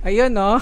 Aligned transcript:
Ayun, 0.00 0.32
no? 0.32 0.56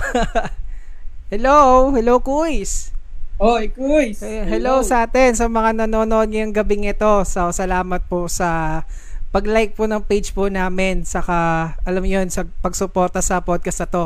hello, 1.31 1.91
hello, 1.95 2.19
Kuis. 2.19 2.91
Oy, 3.39 3.71
Kuis. 3.71 4.19
Eh, 4.27 4.43
hello. 4.43 4.83
sa 4.83 5.07
atin, 5.07 5.31
sa 5.39 5.47
mga 5.47 5.87
nanonood 5.87 6.27
ngayong 6.27 6.51
gabing 6.51 6.91
ito. 6.91 7.23
So, 7.23 7.55
salamat 7.55 8.03
po 8.11 8.27
sa 8.27 8.83
pag-like 9.31 9.79
po 9.79 9.87
ng 9.87 10.03
page 10.03 10.35
po 10.35 10.51
namin. 10.51 11.07
Saka, 11.07 11.71
alam 11.87 12.03
mo 12.03 12.11
yun, 12.11 12.27
sa 12.35 12.51
pagsuporta 12.67 13.23
sa 13.23 13.39
podcast 13.39 13.87
na 13.87 13.87
to. 13.87 14.05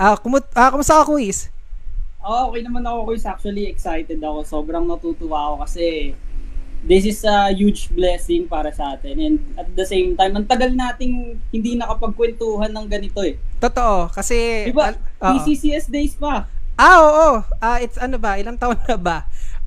Ah, 0.00 0.16
kumut 0.16 0.48
ah, 0.56 0.72
kumusta 0.72 1.04
ka, 1.04 1.04
Kuis? 1.04 1.52
Oh, 2.24 2.48
okay 2.48 2.64
naman 2.64 2.80
ako, 2.88 3.12
Kuis. 3.12 3.28
Actually, 3.28 3.68
excited 3.68 4.24
ako. 4.24 4.40
Sobrang 4.40 4.88
natutuwa 4.88 5.52
ako 5.52 5.68
kasi 5.68 6.16
this 6.82 7.06
is 7.06 7.22
a 7.22 7.54
huge 7.54 7.88
blessing 7.94 8.50
para 8.50 8.74
sa 8.74 8.98
atin. 8.98 9.14
And 9.18 9.36
at 9.54 9.70
the 9.72 9.86
same 9.86 10.18
time, 10.18 10.34
ang 10.34 10.46
tagal 10.46 10.74
nating 10.74 11.38
hindi 11.54 11.78
nakapagkwentuhan 11.78 12.74
ng 12.74 12.86
ganito 12.90 13.22
eh. 13.22 13.38
Totoo, 13.62 14.10
kasi... 14.10 14.68
Diba? 14.68 14.98
Uh, 15.22 15.38
PCCS 15.38 15.86
days 15.88 16.18
pa. 16.18 16.50
Ah, 16.74 16.98
oo. 16.98 17.28
Ah, 17.62 17.78
it's 17.78 18.00
ano 18.00 18.18
ba? 18.18 18.34
Ilang 18.36 18.58
taon 18.58 18.78
na 18.82 18.98
ba? 18.98 19.18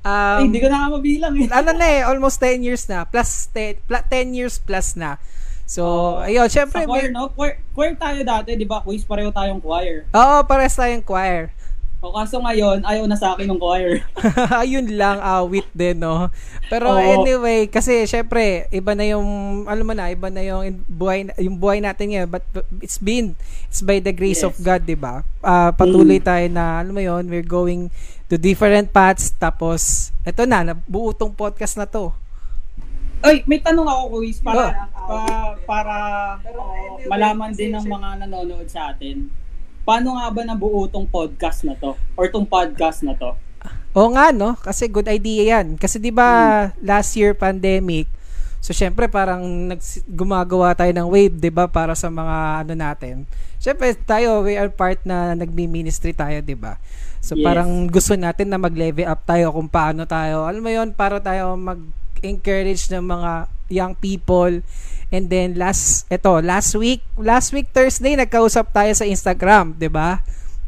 Um, 0.06 0.38
Ay, 0.38 0.42
hindi 0.52 0.60
ko 0.62 0.68
na 0.70 0.86
nga 0.86 0.88
mabilang 0.92 1.34
eh. 1.34 1.48
ano 1.50 1.70
na 1.74 1.86
eh, 1.90 2.02
almost 2.06 2.38
10 2.38 2.62
years 2.62 2.86
na. 2.86 3.08
Plus 3.08 3.50
10, 3.50 3.82
plus 3.88 4.04
10 4.12 4.38
years 4.38 4.56
plus 4.60 4.94
na. 4.94 5.18
So, 5.66 5.82
uh, 6.22 6.28
ayun, 6.30 6.46
syempre. 6.46 6.86
Sa 6.86 6.86
choir, 6.86 7.10
may... 7.10 7.16
no? 7.16 7.26
Choir, 7.34 7.58
choir 7.74 7.98
tayo 7.98 8.22
dati, 8.22 8.54
di 8.54 8.68
ba? 8.68 8.84
Quiz, 8.86 9.02
pareho 9.02 9.34
tayong 9.34 9.58
choir. 9.58 10.06
Oo, 10.14 10.46
pares 10.46 10.78
tayong 10.78 11.02
choir. 11.02 11.50
O 12.06 12.14
kaso 12.14 12.38
ngayon, 12.38 12.86
ayaw 12.86 13.02
na 13.10 13.18
sa 13.18 13.34
akin 13.34 13.50
ng 13.50 13.58
choir. 13.58 14.06
Ayun 14.62 14.94
lang, 14.94 15.18
awit 15.18 15.66
din, 15.74 15.98
no? 15.98 16.30
Pero 16.70 16.94
Oo. 16.94 17.02
anyway, 17.02 17.66
kasi 17.66 18.06
syempre, 18.06 18.70
iba 18.70 18.94
na 18.94 19.02
yung, 19.02 19.26
ano 19.66 19.82
mo 19.82 19.90
na, 19.90 20.06
iba 20.06 20.30
na 20.30 20.38
yung 20.46 20.86
buhay, 20.86 21.26
yung 21.42 21.58
buhay 21.58 21.82
natin 21.82 22.14
ngayon. 22.14 22.30
But 22.30 22.46
it's 22.78 23.02
been, 23.02 23.34
it's 23.66 23.82
by 23.82 23.98
the 23.98 24.14
grace 24.14 24.46
yes. 24.46 24.46
of 24.46 24.54
God, 24.62 24.86
di 24.86 24.94
ba? 24.94 25.26
Uh, 25.42 25.74
patuloy 25.74 26.22
mm. 26.22 26.26
tayo 26.30 26.46
na, 26.46 26.86
ano 26.86 26.94
mo 26.94 27.02
yun, 27.02 27.26
we're 27.26 27.42
going 27.42 27.90
to 28.30 28.38
different 28.38 28.94
paths. 28.94 29.34
Tapos, 29.34 30.14
eto 30.22 30.46
na, 30.46 30.62
nabuo 30.62 31.10
tong 31.10 31.34
podcast 31.34 31.74
na 31.74 31.90
to. 31.90 32.14
Oy, 33.26 33.42
may 33.50 33.58
tanong 33.58 33.90
ako, 33.90 34.22
Kuis, 34.22 34.38
para, 34.38 34.86
oh. 34.94 35.10
pa, 35.10 35.18
para 35.66 35.94
uh, 36.38 37.02
malaman 37.10 37.50
din 37.50 37.74
ng 37.74 37.82
mga 37.82 38.08
nanonood 38.22 38.70
sa 38.70 38.94
atin 38.94 39.26
paano 39.86 40.18
nga 40.18 40.26
ba 40.34 40.42
nabuo 40.42 40.90
tong 40.90 41.06
podcast 41.06 41.62
na 41.62 41.78
to? 41.78 41.94
Or 42.18 42.26
tong 42.26 42.42
podcast 42.42 43.06
na 43.06 43.14
to? 43.14 43.38
Oo 43.94 44.10
nga, 44.12 44.34
no? 44.34 44.58
Kasi 44.58 44.90
good 44.90 45.06
idea 45.06 45.56
yan. 45.56 45.78
Kasi 45.78 46.02
di 46.02 46.10
ba 46.10 46.28
hmm. 46.68 46.82
last 46.82 47.14
year 47.14 47.32
pandemic, 47.32 48.10
so 48.58 48.74
syempre 48.74 49.06
parang 49.06 49.70
nag 49.70 49.80
gumagawa 50.10 50.74
tayo 50.74 50.90
ng 50.90 51.06
wave, 51.06 51.38
di 51.38 51.54
ba, 51.54 51.70
para 51.70 51.94
sa 51.94 52.10
mga 52.10 52.66
ano 52.66 52.74
natin. 52.74 53.14
Syempre 53.62 53.94
tayo, 53.94 54.42
we 54.42 54.58
are 54.58 54.68
part 54.68 54.98
na 55.06 55.38
nagmi-ministry 55.38 56.10
tayo, 56.12 56.42
di 56.42 56.58
ba? 56.58 56.76
So 57.22 57.38
yes. 57.38 57.46
parang 57.46 57.86
gusto 57.86 58.18
natin 58.18 58.50
na 58.50 58.58
mag-level 58.58 59.06
up 59.06 59.22
tayo 59.22 59.54
kung 59.54 59.70
paano 59.70 60.02
tayo. 60.04 60.44
Alam 60.44 60.66
mo 60.66 60.70
yon 60.70 60.90
para 60.92 61.22
tayo 61.22 61.54
mag-encourage 61.54 62.90
ng 62.90 63.06
mga 63.06 63.30
young 63.70 63.94
people 63.98 64.60
And 65.16 65.32
then 65.32 65.56
last 65.56 66.04
eto, 66.12 66.44
last 66.44 66.76
week, 66.76 67.00
last 67.16 67.56
week 67.56 67.72
Thursday 67.72 68.12
nagkausap 68.20 68.68
tayo 68.76 68.92
sa 68.92 69.08
Instagram, 69.08 69.72
'di 69.72 69.88
ba? 69.88 70.20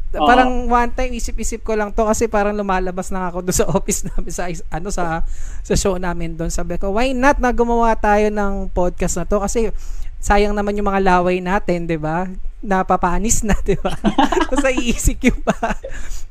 Uh, 0.09 0.25
parang 0.25 0.65
one 0.65 0.89
time 0.89 1.13
isip-isip 1.13 1.61
ko 1.61 1.77
lang 1.77 1.93
to 1.93 2.01
kasi 2.01 2.25
parang 2.25 2.57
lumalabas 2.57 3.13
na 3.13 3.29
ako 3.29 3.45
doon 3.45 3.57
sa 3.61 3.69
office 3.77 4.01
namin 4.09 4.33
sa 4.33 4.49
ano 4.73 4.89
sa 4.89 5.21
sa 5.61 5.73
show 5.77 6.01
namin 6.01 6.33
doon. 6.33 6.49
Sabi 6.49 6.81
ko, 6.81 6.89
why 6.89 7.13
not 7.13 7.37
na 7.37 7.53
gumawa 7.53 7.93
tayo 7.93 8.33
ng 8.33 8.73
podcast 8.73 9.21
na 9.21 9.29
to 9.29 9.37
kasi 9.37 9.69
sayang 10.17 10.57
naman 10.57 10.73
yung 10.81 10.89
mga 10.89 11.05
laway 11.05 11.37
natin, 11.45 11.85
'di 11.85 12.01
ba? 12.01 12.25
Napapanis 12.65 13.45
na, 13.45 13.53
'di 13.65 13.77
ba? 13.77 13.93
sa 14.65 14.73
iisip 14.73 15.29
yung 15.29 15.45
pa. 15.45 15.77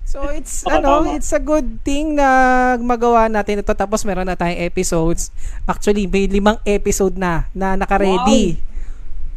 So 0.09 0.25
it's 0.33 0.65
oh, 0.65 0.73
ano, 0.73 1.05
tama. 1.05 1.21
it's 1.21 1.37
a 1.37 1.43
good 1.43 1.85
thing 1.85 2.17
na 2.17 2.25
magawa 2.81 3.29
natin 3.29 3.61
ito 3.61 3.77
tapos 3.77 4.09
meron 4.09 4.25
na 4.25 4.41
tayong 4.41 4.65
episodes. 4.65 5.29
Actually, 5.69 6.09
may 6.09 6.25
limang 6.25 6.57
episode 6.65 7.21
na 7.21 7.45
na 7.53 7.77
naka-ready. 7.77 8.57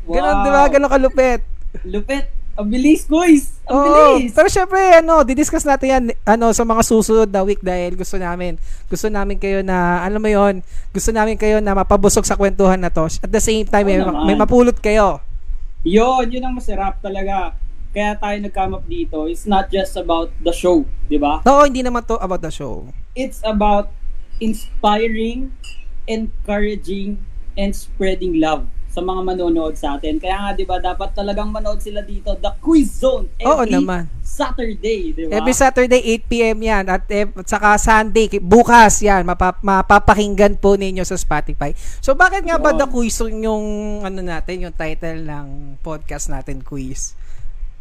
Wow. 0.08 0.16
Ganon, 0.16 0.32
wow. 0.32 0.40
'di 0.40 0.52
ba? 0.56 0.64
Ganon 0.72 0.92
kalupit. 0.96 1.42
Lupit. 1.84 2.26
Ang 2.56 2.68
bilis, 2.72 3.04
guys. 3.04 3.60
Ang 3.68 3.76
Oo, 3.76 4.16
bilis. 4.24 4.32
Pero 4.32 4.48
syempre, 4.48 4.80
ano, 4.96 5.28
didiscuss 5.28 5.68
natin 5.68 5.88
yan 5.92 6.06
ano, 6.24 6.56
sa 6.56 6.64
mga 6.64 6.84
susunod 6.88 7.28
na 7.28 7.44
week 7.44 7.60
dahil 7.60 8.00
gusto 8.00 8.16
namin, 8.16 8.56
gusto 8.88 9.12
namin 9.12 9.40
kayo 9.40 9.64
na, 9.64 10.04
alam 10.04 10.20
mo 10.20 10.28
yon 10.28 10.60
gusto 10.92 11.12
namin 11.16 11.40
kayo 11.40 11.60
na 11.60 11.76
mapabusog 11.76 12.28
sa 12.28 12.36
kwentuhan 12.40 12.80
na 12.80 12.92
to. 12.92 13.08
At 13.24 13.32
the 13.32 13.44
same 13.44 13.68
time, 13.68 13.88
may, 13.88 14.04
may 14.04 14.36
mapulot 14.36 14.80
kayo. 14.84 15.24
Yon, 15.88 16.28
yun 16.28 16.44
ang 16.44 16.56
masarap 16.60 17.00
talaga 17.00 17.56
kaya 17.92 18.16
tayo 18.16 18.36
nag-come 18.40 18.74
up 18.80 18.86
dito, 18.88 19.28
it's 19.28 19.44
not 19.44 19.68
just 19.68 20.00
about 20.00 20.32
the 20.40 20.56
show, 20.56 20.88
di 21.12 21.20
ba? 21.20 21.44
Oo, 21.44 21.68
hindi 21.68 21.84
naman 21.84 22.08
to 22.08 22.16
about 22.24 22.40
the 22.40 22.52
show. 22.52 22.88
It's 23.14 23.44
about 23.44 23.92
inspiring, 24.40 25.52
encouraging, 26.08 27.20
and 27.60 27.76
spreading 27.76 28.40
love 28.40 28.64
sa 28.92 29.00
mga 29.00 29.22
manonood 29.24 29.80
sa 29.80 29.96
atin. 29.96 30.20
Kaya 30.20 30.36
nga, 30.36 30.52
di 30.52 30.68
ba, 30.68 30.76
dapat 30.80 31.16
talagang 31.16 31.48
manood 31.48 31.80
sila 31.80 32.04
dito, 32.04 32.36
The 32.36 32.60
Quiz 32.60 33.00
Zone, 33.00 33.32
every 33.40 33.48
Oo 33.48 33.64
naman. 33.64 34.12
Saturday, 34.20 35.16
di 35.16 35.32
ba? 35.32 35.40
Every 35.40 35.56
Saturday, 35.56 36.02
8pm 36.20 36.60
yan. 36.60 36.84
At, 36.92 37.08
at 37.08 37.48
saka 37.48 37.80
Sunday, 37.80 38.28
bukas 38.44 39.00
yan, 39.00 39.24
mapap, 39.24 39.64
mapapakinggan 39.64 40.60
po 40.60 40.76
ninyo 40.76 41.08
sa 41.08 41.16
Spotify. 41.16 41.72
So, 42.04 42.20
bakit 42.20 42.44
nga 42.44 42.60
ba 42.60 42.76
The 42.76 42.88
Quiz 42.92 43.16
Zone 43.16 43.48
yung, 43.48 43.66
ano 44.04 44.20
natin, 44.20 44.68
yung 44.68 44.76
title 44.76 45.24
ng 45.24 45.80
podcast 45.80 46.28
natin, 46.28 46.60
Quiz? 46.60 47.16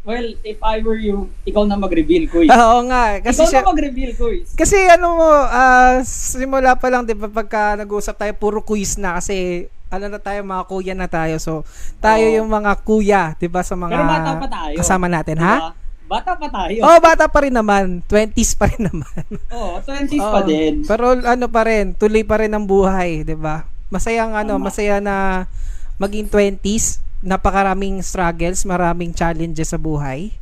Well, 0.01 0.33
if 0.41 0.57
I 0.65 0.81
were 0.81 0.97
you, 0.97 1.29
ikaw 1.45 1.61
na 1.69 1.77
mag-reveal, 1.77 2.25
Kuy. 2.25 2.49
Oo 2.49 2.79
nga. 2.89 3.21
Kasi 3.21 3.45
ikaw 3.45 3.49
siya, 3.53 3.61
na 3.61 3.69
mag-reveal, 3.69 4.11
Kuy. 4.17 4.41
Kasi 4.57 4.77
ano 4.89 5.13
mo, 5.13 5.29
uh, 5.29 6.01
simula 6.01 6.73
pa 6.73 6.89
lang, 6.89 7.05
di 7.05 7.13
ba, 7.13 7.29
pagka 7.29 7.77
nag-usap 7.77 8.17
tayo, 8.17 8.33
puro 8.33 8.65
quiz 8.65 8.97
na 8.97 9.21
kasi 9.21 9.69
ano 9.91 10.07
na 10.07 10.17
tayo, 10.17 10.41
mga 10.41 10.63
kuya 10.71 10.95
na 10.97 11.05
tayo. 11.05 11.37
So, 11.37 11.67
tayo 12.01 12.23
Oo. 12.23 12.35
yung 12.41 12.49
mga 12.49 12.71
kuya, 12.81 13.23
di 13.37 13.45
ba, 13.45 13.61
sa 13.61 13.77
mga 13.77 13.93
Pero 13.93 14.05
bata 14.07 14.31
pa 14.39 14.47
tayo. 14.49 14.75
kasama 14.79 15.05
natin, 15.11 15.35
diba? 15.37 15.45
ha? 15.45 15.77
Bata 16.11 16.31
pa 16.35 16.47
tayo. 16.51 16.79
Oh, 16.83 16.99
bata 16.99 17.25
pa 17.31 17.39
rin 17.43 17.55
naman. 17.55 18.03
20s 18.09 18.51
pa 18.57 18.67
rin 18.67 18.83
naman. 18.89 19.23
Oo, 19.55 19.77
oh, 19.79 19.85
20s 19.85 20.19
oh, 20.19 20.31
pa 20.33 20.39
din. 20.43 20.83
Pero 20.83 21.15
ano 21.15 21.45
pa 21.47 21.61
rin, 21.63 21.95
tuloy 21.95 22.27
pa 22.27 22.41
rin 22.43 22.51
ang 22.51 22.67
buhay, 22.67 23.23
'di 23.23 23.39
ba? 23.39 23.63
Masayang 23.87 24.35
ano, 24.35 24.59
Tama. 24.59 24.67
masaya 24.67 24.99
na 24.99 25.47
maging 25.95 26.27
20s 26.27 26.99
napakaraming 27.21 28.01
struggles, 28.01 28.65
maraming 28.65 29.13
challenges 29.13 29.71
sa 29.71 29.79
buhay? 29.79 30.33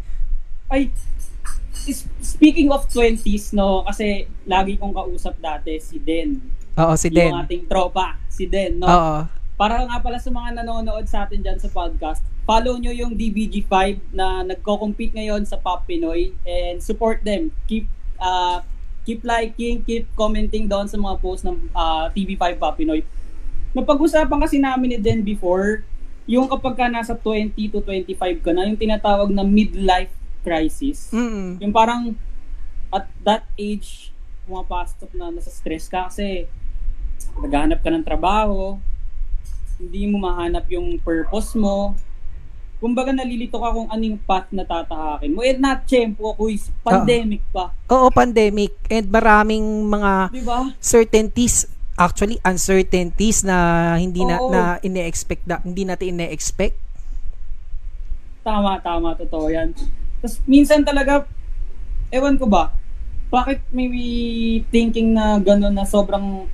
Ay, 0.72 0.90
speaking 2.24 2.72
of 2.72 2.88
20s, 2.88 3.52
no, 3.52 3.84
kasi 3.84 4.26
lagi 4.48 4.80
kong 4.80 4.96
kausap 4.96 5.36
dati 5.44 5.78
si 5.84 6.00
Den. 6.00 6.40
Oo, 6.80 6.96
si 6.96 7.12
Den. 7.12 7.36
Yung 7.36 7.44
ating 7.44 7.64
tropa, 7.68 8.16
si 8.32 8.48
Den, 8.48 8.80
no? 8.80 8.88
Oo. 8.88 9.18
Para 9.60 9.84
nga 9.84 10.00
pala 10.00 10.16
sa 10.24 10.32
mga 10.32 10.64
nanonood 10.64 11.04
sa 11.04 11.28
atin 11.28 11.44
dyan 11.44 11.60
sa 11.60 11.68
podcast, 11.68 12.24
follow 12.48 12.80
nyo 12.80 12.96
yung 12.96 13.20
DBG5 13.20 13.76
na 14.16 14.48
nagko-compete 14.48 15.20
ngayon 15.20 15.44
sa 15.44 15.60
Pop 15.60 15.84
Pinoy 15.84 16.32
and 16.48 16.80
support 16.80 17.20
them. 17.28 17.52
Keep 17.68 17.92
uh, 18.24 18.64
keep 19.04 19.20
liking, 19.28 19.84
keep 19.84 20.08
commenting 20.16 20.72
doon 20.72 20.88
sa 20.88 20.96
mga 20.96 21.20
posts 21.20 21.44
ng 21.44 21.60
uh, 21.76 22.08
TV5 22.16 22.56
Pop 22.56 22.80
Pinoy. 22.80 23.04
Napag-usapan 23.76 24.40
kasi 24.40 24.64
namin 24.64 24.96
ni 24.96 24.98
Den 24.98 25.28
before 25.28 25.84
yung 26.30 26.46
kapag 26.46 26.78
ka 26.78 26.86
nasa 26.86 27.18
20 27.18 27.58
to 27.74 27.82
25 27.82 28.46
ka 28.46 28.54
na, 28.54 28.70
yung 28.70 28.78
tinatawag 28.78 29.34
na 29.34 29.42
midlife 29.42 30.14
crisis, 30.46 31.10
mm-hmm. 31.10 31.58
yung 31.58 31.74
parang 31.74 32.14
at 32.94 33.10
that 33.26 33.50
age, 33.58 34.14
pumapasok 34.46 35.10
na 35.18 35.34
nasa 35.34 35.50
stress 35.50 35.90
ka 35.90 36.06
kasi 36.06 36.46
naghahanap 37.42 37.82
ka 37.82 37.90
ng 37.90 38.06
trabaho, 38.06 38.78
hindi 39.82 40.06
mo 40.06 40.22
mahanap 40.22 40.70
yung 40.70 41.02
purpose 41.02 41.58
mo, 41.58 41.98
kumbaga 42.78 43.10
nalilito 43.10 43.58
ka 43.58 43.74
kung 43.74 43.90
anong 43.90 44.22
path 44.22 44.50
na 44.54 44.64
tatahakin 44.70 45.34
mo. 45.34 45.42
And 45.42 45.60
not 45.60 45.90
tiyempo, 45.90 46.38
quiz, 46.38 46.70
pandemic 46.86 47.42
pa. 47.50 47.74
Oo, 47.90 48.14
pandemic. 48.14 48.78
And 48.86 49.10
maraming 49.10 49.66
mga 49.90 50.30
diba? 50.30 50.78
certainties 50.78 51.66
actually 52.00 52.40
uncertainties 52.48 53.44
na 53.44 54.00
hindi 54.00 54.24
na, 54.24 54.40
na 54.48 54.62
ine-expect 54.80 55.44
na, 55.44 55.60
hindi 55.60 55.84
natin 55.84 56.16
ine-expect. 56.16 56.80
Tama, 58.48 58.80
tama, 58.80 59.20
totoo 59.20 59.52
'yan. 59.52 59.76
Tapos 60.24 60.40
minsan 60.48 60.88
talaga 60.88 61.28
ewan 62.10 62.40
ko 62.40 62.48
ba, 62.48 62.72
bakit 63.28 63.60
may 63.76 63.92
thinking 64.72 65.12
na 65.12 65.38
gano'n 65.44 65.76
na 65.76 65.84
sobrang 65.84 66.48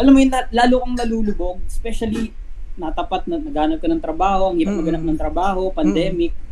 alam 0.00 0.12
mo 0.16 0.20
yun, 0.20 0.32
lalo 0.32 0.80
kang 0.80 0.96
nalulubog, 0.96 1.60
especially 1.68 2.32
natapat 2.80 3.28
na 3.28 3.36
naghanap 3.36 3.84
ka 3.84 3.88
ng 3.88 4.00
trabaho, 4.00 4.48
ang 4.48 4.56
hirap 4.56 4.72
mm-hmm. 4.72 4.80
maghanap 4.80 5.04
ng 5.04 5.20
trabaho, 5.20 5.68
pandemic. 5.68 6.32
Mm-hmm. 6.32 6.48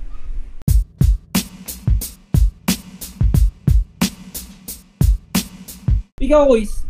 Ikaw, 6.19 6.51
Kuis, 6.51 6.88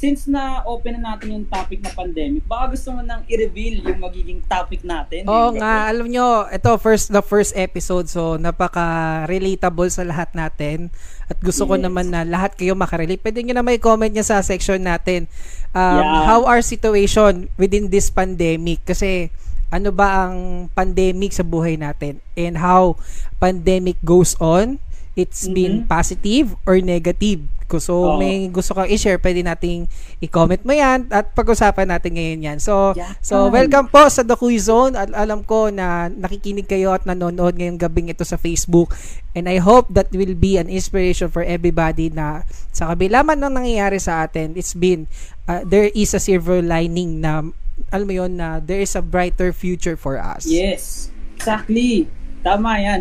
since 0.00 0.24
na 0.24 0.64
open 0.64 0.96
na 0.96 1.12
natin 1.12 1.36
yung 1.36 1.44
topic 1.44 1.84
na 1.84 1.92
pandemic, 1.92 2.40
baka 2.48 2.72
gusto 2.72 2.96
mo 2.96 3.04
nang 3.04 3.20
i-reveal 3.28 3.84
yung 3.84 4.00
magiging 4.00 4.40
topic 4.48 4.80
natin. 4.80 5.28
Oo 5.28 5.52
Yung 5.52 5.60
nga, 5.60 5.92
alam 5.92 6.08
nyo, 6.08 6.48
ito 6.48 6.72
first 6.80 7.12
the 7.12 7.20
first 7.20 7.52
episode 7.52 8.08
so 8.08 8.40
napaka-relatable 8.40 9.92
sa 9.92 10.00
lahat 10.00 10.32
natin 10.32 10.88
at 11.28 11.36
gusto 11.38 11.68
ko 11.68 11.76
Yes. 11.76 11.84
naman 11.84 12.08
na 12.08 12.24
lahat 12.24 12.56
kayo 12.56 12.72
makarelate. 12.72 13.20
Pwede 13.20 13.44
nyo 13.44 13.52
na 13.52 13.62
may 13.62 13.76
comment 13.76 14.08
niya 14.08 14.24
sa 14.24 14.40
section 14.40 14.80
natin. 14.80 15.28
Um, 15.76 16.00
Yeah. 16.00 16.24
How 16.24 16.48
our 16.48 16.64
situation 16.64 17.52
within 17.60 17.92
this 17.92 18.08
pandemic 18.08 18.80
kasi 18.82 19.28
ano 19.68 19.92
ba 19.92 20.26
ang 20.26 20.66
pandemic 20.72 21.30
sa 21.30 21.44
buhay 21.44 21.78
natin 21.78 22.18
and 22.34 22.58
how 22.58 22.96
pandemic 23.38 24.00
goes 24.02 24.34
on 24.42 24.80
it's 25.14 25.46
been 25.46 25.84
Mhm. 25.84 25.88
positive 25.88 26.46
or 26.64 26.78
negative 26.78 27.42
so 27.78 28.02
Oo. 28.02 28.18
may 28.18 28.50
gusto 28.50 28.74
kang 28.74 28.90
i-share 28.90 29.22
pwede 29.22 29.46
nating 29.46 29.86
i-comment 30.18 30.58
mo 30.66 30.74
yan 30.74 31.06
at 31.06 31.30
pag-usapan 31.30 31.86
natin 31.86 32.18
ngayon 32.18 32.40
yan 32.42 32.58
so 32.58 32.90
Yeah. 32.98 33.14
So, 33.22 33.46
welcome 33.46 33.86
po 33.86 34.10
sa 34.10 34.26
The 34.26 34.34
Quiz 34.34 34.66
Zone. 34.66 34.98
Al- 34.98 35.14
alam 35.14 35.46
ko 35.46 35.70
na 35.70 36.10
nakikinig 36.10 36.66
kayo 36.66 36.90
at 36.90 37.06
nanonood 37.06 37.54
ngayong 37.54 37.78
gabing 37.78 38.10
ito 38.10 38.26
sa 38.26 38.34
Facebook. 38.34 38.90
And 39.30 39.46
I 39.46 39.62
hope 39.62 39.86
that 39.94 40.10
will 40.10 40.34
be 40.34 40.58
an 40.58 40.66
inspiration 40.66 41.30
for 41.30 41.46
everybody 41.46 42.10
na 42.10 42.42
sa 42.74 42.90
kabila 42.90 43.22
man 43.22 43.38
ng 43.38 43.54
nangyayari 43.54 44.02
sa 44.02 44.26
atin, 44.26 44.58
it's 44.58 44.74
been, 44.74 45.06
uh, 45.46 45.62
there 45.62 45.94
is 45.94 46.10
a 46.10 46.18
silver 46.18 46.58
lining 46.58 47.22
na, 47.22 47.46
alam 47.94 48.06
mo 48.10 48.14
yun, 48.18 48.34
na 48.34 48.58
there 48.58 48.82
is 48.82 48.98
a 48.98 49.04
brighter 49.04 49.54
future 49.54 49.94
for 49.94 50.18
us. 50.18 50.42
Yes, 50.42 51.14
exactly. 51.38 52.10
Tama 52.42 52.82
yan. 52.82 53.00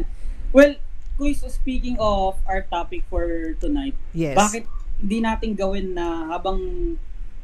Well, 0.54 0.78
Kuis, 1.20 1.44
speaking 1.44 2.00
of 2.00 2.40
our 2.48 2.64
topic 2.64 3.04
for 3.06 3.28
tonight, 3.60 3.92
Yes. 4.16 4.34
bakit 4.34 4.64
hindi 4.98 5.20
natin 5.20 5.52
gawin 5.52 5.92
na 5.92 6.32
habang 6.32 6.60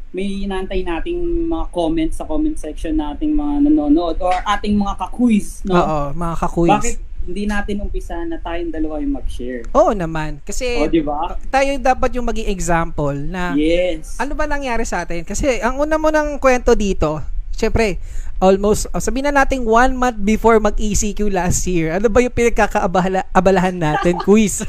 may 0.10 0.48
inantay 0.48 0.80
nating 0.80 1.20
mga 1.46 1.66
comments 1.70 2.16
sa 2.16 2.24
comment 2.24 2.56
section 2.56 2.96
nating 2.96 3.36
mga 3.36 3.68
nanonood 3.68 4.16
or 4.18 4.32
ating 4.48 4.80
mga 4.80 4.96
ka-quiz, 4.98 5.60
no? 5.68 5.76
Oo, 5.76 6.00
mga 6.16 6.36
kakuis. 6.40 6.72
Bakit 6.72 6.96
hindi 7.26 7.44
natin 7.44 7.76
umpisa 7.82 8.16
na 8.24 8.40
tayong 8.40 8.72
dalawa 8.72 9.04
yung 9.04 9.12
mag-share? 9.12 9.68
Oo 9.74 9.92
naman. 9.92 10.40
Kasi 10.40 10.80
O, 10.80 10.88
di 10.88 11.04
ba? 11.04 11.36
tayo 11.52 11.76
dapat 11.76 12.16
yung 12.16 12.24
maging 12.24 12.48
example 12.48 13.12
na 13.12 13.60
Yes. 13.60 14.16
ano 14.16 14.40
ba 14.40 14.48
nangyari 14.48 14.88
sa 14.88 15.04
atin? 15.04 15.28
Kasi 15.28 15.60
ang 15.60 15.76
una 15.76 16.00
mo 16.00 16.08
ng 16.08 16.40
kwento 16.40 16.72
dito, 16.74 17.20
syempre, 17.56 17.98
almost, 18.38 18.92
uh, 18.92 19.00
sabihin 19.00 19.32
na 19.32 19.44
natin 19.44 19.64
one 19.64 19.96
month 19.96 20.20
before 20.20 20.60
mag-ECQ 20.60 21.32
last 21.32 21.64
year. 21.66 21.96
Ano 21.96 22.12
ba 22.12 22.20
yung 22.20 22.36
pinagkakaabalahan 22.36 23.80
natin? 23.80 24.20
Quiz. 24.28 24.62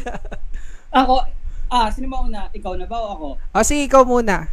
Ako, 0.94 1.26
ah, 1.68 1.90
sino 1.90 2.06
ba 2.08 2.22
una? 2.22 2.48
Ikaw 2.54 2.72
na 2.78 2.86
ba 2.86 2.96
o 2.96 3.06
ako? 3.12 3.28
o 3.36 3.64
sige, 3.66 3.84
ikaw 3.84 4.06
muna. 4.06 4.48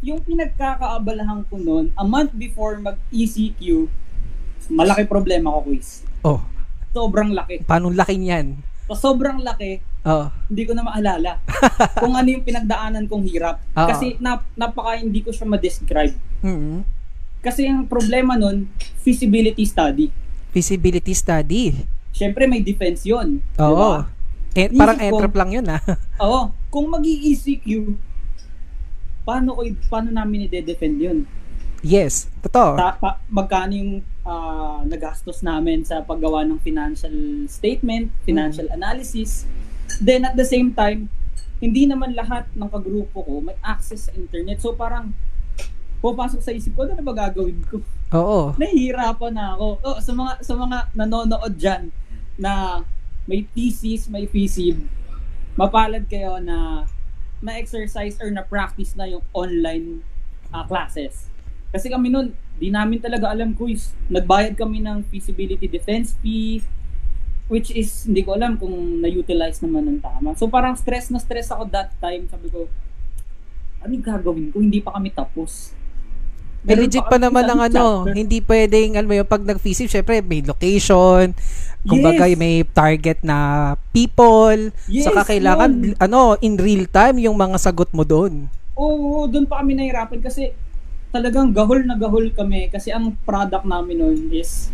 Yung 0.00 0.22
pinagkakaabalahan 0.22 1.42
ko 1.50 1.58
noon, 1.58 1.90
a 1.98 2.04
month 2.06 2.30
before 2.32 2.78
mag-ECQ, 2.78 3.90
malaki 4.70 5.04
problema 5.04 5.50
ko, 5.50 5.66
quiz. 5.66 6.06
Oh, 6.22 6.40
Sobrang 6.96 7.36
laki. 7.36 7.66
paano 7.68 7.92
laki 7.92 8.16
niyan? 8.16 8.56
So, 8.88 8.94
sobrang 8.94 9.42
laki, 9.42 9.82
Oh, 10.06 10.30
hindi 10.46 10.62
ko 10.62 10.70
na 10.70 10.86
maalala 10.86 11.42
kung 11.98 12.14
ano 12.14 12.30
yung 12.30 12.46
pinagdaanan 12.46 13.10
kong 13.10 13.26
hirap. 13.26 13.58
Oo. 13.74 13.90
Kasi 13.90 14.14
nap, 14.22 14.46
napaka 14.54 15.02
hindi 15.02 15.18
ko 15.18 15.34
siya 15.34 15.50
ma-describe. 15.50 16.14
mm 16.46 16.95
Kasi 17.46 17.70
ang 17.70 17.86
problema 17.86 18.34
nun, 18.34 18.66
feasibility 19.06 19.62
study. 19.62 20.10
Feasibility 20.50 21.14
study. 21.14 21.78
Siyempre 22.10 22.50
may 22.50 22.58
defense 22.58 23.06
yun. 23.06 23.38
Oo. 23.62 24.02
ba? 24.02 24.10
Eh, 24.58 24.66
parang 24.74 24.98
entrap 24.98 25.34
lang 25.38 25.50
yun 25.54 25.66
ah. 25.70 25.78
Oo. 26.26 26.50
Kung 26.74 26.90
mag 26.90 27.06
ecq 27.06 27.62
paano 29.22 29.54
ko 29.54 29.62
paano 29.86 30.10
namin 30.10 30.50
i-defend 30.50 30.98
yun? 30.98 31.18
yes, 31.86 32.26
totoo. 32.42 32.74
Ta- 32.74 32.98
pa- 32.98 33.22
magkano 33.30 33.74
yung 33.78 33.92
ah, 34.26 34.82
nagastos 34.82 35.42
namin 35.46 35.86
sa 35.86 36.02
paggawa 36.02 36.42
ng 36.42 36.58
financial 36.58 37.46
statement, 37.46 38.10
financial 38.26 38.66
analysis. 38.74 39.46
Then 40.02 40.26
at 40.26 40.34
the 40.34 40.42
same 40.42 40.74
time, 40.74 41.06
hindi 41.62 41.86
naman 41.86 42.18
lahat 42.18 42.50
ng 42.58 42.66
kagrupo 42.66 43.22
ko 43.22 43.38
may 43.38 43.54
access 43.62 44.10
sa 44.10 44.12
internet. 44.18 44.58
So 44.58 44.74
parang 44.74 45.14
pupasok 46.00 46.40
sa 46.40 46.52
isip 46.52 46.76
ko, 46.76 46.84
ano 46.86 47.02
ba 47.02 47.14
gagawin 47.14 47.60
ko? 47.66 47.80
Oo. 48.14 48.54
Nahihirapan 48.54 49.32
na 49.34 49.56
ako. 49.56 49.66
Oh, 49.82 49.98
sa 49.98 50.12
mga 50.14 50.32
sa 50.44 50.54
mga 50.54 50.76
nanonood 50.94 51.54
diyan 51.58 51.90
na 52.36 52.82
may 53.26 53.42
thesis, 53.50 54.06
may 54.06 54.30
FISIB, 54.30 54.86
mapalad 55.58 56.06
kayo 56.06 56.38
na 56.38 56.86
na-exercise 57.42 58.16
or 58.22 58.30
na-practice 58.30 58.94
na 58.94 59.10
yung 59.10 59.24
online 59.34 60.00
ah, 60.54 60.64
classes. 60.64 61.28
Kasi 61.74 61.90
kami 61.90 62.08
nun, 62.08 62.32
di 62.56 62.72
namin 62.72 63.02
talaga 63.02 63.28
alam 63.28 63.52
quiz. 63.52 63.92
Nagbayad 64.08 64.56
kami 64.56 64.80
ng 64.80 65.04
feasibility 65.10 65.68
defense 65.68 66.16
fee, 66.22 66.64
which 67.50 67.74
is, 67.74 68.06
hindi 68.06 68.22
ko 68.24 68.38
alam 68.38 68.56
kung 68.56 69.02
na-utilize 69.02 69.60
naman 69.60 69.90
ng 69.90 69.98
tama. 70.00 70.32
So 70.38 70.48
parang 70.48 70.78
stress 70.78 71.10
na 71.12 71.20
stress 71.20 71.52
ako 71.52 71.68
that 71.74 71.92
time. 72.00 72.30
Sabi 72.30 72.48
ko, 72.48 72.70
ano 73.82 73.92
gagawin 74.00 74.50
ko? 74.54 74.62
Hindi 74.62 74.80
pa 74.80 74.96
kami 74.96 75.12
tapos. 75.12 75.76
Eh, 76.66 76.74
Meron 76.74 76.82
legit 76.82 77.06
pa 77.06 77.14
naman 77.14 77.46
ng 77.46 77.60
isang 77.62 77.62
ano, 77.70 77.84
hindi 78.10 78.42
pwedeng, 78.42 78.98
alam 78.98 79.06
mo 79.06 79.14
yung 79.14 79.30
pag 79.30 79.38
nag-visit, 79.40 79.86
syempre 79.86 80.18
may 80.18 80.42
location, 80.42 81.30
kumbaga 81.80 82.26
Yes. 82.26 82.34
may 82.34 82.66
target 82.66 83.22
na 83.22 83.38
people, 83.94 84.74
Yes, 84.90 85.06
saka 85.06 85.30
kailangan, 85.30 85.70
yun. 85.70 85.94
ano, 85.96 86.34
in 86.40 86.58
real 86.58 86.90
time 86.90 87.22
yung 87.22 87.38
mga 87.38 87.54
sagot 87.62 87.86
mo 87.94 88.02
doon. 88.02 88.50
Oo, 88.74 89.30
doon 89.30 89.46
pa 89.46 89.62
kami 89.62 89.78
nahirapan 89.78 90.18
kasi 90.18 90.50
talagang 91.08 91.54
gahol 91.54 91.86
na 91.86 91.94
gahol 91.94 92.28
kami 92.28 92.66
kasi 92.66 92.90
ang 92.90 93.14
product 93.22 93.62
namin 93.62 94.02
noon 94.02 94.18
is 94.34 94.68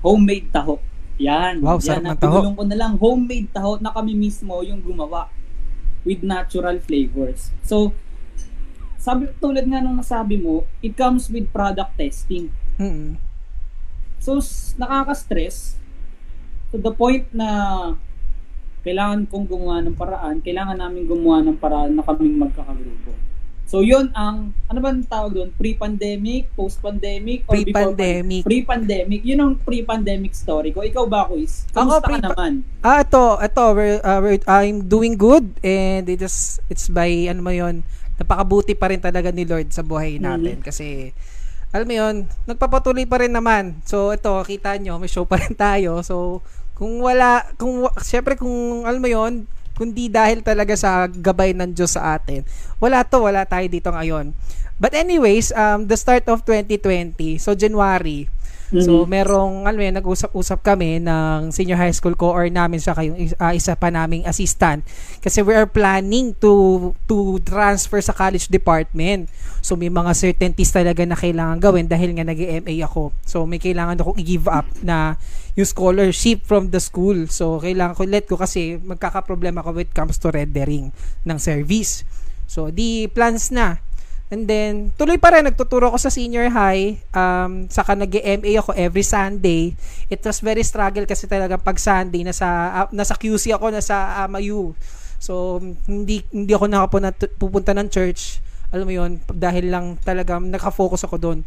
homemade 0.00 0.48
taho. 0.48 0.78
Yan. 1.18 1.58
Wow, 1.58 1.76
yan, 1.76 1.82
sarap 1.82 1.98
ang 1.98 2.08
ng 2.08 2.18
taho. 2.22 2.38
ko 2.54 2.62
na 2.62 2.76
lang, 2.78 2.92
homemade 2.94 3.50
taho 3.50 3.82
na 3.82 3.90
kami 3.90 4.14
mismo 4.14 4.62
yung 4.62 4.78
gumawa 4.78 5.26
with 6.06 6.22
natural 6.22 6.78
flavors. 6.78 7.50
So, 7.60 7.90
sabi 8.98 9.30
tulad 9.38 9.62
nga 9.64 9.78
nung 9.78 9.96
nasabi 9.96 10.36
mo, 10.36 10.66
it 10.82 10.98
comes 10.98 11.30
with 11.30 11.46
product 11.54 11.94
testing. 11.94 12.50
Mm. 12.76 13.14
So, 14.18 14.42
nakaka-stress 14.76 15.78
to 16.68 16.76
the 16.76 16.90
point 16.90 17.30
na 17.30 17.48
kailangan 18.82 19.30
kong 19.30 19.46
gumawa 19.46 19.80
ng 19.86 19.94
paraan, 19.94 20.42
kailangan 20.42 20.76
namin 20.76 21.06
gumawa 21.06 21.40
ng 21.46 21.56
paraan 21.56 21.94
na 21.94 22.02
kaming 22.02 22.42
magkakagrupo. 22.42 23.14
So, 23.68 23.84
yun 23.84 24.08
ang, 24.16 24.56
ano 24.64 24.78
ba 24.80 24.88
ang 24.88 25.04
tawag 25.04 25.36
doon? 25.36 25.50
Pre-pandemic, 25.52 26.48
post-pandemic, 26.56 27.44
or 27.44 27.60
before 27.60 27.92
Pre-pandemic. 27.92 28.40
pan- 28.40 28.48
Pre-pandemic. 28.48 29.20
Yun 29.28 29.40
ang 29.44 29.52
pre-pandemic 29.60 30.32
story 30.32 30.72
ko. 30.72 30.80
Ikaw 30.80 31.04
ba, 31.04 31.28
Kuis? 31.28 31.68
Ako, 31.76 32.00
Kamusta 32.00 32.00
ka 32.00 32.08
pre- 32.08 32.24
naman? 32.24 32.52
Ah, 32.80 33.04
ito, 33.04 33.36
ito, 33.36 33.64
we're, 33.76 34.00
uh, 34.00 34.20
we're- 34.24 34.46
I'm 34.48 34.88
doing 34.88 35.20
good 35.20 35.52
and 35.60 36.08
it 36.08 36.24
is, 36.24 36.64
it's 36.72 36.88
by, 36.88 37.12
ano 37.28 37.44
mo 37.44 37.52
yun, 37.52 37.84
napakabuti 38.18 38.74
pa 38.74 38.90
rin 38.90 38.98
talaga 38.98 39.30
ni 39.30 39.46
Lord 39.46 39.70
sa 39.70 39.86
buhay 39.86 40.18
natin 40.18 40.58
kasi, 40.60 41.14
alam 41.70 41.86
mo 41.86 41.94
yun, 41.94 42.14
nagpapatuloy 42.50 43.06
pa 43.06 43.22
rin 43.22 43.30
naman. 43.32 43.78
So, 43.86 44.10
ito, 44.10 44.34
kita 44.42 44.74
nyo, 44.82 44.98
may 44.98 45.08
show 45.08 45.24
pa 45.24 45.38
rin 45.38 45.54
tayo. 45.54 46.02
So, 46.02 46.42
kung 46.74 46.98
wala, 46.98 47.46
kung, 47.54 47.86
syempre 48.02 48.34
kung, 48.34 48.82
alam 48.84 48.98
mo 48.98 49.08
yun, 49.08 49.46
kundi 49.78 50.10
dahil 50.10 50.42
talaga 50.42 50.74
sa 50.74 51.06
gabay 51.06 51.54
ng 51.54 51.70
Diyos 51.70 51.94
sa 51.94 52.18
atin, 52.18 52.42
wala 52.82 53.06
to, 53.06 53.22
wala 53.22 53.46
tayo 53.46 53.66
dito 53.70 53.94
ngayon. 53.94 54.34
But 54.78 54.94
anyways, 54.94 55.54
um, 55.54 55.90
the 55.90 55.98
start 55.98 56.26
of 56.30 56.42
2020, 56.46 57.38
so 57.38 57.54
January, 57.54 58.30
So, 58.68 59.04
Mhm. 59.04 59.08
merong, 59.08 59.54
alam 59.64 59.78
mo 59.80 59.84
yun, 59.88 59.96
nag-usap-usap 59.96 60.60
kami 60.60 61.00
ng 61.00 61.48
senior 61.48 61.80
high 61.80 61.94
school 61.96 62.12
co-or 62.12 62.52
namin 62.52 62.76
sa 62.76 62.92
yung 63.00 63.16
ah, 63.40 63.56
isa 63.56 63.72
pa 63.72 63.88
naming 63.88 64.28
assistant. 64.28 64.84
Kasi 65.24 65.40
we 65.40 65.56
are 65.56 65.64
planning 65.64 66.36
to 66.36 66.92
to 67.08 67.40
transfer 67.48 67.96
sa 68.04 68.12
college 68.12 68.52
department. 68.52 69.32
So, 69.64 69.72
may 69.72 69.88
mga 69.88 70.12
certainties 70.12 70.68
talaga 70.68 71.00
na 71.08 71.16
kailangan 71.16 71.64
gawin 71.64 71.88
dahil 71.88 72.12
nga 72.12 72.28
nag-MA 72.28 72.84
ako. 72.84 73.16
So, 73.24 73.48
may 73.48 73.56
kailangan 73.56 73.96
akong 74.04 74.20
i-give 74.20 74.44
up 74.52 74.68
na 74.84 75.16
yung 75.56 75.66
scholarship 75.66 76.44
from 76.44 76.68
the 76.68 76.78
school. 76.78 77.24
So, 77.32 77.64
kailangan 77.64 77.96
ko 77.96 78.04
let 78.04 78.28
ko 78.28 78.36
kasi 78.36 78.76
magkakaproblema 78.78 79.64
ko 79.64 79.72
when 79.72 79.88
it 79.88 79.96
comes 79.96 80.20
to 80.20 80.28
rendering 80.28 80.92
ng 81.24 81.38
service. 81.40 82.04
So, 82.44 82.68
di 82.68 83.08
plans 83.08 83.48
na. 83.48 83.80
And 84.28 84.44
then, 84.44 84.92
tuloy 85.00 85.16
pa 85.16 85.32
rin, 85.32 85.48
nagtuturo 85.48 85.88
ko 85.88 85.96
sa 85.96 86.12
senior 86.12 86.52
high. 86.52 87.00
Um, 87.16 87.64
saka 87.72 87.96
nag-MA 87.96 88.60
ako 88.60 88.76
every 88.76 89.00
Sunday. 89.00 89.72
It 90.12 90.20
was 90.20 90.44
very 90.44 90.60
struggle 90.60 91.08
kasi 91.08 91.24
talaga 91.24 91.56
pag 91.56 91.80
Sunday, 91.80 92.28
nasa, 92.28 92.44
uh, 92.84 92.88
nasa 92.92 93.16
QC 93.16 93.56
ako, 93.56 93.72
nasa 93.72 94.20
AMAU. 94.28 94.76
So, 95.16 95.64
hindi, 95.88 96.20
hindi 96.28 96.52
ako 96.52 96.68
nakapunta 96.68 97.10
pupunta 97.40 97.72
ng 97.72 97.88
church. 97.88 98.44
Alam 98.68 98.84
mo 98.84 98.92
yon 98.92 99.12
dahil 99.32 99.72
lang 99.72 99.96
talaga 100.04 100.36
nakafocus 100.36 101.08
ako 101.08 101.16
doon. 101.16 101.38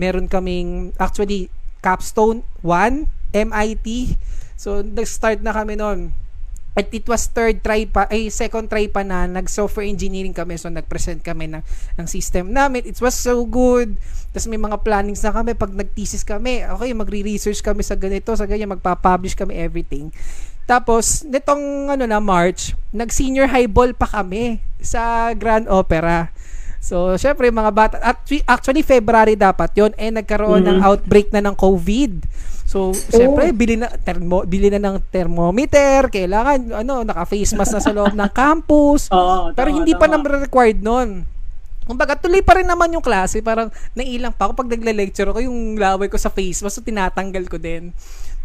Meron 0.00 0.24
kaming, 0.24 0.96
actually, 0.96 1.52
capstone 1.84 2.40
1, 2.64 3.04
MIT. 3.36 4.16
So, 4.56 4.80
nag-start 4.80 5.44
na 5.44 5.52
kami 5.52 5.76
noon. 5.76 6.16
At 6.78 6.86
it 6.94 7.02
was 7.10 7.26
third 7.26 7.66
try 7.66 7.82
pa, 7.82 8.06
ay 8.06 8.30
second 8.30 8.70
try 8.70 8.86
pa 8.86 9.02
na 9.02 9.26
nag-software 9.26 9.90
engineering 9.90 10.30
kami. 10.30 10.54
So, 10.54 10.70
nag-present 10.70 11.26
kami 11.26 11.50
ng, 11.50 11.62
ng 11.98 12.06
system 12.06 12.54
namin. 12.54 12.86
It 12.86 13.02
was 13.02 13.18
so 13.18 13.42
good. 13.42 13.98
Tapos 14.30 14.46
may 14.46 14.60
mga 14.60 14.78
plannings 14.86 15.26
na 15.26 15.34
kami. 15.34 15.58
Pag 15.58 15.74
nag-thesis 15.74 16.22
kami, 16.22 16.62
okay, 16.62 16.94
magre-research 16.94 17.58
kami 17.58 17.82
sa 17.82 17.98
ganito, 17.98 18.30
sa 18.38 18.46
ganyan, 18.46 18.70
magpa-publish 18.70 19.34
kami 19.34 19.58
everything. 19.58 20.14
Tapos, 20.70 21.26
nitong 21.26 21.90
ano 21.90 22.06
na 22.06 22.22
March, 22.22 22.78
nag-senior 22.94 23.50
highball 23.50 23.90
pa 23.90 24.06
kami 24.06 24.62
sa 24.78 25.34
Grand 25.34 25.66
Opera. 25.66 26.30
So, 26.80 27.12
syempre, 27.20 27.52
mga 27.52 27.72
bata, 27.76 27.96
actually, 28.48 28.80
February 28.80 29.36
dapat 29.36 29.68
yon 29.76 29.92
eh, 30.00 30.08
nagkaroon 30.08 30.64
mm-hmm. 30.64 30.80
ng 30.80 30.84
outbreak 30.84 31.28
na 31.28 31.44
ng 31.44 31.52
COVID. 31.52 32.24
So, 32.64 32.96
syempre, 32.96 33.52
oh. 33.52 33.56
bili 33.56 33.76
na 33.76 33.92
termo, 33.92 34.48
bili 34.48 34.72
na 34.72 34.80
ng 34.80 34.96
thermometer, 35.12 36.08
kailangan 36.08 36.80
ano, 36.80 37.04
naka-face 37.04 37.52
mask 37.52 37.76
na 37.76 37.84
sa 37.84 37.92
loob 37.92 38.16
ng 38.16 38.30
campus. 38.32 39.10
Oo, 39.12 39.52
pero 39.52 39.68
tama, 39.68 39.76
hindi 39.76 39.92
tama. 39.92 40.00
pa 40.00 40.06
naman 40.08 40.28
required 40.48 40.80
noon. 40.80 41.28
Kumbaga, 41.84 42.14
tuloy 42.16 42.40
pa 42.40 42.56
rin 42.56 42.70
naman 42.70 42.94
yung 42.94 43.02
klase. 43.02 43.42
Parang 43.42 43.68
nailang 43.92 44.30
pa 44.30 44.48
ako 44.48 44.64
pag 44.64 44.70
nagle-lecture 44.70 45.28
ako, 45.28 45.42
yung 45.44 45.76
laway 45.76 46.06
ko 46.06 46.16
sa 46.16 46.32
face 46.32 46.64
mask, 46.64 46.78
so 46.78 46.86
tinatanggal 46.86 47.44
ko 47.50 47.58
din. 47.60 47.92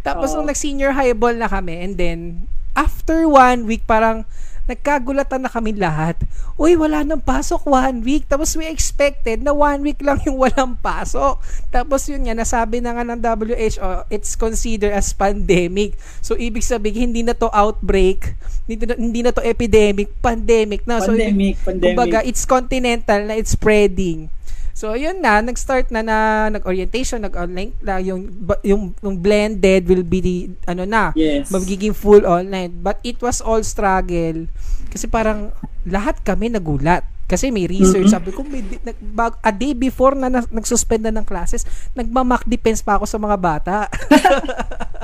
Tapos, 0.04 0.34
oh. 0.34 0.42
nung 0.42 0.50
nag-senior 0.50 0.92
highball 0.92 1.38
na 1.38 1.48
kami, 1.48 1.86
and 1.86 1.96
then, 1.96 2.50
after 2.75 3.30
one 3.30 3.63
week, 3.63 3.86
parang, 3.88 4.27
nagkagulatan 4.65 5.45
na 5.45 5.51
kami 5.51 5.77
lahat. 5.77 6.17
Uy, 6.57 6.74
wala 6.74 7.05
nang 7.05 7.22
pasok 7.22 7.69
one 7.69 8.01
week. 8.01 8.25
Tapos 8.25 8.57
we 8.57 8.65
expected 8.65 9.45
na 9.45 9.53
one 9.53 9.86
week 9.86 10.01
lang 10.01 10.17
yung 10.25 10.41
walang 10.41 10.74
pasok. 10.81 11.38
Tapos 11.69 12.05
yun 12.10 12.25
nga, 12.25 12.34
nasabi 12.34 12.81
na 12.81 12.98
nga 12.98 13.05
ng 13.05 13.19
WHO, 13.22 14.10
it's 14.10 14.34
considered 14.34 14.93
as 14.93 15.13
pandemic. 15.13 15.93
So, 16.25 16.34
ibig 16.34 16.65
sabihin, 16.65 17.13
hindi 17.13 17.22
na 17.22 17.38
to 17.38 17.51
outbreak, 17.53 18.34
hindi 18.65 18.89
na, 18.89 18.95
hindi 18.98 19.22
na 19.22 19.31
to 19.36 19.45
epidemic, 19.45 20.10
pandemic 20.24 20.81
na. 20.89 20.98
So, 21.03 21.13
pandemic, 21.13 21.62
pandemic. 21.62 21.93
Kumbaga, 21.93 22.19
it's 22.25 22.43
continental 22.48 23.22
na 23.29 23.38
it's 23.38 23.53
spreading. 23.53 24.34
So, 24.75 24.91
yun 24.91 25.24
na, 25.24 25.39
nag-start 25.39 25.88
na 25.88 26.03
na 26.03 26.17
nag-orientation, 26.51 27.24
nag-online 27.24 27.72
na 27.79 27.96
yung, 28.03 28.27
yung, 28.60 28.91
yung 29.00 29.15
blended 29.24 29.88
will 29.88 30.03
be 30.03 30.20
the, 30.20 30.38
ano 30.67 30.84
na, 30.84 31.15
yes. 31.15 31.48
magiging 31.48 31.96
full 31.96 32.27
online. 32.27 32.75
But 32.84 33.00
it 33.00 33.24
was 33.24 33.39
all 33.39 33.63
struggle. 33.63 34.51
Kasi 34.91 35.08
parang 35.08 35.55
lahat 35.88 36.20
kami 36.27 36.51
nagulat. 36.51 37.08
Kasi 37.25 37.50
may 37.50 37.65
research. 37.65 38.05
Mm-hmm. 38.05 38.22
Sabi 38.22 38.29
ko, 38.29 38.46
may, 38.46 38.62
nag, 38.62 38.98
a 39.41 39.50
day 39.50 39.74
before 39.74 40.13
na, 40.13 40.29
na 40.29 40.46
nagsuspend 40.46 41.10
na 41.10 41.13
ng 41.13 41.25
classes, 41.25 41.65
nagmamak 41.98 42.46
defense 42.46 42.86
pa 42.86 43.01
ako 43.01 43.10
sa 43.10 43.17
mga 43.17 43.38
bata. 43.41 43.75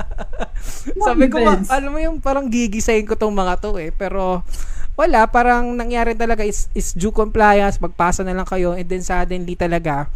Sabi 1.06 1.26
ko, 1.26 1.42
alam 1.42 1.90
mo 1.90 1.98
yung 1.98 2.22
parang 2.22 2.46
gigisayin 2.46 3.10
ko 3.10 3.18
tong 3.18 3.34
mga 3.34 3.58
to 3.58 3.74
eh. 3.82 3.90
Pero, 3.90 4.46
wala, 4.94 5.26
parang 5.26 5.74
nangyari 5.74 6.14
talaga 6.14 6.46
is, 6.46 6.70
is 6.78 6.94
due 6.94 7.10
compliance, 7.10 7.82
magpasa 7.82 8.22
na 8.22 8.38
lang 8.38 8.46
kayo, 8.46 8.78
and 8.78 8.86
then 8.86 9.02
suddenly 9.02 9.58
talaga, 9.58 10.06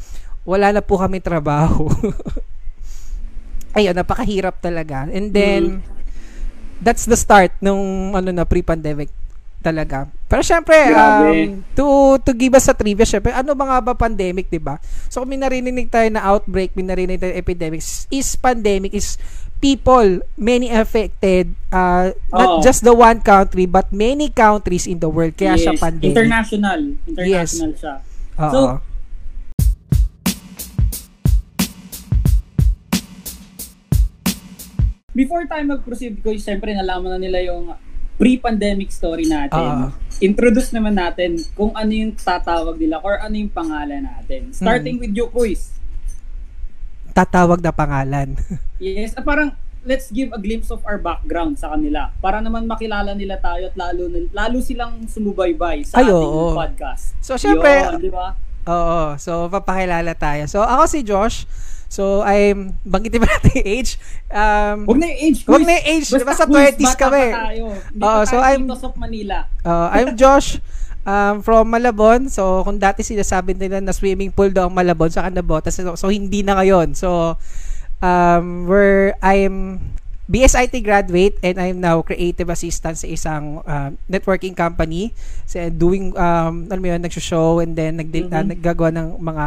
wala 0.46 0.70
na 0.70 0.86
po 0.86 1.02
kami 1.02 1.18
trabaho. 1.18 1.90
Ayun, 3.76 3.98
napakahirap 3.98 4.62
talaga. 4.62 5.10
And 5.10 5.34
then, 5.34 5.82
mm. 5.82 5.90
that's 6.78 7.02
the 7.02 7.18
start 7.18 7.50
nung 7.58 8.14
ano 8.14 8.30
na 8.30 8.46
pre-pandemic 8.46 9.10
talaga. 9.64 10.06
Pero 10.26 10.42
syempre, 10.42 10.74
um, 10.94 11.62
to 11.74 12.18
to 12.22 12.30
give 12.34 12.54
us 12.54 12.66
a 12.70 12.74
trivia, 12.74 13.06
syempre, 13.06 13.30
ano 13.34 13.54
ba 13.54 13.64
nga 13.66 13.78
ba 13.82 13.94
pandemic, 13.94 14.50
'di 14.50 14.62
ba? 14.62 14.78
So 15.10 15.22
kung 15.22 15.34
may 15.34 15.40
narinig 15.40 15.90
tayo 15.90 16.06
na 16.10 16.22
outbreak, 16.22 16.74
may 16.74 16.86
narinig 16.86 17.18
tayo 17.18 17.34
epidemic, 17.34 17.82
is 18.10 18.28
pandemic 18.38 18.94
is 18.94 19.18
people, 19.60 20.20
many 20.36 20.68
affected, 20.68 21.56
uh, 21.72 22.12
not 22.32 22.60
just 22.62 22.84
the 22.84 22.92
one 22.92 23.20
country, 23.24 23.64
but 23.64 23.88
many 23.92 24.28
countries 24.28 24.86
in 24.86 25.00
the 25.00 25.08
world. 25.08 25.32
Kaya 25.36 25.56
yes. 25.56 25.64
siya 25.64 25.74
pandemic. 25.80 26.12
International. 26.12 26.80
International 27.08 27.70
yes. 27.72 27.80
siya. 27.80 27.94
Uh-oh. 28.36 28.52
So, 28.52 28.60
before 35.16 35.48
tayo 35.48 35.64
mag-proceed, 35.64 36.20
ko, 36.20 36.36
siyempre 36.36 36.76
nalaman 36.76 37.16
na 37.16 37.20
nila 37.20 37.40
yung 37.48 37.72
pre-pandemic 38.16 38.88
story 38.92 39.28
natin. 39.28 39.60
Uh-oh. 39.60 39.90
Introduce 40.18 40.72
naman 40.72 40.96
natin 40.96 41.36
kung 41.52 41.76
ano 41.76 41.92
yung 41.92 42.16
tatawag 42.16 42.80
nila 42.80 43.00
or 43.04 43.20
ano 43.20 43.36
yung 43.36 43.52
pangalan 43.52 44.04
natin. 44.08 44.50
Starting 44.56 44.96
hmm. 44.96 45.02
with 45.04 45.12
you, 45.12 45.28
quiz 45.28 45.76
tatawag 47.16 47.64
na 47.64 47.72
pangalan. 47.72 48.36
yes, 48.76 49.16
parang 49.24 49.56
let's 49.88 50.12
give 50.12 50.28
a 50.36 50.40
glimpse 50.42 50.68
of 50.68 50.84
our 50.84 51.00
background 51.00 51.56
sa 51.56 51.72
kanila 51.72 52.12
para 52.20 52.44
naman 52.44 52.68
makilala 52.68 53.16
nila 53.16 53.40
tayo 53.40 53.72
at 53.72 53.74
lalo 53.78 54.10
lalo 54.34 54.58
silang 54.60 55.08
sumubaybay 55.08 55.86
sa 55.88 56.04
Ay, 56.04 56.12
ating 56.12 56.28
oo. 56.28 56.52
podcast. 56.52 57.16
So 57.24 57.40
syempre, 57.40 57.72
Yun, 57.72 58.04
di 58.04 58.12
ba? 58.12 58.36
Oo, 58.68 59.16
so 59.16 59.48
papakilala 59.48 60.12
tayo. 60.12 60.44
So 60.44 60.60
ako 60.60 60.84
si 60.84 61.00
Josh. 61.00 61.48
So 61.86 62.22
I'm 62.26 62.74
banggitin 62.82 63.22
ba 63.22 63.28
natin 63.30 63.62
yung 63.62 63.68
age? 63.68 63.90
Um, 64.28 64.90
Huwag 64.90 64.98
na 64.98 65.06
yung 65.10 65.20
age. 65.22 65.38
Huwag 65.46 65.62
na 65.62 65.72
yung 65.78 65.86
age. 65.86 66.06
Basta, 66.10 66.26
basta 66.26 66.44
20s 66.50 66.94
kami. 66.98 67.24
Oo, 68.02 68.20
so 68.26 68.36
I'm 68.42 68.66
of 68.66 68.94
Manila. 68.98 69.46
Uh, 69.62 69.88
I'm 69.94 70.18
Josh 70.18 70.58
um, 71.06 71.40
from 71.40 71.70
Malabon. 71.70 72.26
So, 72.28 72.66
kung 72.66 72.82
dati 72.82 73.06
sinasabi 73.06 73.54
nila 73.54 73.78
na 73.78 73.94
swimming 73.94 74.34
pool 74.34 74.50
daw 74.50 74.66
ang 74.66 74.74
Malabon 74.74 75.08
sa 75.08 75.24
Canabota, 75.24 75.70
so, 75.70 75.94
so 75.94 76.10
hindi 76.10 76.42
na 76.42 76.58
ngayon. 76.58 76.98
So, 76.98 77.38
um, 78.02 78.66
where 78.66 79.14
I'm 79.22 79.80
BSIT 80.26 80.82
graduate 80.82 81.38
and 81.38 81.54
I'm 81.54 81.78
now 81.78 82.02
creative 82.02 82.50
assistant 82.50 82.98
sa 82.98 83.06
isang 83.06 83.62
uh, 83.62 83.94
networking 84.10 84.58
company. 84.58 85.14
So, 85.46 85.62
doing, 85.70 86.10
um, 86.18 86.66
alam 86.66 86.82
mo 86.82 86.88
yun, 86.90 87.02
nag-show 87.06 87.62
and 87.62 87.78
then 87.78 88.02
nag 88.02 88.10
mm-hmm. 88.10 88.34
uh, 88.34 88.44
naggagawa 88.50 88.90
ng 88.90 89.08
mga 89.22 89.44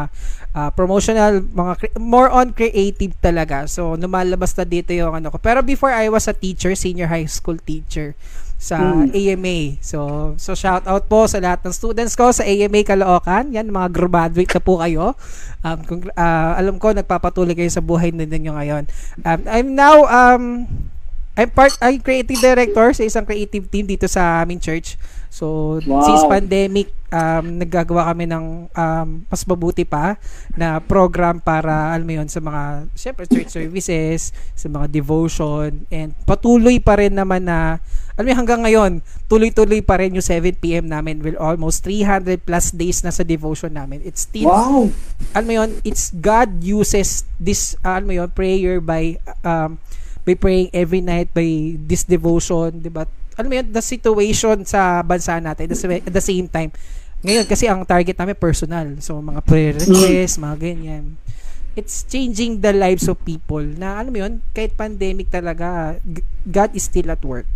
uh, 0.56 0.70
promotional, 0.72 1.44
mga 1.44 1.74
cre- 1.84 1.96
more 2.00 2.32
on 2.32 2.56
creative 2.56 3.12
talaga. 3.20 3.68
So, 3.68 4.00
lumalabas 4.00 4.56
na 4.56 4.64
dito 4.64 4.96
yung 4.96 5.20
ano 5.20 5.28
ko. 5.28 5.38
Pero 5.38 5.60
before 5.60 5.92
I 5.92 6.08
was 6.08 6.32
a 6.32 6.36
teacher, 6.36 6.72
senior 6.80 7.12
high 7.12 7.28
school 7.28 7.60
teacher 7.60 8.16
sa 8.60 8.76
mm. 8.76 9.16
AMA. 9.16 9.58
So, 9.80 10.32
so 10.36 10.52
shout 10.52 10.84
out 10.84 11.08
po 11.08 11.24
sa 11.32 11.40
lahat 11.40 11.64
ng 11.64 11.72
students 11.72 12.20
ko 12.20 12.36
sa 12.36 12.44
AMA 12.44 12.84
Caloocan. 12.84 13.56
Yan, 13.56 13.72
mga 13.72 13.96
graduate 13.96 14.52
na 14.52 14.60
po 14.60 14.84
kayo. 14.84 15.16
Um, 15.64 15.80
kung, 15.88 16.02
uh, 16.12 16.52
alam 16.60 16.76
ko, 16.76 16.92
nagpapatuloy 16.92 17.56
kayo 17.56 17.72
sa 17.72 17.80
buhay 17.80 18.12
na 18.12 18.28
ninyo 18.28 18.52
ngayon. 18.52 18.84
Um, 19.24 19.40
I'm 19.48 19.80
now, 19.80 20.04
um, 20.12 20.68
I'm 21.40 21.50
part, 21.56 21.72
I'm 21.80 22.04
creative 22.04 22.44
director 22.44 22.92
sa 22.92 23.08
isang 23.08 23.24
creative 23.24 23.72
team 23.72 23.88
dito 23.88 24.12
sa 24.12 24.44
aming 24.44 24.60
church. 24.60 25.00
So, 25.32 25.80
wow. 25.88 26.04
since 26.04 26.28
pandemic, 26.28 26.92
um, 27.10 27.46
naggagawa 27.62 28.10
kami 28.14 28.30
ng 28.30 28.70
um, 28.70 29.08
mas 29.26 29.42
mabuti 29.46 29.84
pa 29.84 30.16
na 30.56 30.82
program 30.82 31.42
para, 31.42 31.94
alam 31.94 32.06
mo 32.06 32.14
yun, 32.22 32.30
sa 32.30 32.42
mga, 32.42 32.90
syempre, 32.94 33.26
church 33.26 33.52
services, 33.52 34.34
sa 34.54 34.68
mga 34.70 34.88
devotion, 34.90 35.86
and 35.90 36.14
patuloy 36.26 36.78
pa 36.82 36.98
rin 36.98 37.14
naman 37.14 37.46
na, 37.46 37.82
alam 38.18 38.26
mo 38.30 38.34
hanggang 38.36 38.62
ngayon, 38.66 38.92
tuloy-tuloy 39.30 39.82
pa 39.82 40.02
rin 40.02 40.16
yung 40.16 40.26
7pm 40.26 40.86
namin 40.86 41.22
with 41.22 41.38
almost 41.38 41.86
300 41.86 42.42
plus 42.42 42.72
days 42.74 43.02
na 43.02 43.14
sa 43.14 43.26
devotion 43.26 43.74
namin. 43.74 44.02
It's 44.06 44.26
still, 44.26 44.50
wow. 44.50 44.90
alam 45.34 45.46
mo 45.46 45.54
yun, 45.54 45.70
it's 45.86 46.14
God 46.16 46.62
uses 46.62 47.26
this, 47.38 47.78
uh, 47.84 48.00
alam 48.00 48.08
mo 48.10 48.16
yun, 48.16 48.30
prayer 48.32 48.80
by, 48.80 49.18
um, 49.44 49.82
by 50.30 50.38
praying 50.38 50.70
every 50.78 51.02
night 51.02 51.34
by 51.34 51.74
this 51.90 52.06
devotion, 52.06 52.86
'di 52.86 52.92
ba? 52.94 53.10
Alam 53.40 53.48
mo 53.48 53.56
yun, 53.56 53.72
the 53.72 53.80
situation 53.80 54.68
sa 54.68 55.00
bansa 55.00 55.40
natin 55.40 55.72
at 55.72 56.12
the 56.12 56.20
same 56.20 56.52
time. 56.52 56.76
Ngayon, 57.24 57.48
kasi 57.48 57.72
ang 57.72 57.88
target 57.88 58.20
namin 58.20 58.36
personal. 58.36 59.00
So, 59.00 59.24
mga 59.24 59.40
prayer 59.48 59.80
requests, 59.80 60.36
mga 60.36 60.60
ganyan. 60.60 61.16
It's 61.80 62.04
changing 62.04 62.60
the 62.60 62.76
lives 62.76 63.08
of 63.08 63.16
people 63.24 63.64
na, 63.64 64.04
alam 64.04 64.12
mo 64.12 64.20
yun, 64.20 64.44
kahit 64.52 64.76
pandemic 64.76 65.32
talaga, 65.32 65.96
God 66.44 66.76
is 66.76 66.84
still 66.84 67.08
at 67.08 67.24
work. 67.24 67.48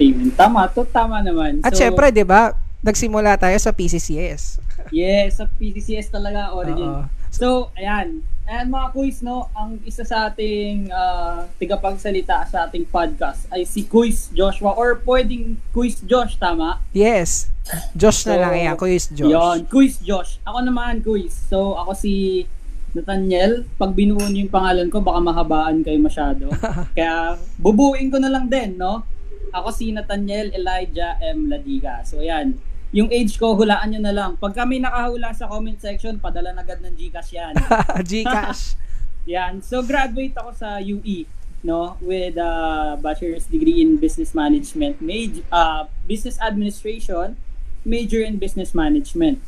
Amen. 0.00 0.32
Tama. 0.32 0.72
To, 0.72 0.88
tama 0.88 1.20
naman. 1.20 1.60
At 1.60 1.76
so, 1.76 1.84
syempre, 1.84 2.08
di 2.08 2.24
ba, 2.24 2.56
nagsimula 2.80 3.36
tayo 3.36 3.60
sa 3.60 3.76
PCCS. 3.76 4.56
yes, 4.88 5.36
sa 5.36 5.44
PCCS 5.44 6.08
talaga 6.08 6.56
origin. 6.56 7.04
Uh-oh. 7.04 7.04
So, 7.28 7.68
ayan. 7.76 8.24
And 8.50 8.66
mga 8.66 8.90
quiz, 8.90 9.22
no, 9.22 9.46
ang 9.54 9.78
isa 9.86 10.02
sa 10.02 10.26
ating 10.26 10.90
uh, 10.90 11.46
tigapagsalita 11.54 12.50
sa 12.50 12.66
ating 12.66 12.82
podcast 12.90 13.46
ay 13.54 13.62
si 13.62 13.86
Quiz 13.86 14.26
Joshua 14.34 14.74
or 14.74 14.98
pwedeng 15.06 15.54
Quiz 15.70 16.02
Josh, 16.02 16.34
tama? 16.34 16.82
Yes. 16.90 17.46
Josh 17.94 18.26
so, 18.26 18.34
na 18.34 18.42
lang 18.42 18.58
yan, 18.58 18.74
Quiz 18.74 19.06
Josh. 19.14 19.30
Yon, 19.30 19.70
Quiz 19.70 20.02
Josh. 20.02 20.42
Ako 20.42 20.66
naman, 20.66 20.98
Quiz. 20.98 21.30
So, 21.46 21.78
ako 21.78 21.94
si 21.94 22.42
Nathaniel. 22.90 23.70
Pag 23.78 23.94
binuo 23.94 24.18
niyo 24.26 24.50
yung 24.50 24.50
pangalan 24.50 24.90
ko, 24.90 24.98
baka 24.98 25.22
mahabaan 25.22 25.86
kayo 25.86 26.02
masyado. 26.02 26.50
Kaya, 26.98 27.38
bubuin 27.54 28.10
ko 28.10 28.18
na 28.18 28.34
lang 28.34 28.50
din, 28.50 28.74
no? 28.74 29.06
Ako 29.54 29.70
si 29.70 29.94
Nathaniel 29.94 30.50
Elijah 30.50 31.22
M. 31.22 31.46
Ladiga. 31.46 32.02
So, 32.02 32.18
ayan 32.18 32.58
yung 32.90 33.10
age 33.10 33.38
ko, 33.38 33.54
hulaan 33.54 33.94
nyo 33.94 34.00
na 34.02 34.14
lang. 34.14 34.30
Pag 34.34 34.54
kami 34.54 34.82
nakahula 34.82 35.30
sa 35.30 35.46
comment 35.46 35.78
section, 35.78 36.18
padala 36.18 36.50
na 36.50 36.66
agad 36.66 36.82
ng 36.82 36.94
Gcash 36.94 37.32
yan. 37.34 37.54
Gcash. 38.10 38.74
yan. 39.34 39.62
So, 39.62 39.86
graduate 39.86 40.34
ako 40.34 40.50
sa 40.54 40.82
UE. 40.82 41.26
no, 41.62 41.96
with 42.00 42.36
a 42.36 42.96
bachelor's 43.00 43.44
degree 43.46 43.80
in 43.82 43.96
business 43.96 44.34
management, 44.34 45.00
major, 45.00 45.42
uh, 45.52 45.84
business 46.08 46.40
administration, 46.40 47.36
major 47.84 48.20
in 48.20 48.36
business 48.40 48.72
management. 48.74 49.40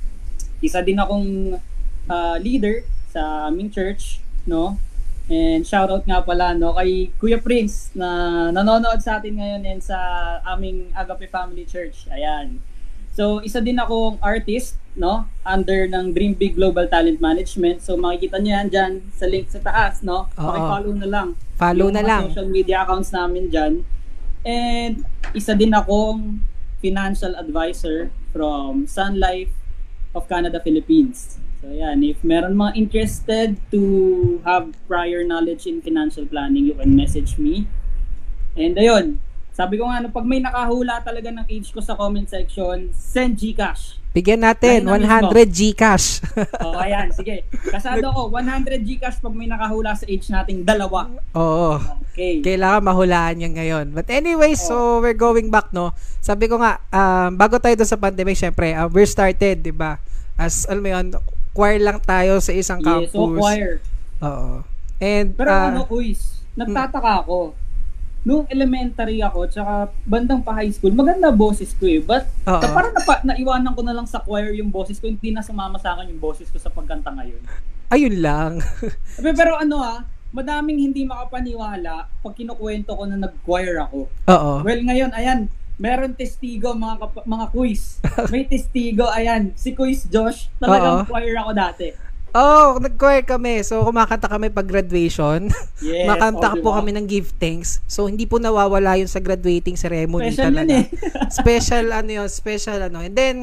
Isa 0.61 0.85
din 0.85 1.01
akong 1.01 1.57
uh, 2.09 2.37
leader 2.41 2.85
sa 3.09 3.49
aming 3.49 3.73
church, 3.73 4.21
no? 4.45 4.77
And 5.33 5.65
shoutout 5.65 6.05
nga 6.05 6.21
pala 6.21 6.53
no 6.53 6.77
kay 6.77 7.09
Kuya 7.17 7.41
Prince 7.41 7.95
na 7.97 8.51
nanonood 8.53 9.01
sa 9.01 9.17
atin 9.23 9.39
ngayon 9.39 9.63
and 9.65 9.81
sa 9.81 9.97
aming 10.45 10.93
Agape 10.93 11.31
Family 11.33 11.65
Church. 11.65 12.05
Ayan. 12.13 12.61
So, 13.13 13.45
isa 13.45 13.61
din 13.61 13.77
akong 13.77 14.17
artist, 14.25 14.81
no? 14.97 15.29
Under 15.45 15.85
ng 15.85 16.17
Dream 16.17 16.33
Big 16.33 16.57
Global 16.57 16.89
Talent 16.89 17.21
Management. 17.21 17.85
So, 17.85 18.01
makikita 18.01 18.41
niyo 18.41 18.57
yan 18.57 18.69
dyan 18.73 18.93
sa 19.13 19.29
link 19.29 19.53
sa 19.53 19.61
taas, 19.61 20.01
no? 20.01 20.33
Oo. 20.33 20.49
Paki-follow 20.49 20.95
na 20.97 21.09
lang. 21.09 21.29
Follow 21.61 21.93
yung 21.93 21.97
na 21.97 22.03
lang. 22.03 22.23
social 22.33 22.49
media 22.49 22.89
accounts 22.89 23.13
namin 23.13 23.53
dyan. 23.53 23.85
And 24.43 25.05
isa 25.37 25.53
din 25.53 25.77
akong 25.77 26.41
financial 26.83 27.37
advisor 27.39 28.11
from 28.35 28.89
Sun 28.89 29.21
Life 29.21 29.53
of 30.17 30.27
Canada, 30.27 30.59
Philippines. 30.59 31.39
So 31.63 31.71
yan, 31.71 32.03
if 32.03 32.19
meron 32.27 32.59
mga 32.59 32.75
interested 32.75 33.55
to 33.71 34.43
have 34.43 34.75
prior 34.91 35.23
knowledge 35.23 35.63
in 35.69 35.79
financial 35.79 36.27
planning, 36.27 36.67
you 36.67 36.75
can 36.75 36.91
message 36.99 37.39
me. 37.39 37.71
And 38.59 38.75
ayun, 38.75 39.23
sabi 39.53 39.77
ko 39.77 39.85
nga, 39.85 40.01
no, 40.01 40.09
pag 40.09 40.25
may 40.25 40.41
nakahula 40.41 41.05
talaga 41.05 41.29
ng 41.29 41.45
age 41.45 41.77
ko 41.77 41.85
sa 41.85 41.93
comment 41.93 42.25
section, 42.25 42.89
send 42.97 43.37
Gcash. 43.37 44.01
Bigyan 44.17 44.45
natin 44.45 44.89
na 44.89 44.97
100 44.97 45.29
Gcash. 45.53 46.25
O, 46.65 46.77
ayan, 46.81 47.13
sige. 47.13 47.45
Kasado 47.69 48.09
ko, 48.13 48.33
100 48.33 48.81
Gcash 48.81 49.21
pag 49.21 49.37
may 49.37 49.45
nakahula 49.45 49.93
sa 49.93 50.09
age 50.09 50.25
nating 50.33 50.65
dalawa. 50.65 51.13
Oo. 51.37 51.77
Okay. 52.13 52.41
Kailangan 52.41 52.81
mahulaan 52.81 53.45
yan 53.45 53.53
ngayon. 53.53 53.87
But 53.93 54.09
anyway, 54.09 54.57
so 54.57 55.05
we're 55.05 55.17
going 55.17 55.53
back, 55.53 55.69
no? 55.73 55.93
Sabi 56.25 56.49
ko 56.49 56.57
nga, 56.57 56.81
um, 56.89 57.37
bago 57.37 57.61
tayo 57.61 57.77
doon 57.77 57.89
sa 57.93 58.01
pandemic, 58.01 58.41
syempre, 58.41 58.73
uh, 58.73 58.89
we're 58.89 59.09
started, 59.09 59.61
di 59.61 59.73
ba? 59.73 60.01
As, 60.41 60.65
alam 60.65 60.81
mo 60.81 60.89
yun, 60.93 61.07
choir 61.53 61.77
lang 61.77 62.01
tayo 62.01 62.41
sa 62.41 62.57
isang 62.57 62.81
Yes, 62.81 63.13
campus. 63.13 63.13
so 63.13 63.37
choir. 63.37 63.85
Oo. 64.25 64.65
And, 64.97 65.37
Pero 65.37 65.53
uh, 65.53 65.69
ano, 65.69 65.85
quiz, 65.85 66.41
nagtataka 66.57 67.29
ako. 67.29 67.53
Nung 68.23 68.47
elementary 68.47 69.19
ako, 69.19 69.47
tsaka 69.47 69.73
bandang 70.05 70.41
pa 70.41 70.55
high 70.55 70.71
school, 70.71 70.91
maganda 70.91 71.29
boses 71.29 71.75
ko 71.75 71.85
eh. 71.85 71.99
But, 71.99 72.31
ta- 72.45 72.71
parang 72.71 72.95
napa, 72.95 73.19
naiwanan 73.23 73.75
ko 73.75 73.83
na 73.83 73.91
lang 73.91 74.07
sa 74.07 74.19
choir 74.19 74.55
yung 74.55 74.71
boses 74.71 74.97
ko, 74.97 75.07
hindi 75.07 75.31
na 75.31 75.43
sumama 75.43 75.75
sa 75.77 75.93
akin 75.93 76.07
yung 76.07 76.23
boses 76.23 76.47
ko 76.47 76.57
sa 76.57 76.71
pagkanta 76.71 77.11
ngayon. 77.11 77.43
ayun 77.89 78.17
lang. 78.19 78.53
Pero, 79.19 79.35
pero 79.37 79.53
ano 79.55 79.77
ah, 79.79 80.01
madaming 80.33 80.81
hindi 80.81 81.05
makapaniwala 81.05 82.09
pag 82.09 82.33
kinukwento 82.33 82.95
ko 82.95 83.05
na 83.05 83.21
nag-choir 83.21 83.77
ako. 83.83 84.09
Oo. 84.25 84.53
Well, 84.63 84.81
ngayon, 84.81 85.13
ayan, 85.13 85.41
meron 85.77 86.15
testigo 86.15 86.73
mga 86.73 86.97
kap- 86.97 87.27
mga 87.27 87.47
quiz. 87.51 87.99
May 88.33 88.47
testigo, 88.47 89.11
ayan, 89.11 89.53
si 89.55 89.75
Quiz 89.75 90.07
Josh, 90.07 90.47
talagang 90.57 91.03
Oo. 91.03 91.11
choir 91.11 91.35
ako 91.37 91.51
dati. 91.53 91.91
Oh, 92.33 92.81
nag-choir 92.81 93.29
kami. 93.29 93.61
So, 93.61 93.85
kumakanta 93.85 94.25
kami 94.25 94.49
pag 94.49 94.65
graduation. 94.65 95.49
Yes, 95.83 96.07
Makanta 96.07 96.55
oh, 96.55 96.63
po 96.63 96.69
diba? 96.71 96.79
kami 96.79 96.91
ng 96.95 97.07
give 97.11 97.35
thanks. 97.43 97.83
So, 97.91 98.07
hindi 98.07 98.23
po 98.23 98.39
nawawala 98.39 98.95
yun 98.97 99.11
sa 99.11 99.19
graduating 99.19 99.75
ceremony 99.75 100.31
Special 100.31 100.55
yun 100.55 100.63
talaga. 100.63 100.75
eh. 100.79 100.87
special 101.43 101.85
ano 101.91 102.11
yun, 102.23 102.29
special 102.31 102.79
ano. 102.87 103.03
And 103.03 103.15
then, 103.19 103.37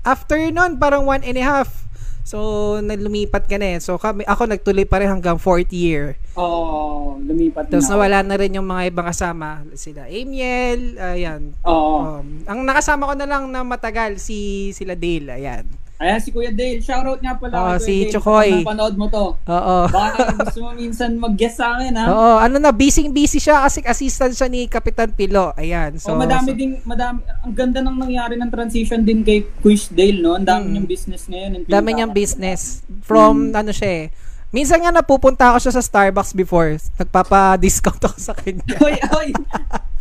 after 0.00 0.40
nun, 0.48 0.80
parang 0.80 1.04
one 1.04 1.20
and 1.22 1.36
a 1.36 1.44
half. 1.44 1.84
So, 2.24 2.40
nalumipat 2.80 3.44
ka 3.44 3.60
na 3.60 3.76
eh. 3.76 3.78
So, 3.84 4.00
kami, 4.00 4.24
ako 4.24 4.48
nagtuloy 4.48 4.88
pa 4.88 4.96
rin 4.96 5.12
hanggang 5.12 5.36
fourth 5.36 5.68
year. 5.68 6.16
Oo, 6.40 7.20
lumipat 7.20 7.68
na 7.68 7.76
Tapos 7.76 7.92
nawala 7.92 8.24
na 8.24 8.40
rin 8.40 8.56
yung 8.56 8.64
mga 8.64 8.88
ibang 8.88 9.04
kasama. 9.04 9.60
Sila 9.76 10.08
Amiel, 10.08 10.96
ayan. 10.96 11.52
Oo. 11.68 12.24
Um, 12.24 12.48
ang 12.48 12.64
nakasama 12.64 13.12
ko 13.12 13.14
na 13.14 13.28
lang 13.28 13.52
na 13.52 13.60
matagal, 13.60 14.16
si 14.16 14.72
sila 14.72 14.96
Dale, 14.96 15.36
ayan. 15.36 15.68
Ayan, 15.94 16.18
si 16.18 16.28
Kuya 16.28 16.50
Dale. 16.50 16.78
Shoutout 16.78 17.22
nga 17.22 17.34
pala 17.34 17.54
Oo, 17.54 17.66
Kuya 17.72 17.80
si 17.80 17.94
Dale. 18.00 18.12
Chokoy. 18.12 18.50
Kung 18.50 18.66
napanood 18.66 18.94
mo 18.94 19.06
to. 19.06 19.26
Oo. 19.38 19.76
Baka 19.86 20.34
gusto 20.34 20.58
mo 20.60 20.70
minsan 20.72 21.14
mag-guest 21.14 21.56
sa 21.56 21.78
akin, 21.78 21.92
ha? 21.94 22.04
Oo, 22.08 22.32
ano 22.36 22.58
na, 22.58 22.70
busy-busy 22.70 23.38
siya 23.38 23.62
kasi 23.62 23.78
assistant 23.80 24.34
siya 24.34 24.48
ni 24.48 24.66
Kapitan 24.66 25.08
Pilo. 25.08 25.54
Ayan. 25.54 25.94
So, 25.96 26.12
madami 26.14 26.50
so- 26.50 26.58
ding, 26.58 26.82
madami, 26.82 27.22
ang 27.22 27.54
ganda 27.54 27.78
nang 27.78 27.94
nangyari 27.94 28.34
ng 28.34 28.50
transition 28.50 29.00
din 29.00 29.22
kay 29.22 29.46
Quiz 29.58 29.86
Dale, 29.88 30.18
no? 30.18 30.34
Ang 30.34 30.44
dami 30.44 30.62
Mm. 30.64 30.70
niyang 30.74 30.88
business 30.88 31.22
ngayon. 31.24 31.50
dami 31.64 31.88
niyang 31.92 32.10
business. 32.12 32.82
From, 33.00 33.54
ano 33.54 33.70
siya 33.70 33.90
eh. 34.02 34.06
Minsan 34.50 34.82
nga 34.82 34.90
napupunta 34.90 35.50
ako 35.50 35.58
siya 35.60 35.74
sa 35.74 35.82
Starbucks 35.82 36.30
before. 36.32 36.74
Nagpapa-discount 36.96 38.02
ako 38.04 38.18
sa 38.18 38.34
kanya. 38.34 38.62
Oy, 38.82 38.94
oy! 39.14 39.28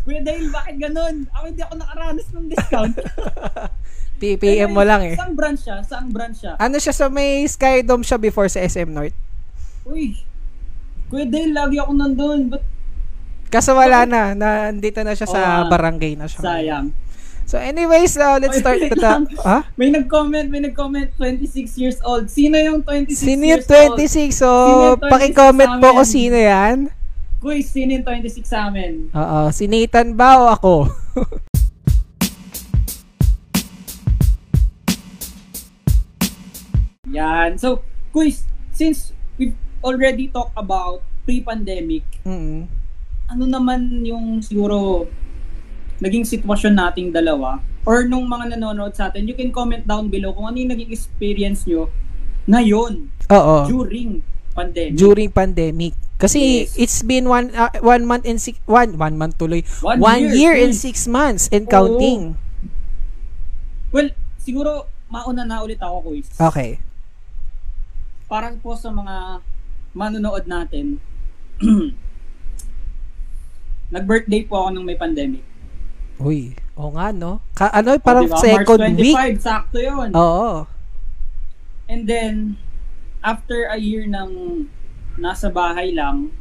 Kuya 0.03 0.19
Dale, 0.19 0.49
bakit 0.49 0.75
ganun? 0.79 1.25
Ako 1.32 1.43
hindi 1.47 1.62
ako 1.62 1.73
nakaranas 1.75 2.27
ng 2.29 2.45
discount. 2.49 2.93
PPM 4.23 4.71
mo 4.71 4.79
lang 4.81 5.03
eh. 5.03 5.15
Saan 5.19 5.36
branch 5.36 5.59
siya? 5.59 5.77
Saan 5.83 6.07
branch 6.07 6.38
siya? 6.39 6.55
Ano 6.55 6.79
siya 6.79 6.95
sa 6.95 7.12
may 7.12 7.43
Skydome 7.43 8.01
siya 8.01 8.15
before 8.15 8.47
sa 8.47 8.63
SM 8.63 8.88
North. 8.88 9.12
Uy! 9.83 10.15
Kuya 11.12 11.27
Dale, 11.27 11.51
lagi 11.51 11.75
ako 11.75 11.91
nandun. 11.91 12.47
Ba't 12.47 12.63
Kaso 13.51 13.75
wala 13.75 14.07
na, 14.07 14.33
na 14.33 14.71
andito 14.71 15.03
na 15.03 15.13
siya 15.13 15.27
sa 15.27 15.38
Oo 15.38 15.67
nga. 15.67 15.69
barangay 15.69 16.15
na 16.15 16.25
siya. 16.25 16.41
sayang? 16.41 16.89
So 17.43 17.59
anyways, 17.59 18.15
uh, 18.15 18.39
let's 18.39 18.57
Oy, 18.57 18.63
start 18.63 18.79
wait 18.79 18.89
with 18.89 18.97
the... 18.97 19.13
Ha? 19.43 19.67
May 19.75 19.91
nag-comment, 19.91 20.47
may 20.47 20.63
nag-comment, 20.63 21.12
26 21.19 21.75
years 21.77 21.99
old. 22.01 22.31
Sino 22.31 22.55
yung 22.55 22.79
26 22.81 23.13
Sino 23.13 23.43
years 23.43 23.67
yung 23.67 23.91
old? 23.91 23.99
26? 23.99 24.31
So, 24.33 24.47
Sino 24.47 24.83
yung 24.88 25.01
26 25.03 25.12
paki-comment 25.12 25.71
po 25.77 25.86
sa 25.86 25.93
kung 25.93 26.07
sino 26.07 26.38
yan. 26.39 26.77
Quiz, 27.38 27.67
sino 27.69 27.89
yung 27.91 28.05
26 28.07 28.41
sa 28.41 28.71
amin? 28.71 29.12
Oo, 29.12 29.39
si 29.51 29.67
Nathan 29.67 30.15
ba 30.15 30.39
o 30.39 30.47
ako? 30.49 30.73
Yan. 37.13 37.56
So, 37.62 37.86
quiz, 38.10 38.43
since 38.73 39.13
we've 39.38 39.56
already 39.86 40.28
talked 40.28 40.58
about 40.58 41.06
pre-pandemic, 41.23 42.04
mm 42.26 42.84
ano 43.23 43.49
naman 43.49 44.04
yung 44.06 44.43
siguro 44.43 45.08
naging 45.97 46.28
sitwasyon 46.28 46.76
nating 46.76 47.10
dalawa 47.10 47.58
or 47.88 48.06
nung 48.06 48.28
mga 48.28 48.54
nanonood 48.54 48.93
sa 48.93 49.10
atin, 49.10 49.26
you 49.26 49.34
can 49.34 49.49
comment 49.49 49.82
down 49.88 50.12
below 50.12 50.36
kung 50.36 50.45
ano 50.45 50.58
yung 50.60 50.69
naging 50.69 50.91
experience 50.91 51.65
nyo 51.65 51.89
ngayon 52.45 53.10
Oo. 53.32 53.56
during 53.65 54.21
pandemic. 54.54 54.99
During 54.99 55.30
pandemic. 55.32 55.93
Kasi 56.19 56.67
Yes. 56.67 56.78
it's 56.78 56.99
been 57.02 57.26
one 57.28 57.49
uh, 57.58 57.73
one 57.82 58.06
month 58.06 58.23
and 58.28 58.38
six 58.38 58.60
one 58.69 58.95
one 58.95 59.15
month 59.17 59.36
tuloy. 59.39 59.65
One 59.82 59.99
One, 59.99 60.21
year, 60.30 60.54
year, 60.54 60.56
and 60.62 60.76
six 60.76 61.10
months 61.10 61.49
and 61.49 61.65
Oo. 61.67 61.73
counting. 61.73 62.21
Well, 63.89 64.13
siguro 64.39 64.88
mauna 65.10 65.43
na 65.43 65.63
ulit 65.65 65.82
ako, 65.82 66.12
quiz. 66.13 66.28
Okay. 66.38 66.80
Para 68.34 68.50
po 68.58 68.74
sa 68.74 68.89
mga 68.89 69.46
manonood 69.93 70.50
natin, 70.50 70.98
nag-birthday 73.93 74.41
po 74.50 74.58
ako 74.58 74.67
nung 74.74 74.89
may 74.89 74.98
pandemic. 74.98 75.46
Uy, 76.17 76.58
o 76.74 76.89
nga 76.98 77.13
no. 77.13 77.46
Ka- 77.54 77.69
ano, 77.69 77.93
parang 78.02 78.26
diba? 78.26 78.41
second 78.41 78.82
March 78.82 78.98
25, 78.98 79.06
week. 79.06 79.38
sakto 79.38 79.78
yun. 79.78 80.10
Oo. 80.17 80.65
And 81.86 82.10
then, 82.10 82.58
after 83.22 83.69
a 83.69 83.78
year 83.78 84.10
ng 84.10 84.65
nasa 85.22 85.54
bahay 85.54 85.93
lang, 85.93 86.34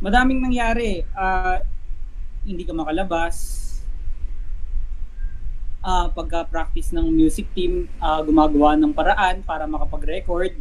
madaming 0.00 0.40
nangyari. 0.40 1.04
Ah, 1.12 1.60
hindi 2.48 2.64
ka 2.64 2.72
makalabas. 2.72 3.67
Ah, 5.88 6.12
pagka-practice 6.12 6.92
ng 6.92 7.08
music 7.08 7.48
team, 7.56 7.88
ah, 7.96 8.20
gumagawa 8.20 8.76
ng 8.76 8.92
paraan 8.92 9.40
para 9.40 9.64
makapag-record. 9.64 10.52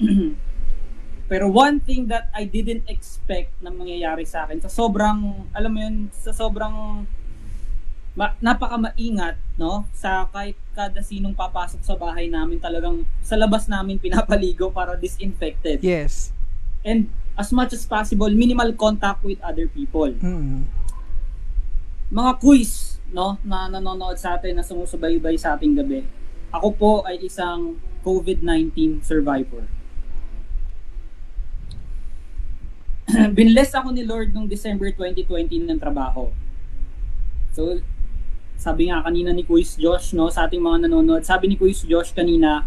Pero 1.30 1.52
one 1.52 1.84
thing 1.84 2.08
that 2.08 2.32
I 2.32 2.48
didn't 2.48 2.88
expect 2.88 3.52
na 3.60 3.68
mangyayari 3.68 4.24
sa 4.24 4.48
akin, 4.48 4.64
sa 4.64 4.72
sobrang, 4.72 5.44
alam 5.52 5.68
mo 5.68 5.78
yun, 5.84 6.08
sa 6.16 6.32
sobrang 6.32 7.04
ma- 8.16 8.34
napaka 8.40 8.80
maingat, 8.80 9.36
no? 9.60 9.84
Sa 9.92 10.26
kahit 10.32 10.56
kada 10.72 11.04
sinong 11.04 11.36
papasok 11.36 11.84
sa 11.84 11.94
bahay 11.94 12.26
namin, 12.32 12.56
talagang 12.56 13.04
sa 13.20 13.36
labas 13.36 13.68
namin 13.68 14.00
pinapaligo 14.04 14.72
para 14.72 14.96
disinfected. 14.96 15.84
Yes. 15.84 16.32
And 16.80 17.12
as 17.36 17.52
much 17.52 17.76
as 17.76 17.84
possible, 17.84 18.32
minimal 18.32 18.72
contact 18.74 19.22
with 19.22 19.38
other 19.44 19.68
people. 19.68 20.08
Mm. 20.08 20.64
Mga 22.10 22.32
quiz, 22.40 22.89
no, 23.10 23.38
na 23.42 23.66
nanonood 23.66 24.16
sa 24.16 24.38
atin, 24.38 24.58
na 24.58 24.64
sumusubaybay 24.64 25.36
sa 25.36 25.54
ating 25.58 25.76
gabi. 25.76 26.06
Ako 26.50 26.68
po 26.74 26.92
ay 27.06 27.22
isang 27.22 27.78
COVID-19 28.02 29.02
survivor. 29.04 29.66
Binless 33.36 33.74
ako 33.74 33.94
ni 33.94 34.06
Lord 34.06 34.34
nung 34.34 34.46
December 34.46 34.90
2020 34.94 35.70
ng 35.70 35.78
trabaho. 35.78 36.30
So, 37.54 37.82
sabi 38.60 38.88
nga 38.90 39.02
kanina 39.02 39.34
ni 39.34 39.42
Quiz 39.42 39.74
Josh, 39.74 40.14
no, 40.14 40.30
sa 40.30 40.46
ating 40.46 40.62
mga 40.62 40.86
nanonood, 40.86 41.26
sabi 41.26 41.50
ni 41.50 41.56
Quiz 41.58 41.82
Josh 41.82 42.14
kanina, 42.14 42.66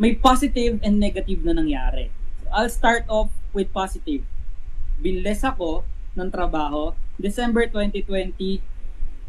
may 0.00 0.16
positive 0.16 0.82
and 0.82 0.98
negative 0.98 1.44
na 1.44 1.54
nangyari. 1.54 2.08
So, 2.42 2.48
I'll 2.50 2.72
start 2.72 3.04
off 3.06 3.30
with 3.54 3.70
positive. 3.70 4.24
binless 4.98 5.42
ako 5.42 5.82
ng 6.14 6.28
trabaho. 6.30 6.94
December 7.18 7.66
2020, 7.70 8.62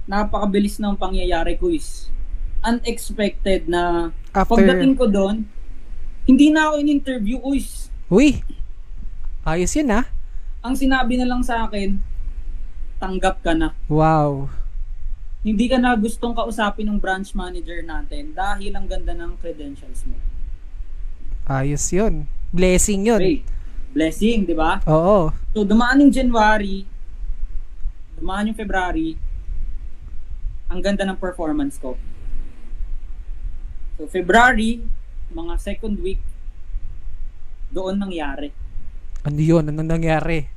napakabilis 0.06 0.78
ng 0.78 0.94
pangyayari 0.98 1.58
ko 1.58 1.74
is 1.74 2.10
unexpected 2.62 3.70
na 3.70 4.14
After, 4.34 4.58
pagdating 4.58 4.94
ko 4.98 5.06
doon, 5.10 5.46
hindi 6.26 6.50
na 6.50 6.70
ako 6.70 6.82
in-interview 6.82 7.38
ko 7.42 7.54
is 7.54 7.90
uy, 8.10 8.42
ayos 9.46 9.74
yun 9.78 9.94
ah. 9.94 10.06
ang 10.66 10.74
sinabi 10.74 11.18
na 11.18 11.30
lang 11.30 11.46
sa 11.46 11.70
akin, 11.70 12.02
tanggap 12.98 13.42
ka 13.46 13.54
na. 13.54 13.74
Wow. 13.86 14.50
Hindi 15.46 15.70
ka 15.70 15.78
na 15.78 15.94
gustong 15.94 16.34
kausapin 16.34 16.90
ng 16.90 16.98
branch 16.98 17.38
manager 17.38 17.86
natin 17.86 18.34
dahil 18.34 18.74
ang 18.74 18.90
ganda 18.90 19.14
ng 19.14 19.38
credentials 19.38 20.02
mo. 20.10 20.18
Ayos 21.46 21.86
yun. 21.94 22.26
Blessing 22.50 23.06
yun. 23.06 23.22
Okay. 23.22 23.46
Blessing, 23.94 24.50
di 24.50 24.58
ba? 24.58 24.82
Oo. 24.90 25.30
So, 25.54 25.62
dumaan 25.62 26.02
yung 26.02 26.10
January, 26.10 26.90
dumaan 28.18 28.50
yung 28.50 28.58
February, 28.58 29.14
ang 30.76 30.84
ganda 30.84 31.08
ng 31.08 31.16
performance 31.16 31.80
ko. 31.80 31.96
So, 33.96 34.12
February, 34.12 34.84
mga 35.32 35.56
second 35.56 35.96
week, 36.04 36.20
doon 37.72 37.96
nangyari. 37.96 38.52
Ano 39.24 39.40
yun? 39.40 39.64
Ano 39.66 39.80
nangyari? 39.80 40.52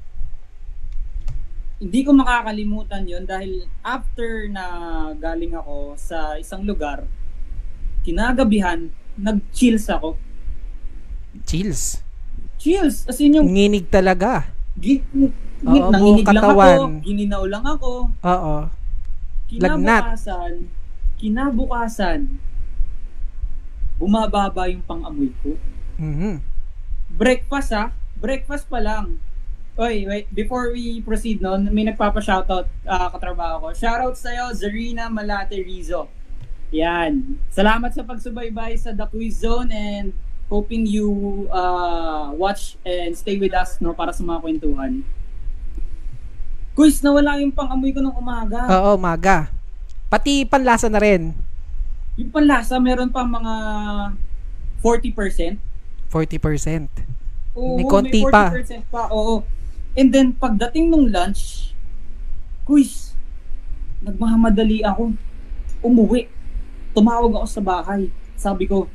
Hindi 1.79 2.03
ko 2.03 2.11
makakalimutan 2.11 3.07
yon 3.07 3.23
dahil 3.23 3.63
after 3.81 4.51
na 4.51 4.65
galing 5.15 5.55
ako 5.55 5.95
sa 5.95 6.35
isang 6.35 6.67
lugar, 6.67 7.07
kinagabihan, 8.03 8.91
nag-chills 9.15 9.87
ako. 9.87 10.19
Chills. 11.47 12.03
Chills! 12.59 13.07
As 13.07 13.23
in 13.23 13.39
yung, 13.39 13.47
Nginig 13.47 13.87
talaga. 13.87 14.51
gi- 14.75 15.07
Oo, 15.63 15.91
nanginig 15.91 16.27
lang 16.27 16.35
ako, 16.37 16.51
katawan. 16.59 16.91
gininaw 17.03 17.43
lang 17.47 17.63
ako, 17.63 17.91
Oo. 18.19 18.55
Lagnat. 19.57 20.21
Kinabukasan, 20.21 20.53
kinabukasan, 21.17 22.21
bumababa 23.97 24.69
yung 24.69 24.85
pang-amoy 24.85 25.33
ko. 25.41 25.57
Mhm. 25.97 26.45
Breakfast 27.17 27.73
ah, 27.73 27.91
breakfast 28.21 28.69
pa 28.69 28.79
lang. 28.79 29.19
Oy, 29.79 30.11
wait, 30.11 30.27
before 30.35 30.75
we 30.75 30.99
proceed 31.01 31.39
no, 31.39 31.55
may 31.57 31.87
nagpapa-shoutout 31.87 32.67
uh, 32.83 33.09
katrabaho 33.15 33.63
ko. 33.63 33.69
Shoutout 33.79 34.19
sa'yo, 34.19 34.51
Zarina 34.51 35.07
Malate 35.07 35.63
Rizo. 35.63 36.11
Yan. 36.75 37.39
Salamat 37.49 37.95
sa 37.95 38.03
pagsubaybay 38.03 38.77
sa 38.77 38.93
The 38.93 39.07
Quiz 39.09 39.41
Zone 39.41 39.71
and 39.73 40.13
hoping 40.51 40.85
you 40.85 41.09
uh, 41.49 42.35
watch 42.35 42.77
and 42.85 43.17
stay 43.17 43.39
with 43.39 43.55
us 43.55 43.81
no 43.81 43.95
para 43.95 44.13
sa 44.13 44.21
mga 44.21 44.41
kwentuhan. 44.45 45.07
Quiz, 46.79 47.03
nawala 47.03 47.43
yung 47.43 47.51
pang-amoy 47.51 47.91
ko 47.91 47.99
nung 47.99 48.15
umaga. 48.15 48.71
Oo, 48.71 48.95
maga. 48.95 49.51
Pati 50.07 50.47
panlasa 50.47 50.87
na 50.87 51.03
rin. 51.03 51.35
Yung 52.15 52.31
panlasa, 52.31 52.79
meron 52.79 53.11
pa 53.11 53.27
mga 53.27 53.55
40%. 54.79 55.59
40%. 56.07 56.87
Oo, 57.59 57.83
May 57.83 57.87
konti 57.91 58.23
may 58.23 58.31
40% 58.31 58.87
pa. 58.95 59.11
pa. 59.11 59.11
Oo. 59.11 59.43
And 59.99 60.15
then, 60.15 60.31
pagdating 60.31 60.87
nung 60.87 61.11
lunch, 61.11 61.75
quiz, 62.63 63.19
nagmamadali 63.99 64.87
ako. 64.87 65.19
Umuwi. 65.83 66.31
Tumawag 66.95 67.43
ako 67.43 67.47
sa 67.51 67.59
bahay. 67.59 68.07
Sabi 68.39 68.71
ko, 68.71 68.87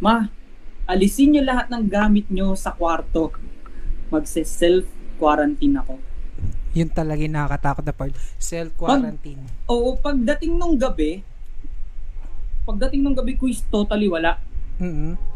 Ma, 0.00 0.32
alisin 0.88 1.36
niyo 1.36 1.44
lahat 1.44 1.68
ng 1.68 1.84
gamit 1.84 2.32
niyo 2.32 2.56
sa 2.56 2.72
kwarto. 2.72 3.28
Magse-self-quarantine 4.08 5.84
ako. 5.84 6.13
Yun 6.74 6.90
talaga 6.90 7.22
yung 7.22 7.34
nakakatakot 7.38 7.84
na 7.86 7.94
part. 7.94 8.14
Self-quarantine. 8.36 9.40
Oo, 9.70 9.94
pagdating 9.94 10.58
nung 10.58 10.74
gabi, 10.74 11.22
pagdating 12.66 13.00
nung 13.00 13.14
gabi, 13.14 13.38
quiz, 13.38 13.62
totally 13.70 14.10
wala. 14.10 14.42
Mhm. 14.82 15.34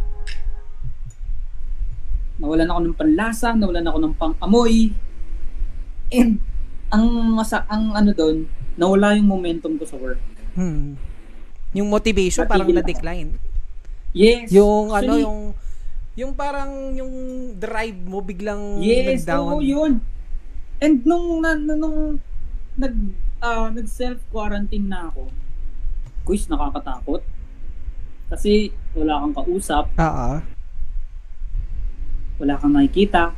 nawalan 2.38 2.70
ako 2.70 2.80
ng 2.86 2.96
panlasa, 2.96 3.48
nawalan 3.58 3.86
ako 3.90 3.98
ng 3.98 4.14
pang-amoy. 4.14 4.94
And 6.14 6.38
ang 6.88 7.04
masa 7.34 7.66
ang 7.66 7.92
ano 7.92 8.14
doon, 8.14 8.46
nawala 8.78 9.18
yung 9.18 9.26
momentum 9.26 9.74
ko 9.74 9.84
sa 9.84 9.98
work. 9.98 10.22
Hmm. 10.54 10.94
Yung 11.74 11.90
motivation 11.90 12.46
Natigil 12.46 12.62
parang 12.62 12.70
na-decline. 12.72 13.30
Yes. 14.14 14.48
Yung 14.54 14.94
ano, 14.94 15.12
actually, 15.12 15.22
yung 15.26 15.40
yung 16.18 16.32
parang 16.34 16.94
yung 16.94 17.12
drive 17.58 17.98
mo 18.06 18.22
biglang 18.22 18.80
Yes, 18.80 19.26
nag-down. 19.26 19.58
oo, 19.58 19.62
yun. 19.62 19.92
And 20.78 21.02
nung 21.02 21.42
na, 21.42 21.58
nung 21.58 22.22
nag 22.78 22.94
ah, 23.42 23.66
nag 23.70 23.86
self 23.90 24.22
quarantine 24.30 24.86
na 24.86 25.10
ako. 25.10 25.26
Quiz 26.22 26.46
nakakatakot. 26.46 27.22
Kasi 28.28 28.70
wala 28.92 29.24
kang 29.24 29.34
kausap, 29.40 29.88
Oo. 29.96 30.30
wala 32.38 32.54
kang 32.60 32.76
nakikita. 32.76 33.32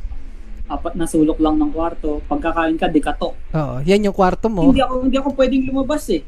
Apat 0.67 0.95
na 0.95 1.07
sulok 1.07 1.39
lang 1.39 1.55
ng 1.55 1.71
kwarto. 1.71 2.19
Pagkakain 2.27 2.75
ka, 2.75 2.91
di 2.91 2.99
katok. 2.99 3.35
Oo. 3.55 3.75
Yan 3.83 4.03
yung 4.03 4.15
kwarto 4.15 4.51
mo. 4.51 4.67
Hindi 4.67 4.83
ako 4.83 4.93
hindi 5.07 5.17
ako 5.17 5.29
pwedeng 5.35 5.63
lumabas 5.67 6.03
eh. 6.11 6.23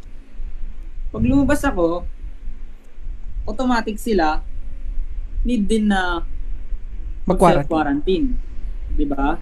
Pag 1.14 1.24
lumabas 1.24 1.62
ako, 1.62 2.08
automatic 3.46 4.00
sila 4.00 4.40
need 5.44 5.68
din 5.68 5.92
na 5.92 6.24
Mag-quarantine. 7.28 7.68
quarantine 7.68 8.28
'Di 8.96 9.06
ba? 9.08 9.36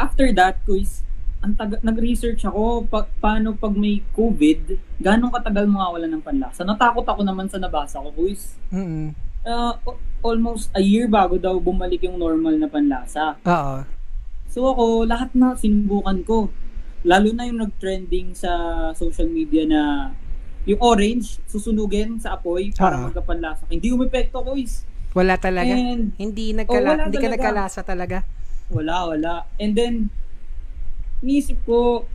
After 0.00 0.32
that, 0.32 0.64
quiz, 0.64 1.04
ang 1.40 1.52
taga- 1.52 1.80
nag-research 1.82 2.40
ako 2.42 2.84
pa- 2.84 3.08
paano 3.18 3.52
pag 3.54 3.72
may 3.74 4.00
COVID, 4.10 4.60
ganong 4.96 5.28
katagal 5.30 5.64
mawawala 5.66 6.08
ng 6.08 6.20
panlasa. 6.20 6.64
Natakot 6.64 7.04
ako 7.04 7.20
naman 7.20 7.48
sa 7.48 7.56
nabasa 7.56 8.00
ko, 8.00 8.08
quiz. 8.10 8.56
Mhm. 8.70 9.12
Uh, 9.40 9.72
o- 9.82 9.96
almost 10.22 10.68
a 10.70 10.80
year 10.80 11.04
bago 11.06 11.36
daw 11.36 11.56
bumalik 11.58 12.00
yung 12.02 12.16
normal 12.16 12.56
na 12.56 12.64
panlasa. 12.66 13.36
Oo. 13.40 13.76
So 14.46 14.64
ako, 14.66 14.84
lahat 15.04 15.32
na 15.32 15.52
sinubukan 15.54 16.20
ko. 16.22 16.48
Lalo 17.02 17.32
na 17.32 17.44
yung 17.44 17.56
nag-trending 17.58 18.32
sa 18.34 18.52
social 18.92 19.28
media 19.28 19.64
na 19.64 20.12
yung 20.62 20.76
orange, 20.78 21.40
susunugin 21.46 22.20
sa 22.20 22.36
apoy 22.36 22.68
para 22.74 22.96
Ah. 22.96 23.08
magkapanlasa. 23.08 23.64
Hindi 23.66 23.88
umepekto 23.88 24.44
ko 24.44 24.52
is. 24.52 24.84
Wala 25.10 25.34
talaga. 25.34 25.72
And 25.72 26.12
hindi 26.14 26.52
Oh, 26.52 26.56
nagkala 26.58 26.88
wala 26.90 27.02
hindi 27.04 27.16
ka 27.16 27.24
talaga. 27.26 27.36
nagkalasa 27.38 27.80
talaga. 27.82 28.18
Wala, 28.70 29.10
wala. 29.10 29.34
And 29.58 29.74
then, 29.74 29.94
iniisip 31.20 31.58
ko, 31.66 32.06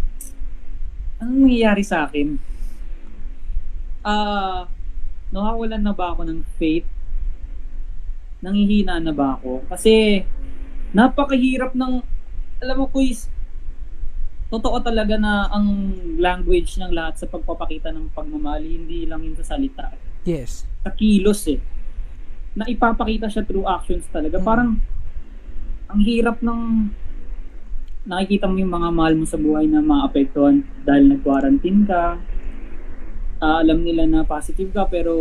anong 1.20 1.46
nangyayari 1.46 1.84
sa 1.84 2.08
akin? 2.08 2.40
Ah, 4.02 4.72
nawawalan 5.30 5.84
na 5.84 5.94
ba 5.94 6.16
ako 6.16 6.26
ng 6.26 6.42
faith? 6.56 6.88
Nangihina 8.40 9.04
na 9.04 9.12
ba 9.12 9.36
ako? 9.36 9.68
Kasi, 9.68 10.24
napakahirap 10.96 11.76
ng, 11.76 11.94
alam 12.64 12.76
mo, 12.80 12.88
quiz, 12.88 13.28
totoo 14.48 14.80
talaga 14.80 15.20
na 15.20 15.50
ang 15.52 15.92
language 16.22 16.80
ng 16.80 16.94
lahat 16.94 17.20
sa 17.20 17.28
pagpapakita 17.28 17.92
ng 17.92 18.14
pagmamahal, 18.16 18.64
hindi 18.64 19.04
lang 19.04 19.26
yun 19.26 19.36
sa 19.36 19.58
salita. 19.58 19.92
Yes. 20.24 20.64
Sa 20.86 20.94
kilos 20.94 21.44
eh. 21.50 21.60
Na 22.56 22.64
ipapakita 22.70 23.28
siya 23.28 23.44
through 23.44 23.68
actions 23.68 24.08
talaga. 24.14 24.40
Mm. 24.40 24.46
Parang, 24.46 24.70
ang 25.96 26.04
hirap 26.04 26.44
ng 26.44 26.92
nakikita 28.04 28.52
mo 28.52 28.60
yung 28.60 28.76
mga 28.76 28.90
mahal 28.92 29.16
mo 29.16 29.24
sa 29.24 29.40
buhay 29.40 29.64
na 29.64 29.80
maapektuhan 29.80 30.60
dahil 30.84 31.08
nag-quarantine 31.08 31.88
ka. 31.88 32.20
Ah, 33.40 33.64
alam 33.64 33.80
nila 33.80 34.04
na 34.04 34.28
positive 34.28 34.76
ka 34.76 34.84
pero 34.92 35.16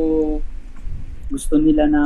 gusto 1.30 1.56
nila 1.56 1.86
na 1.86 2.02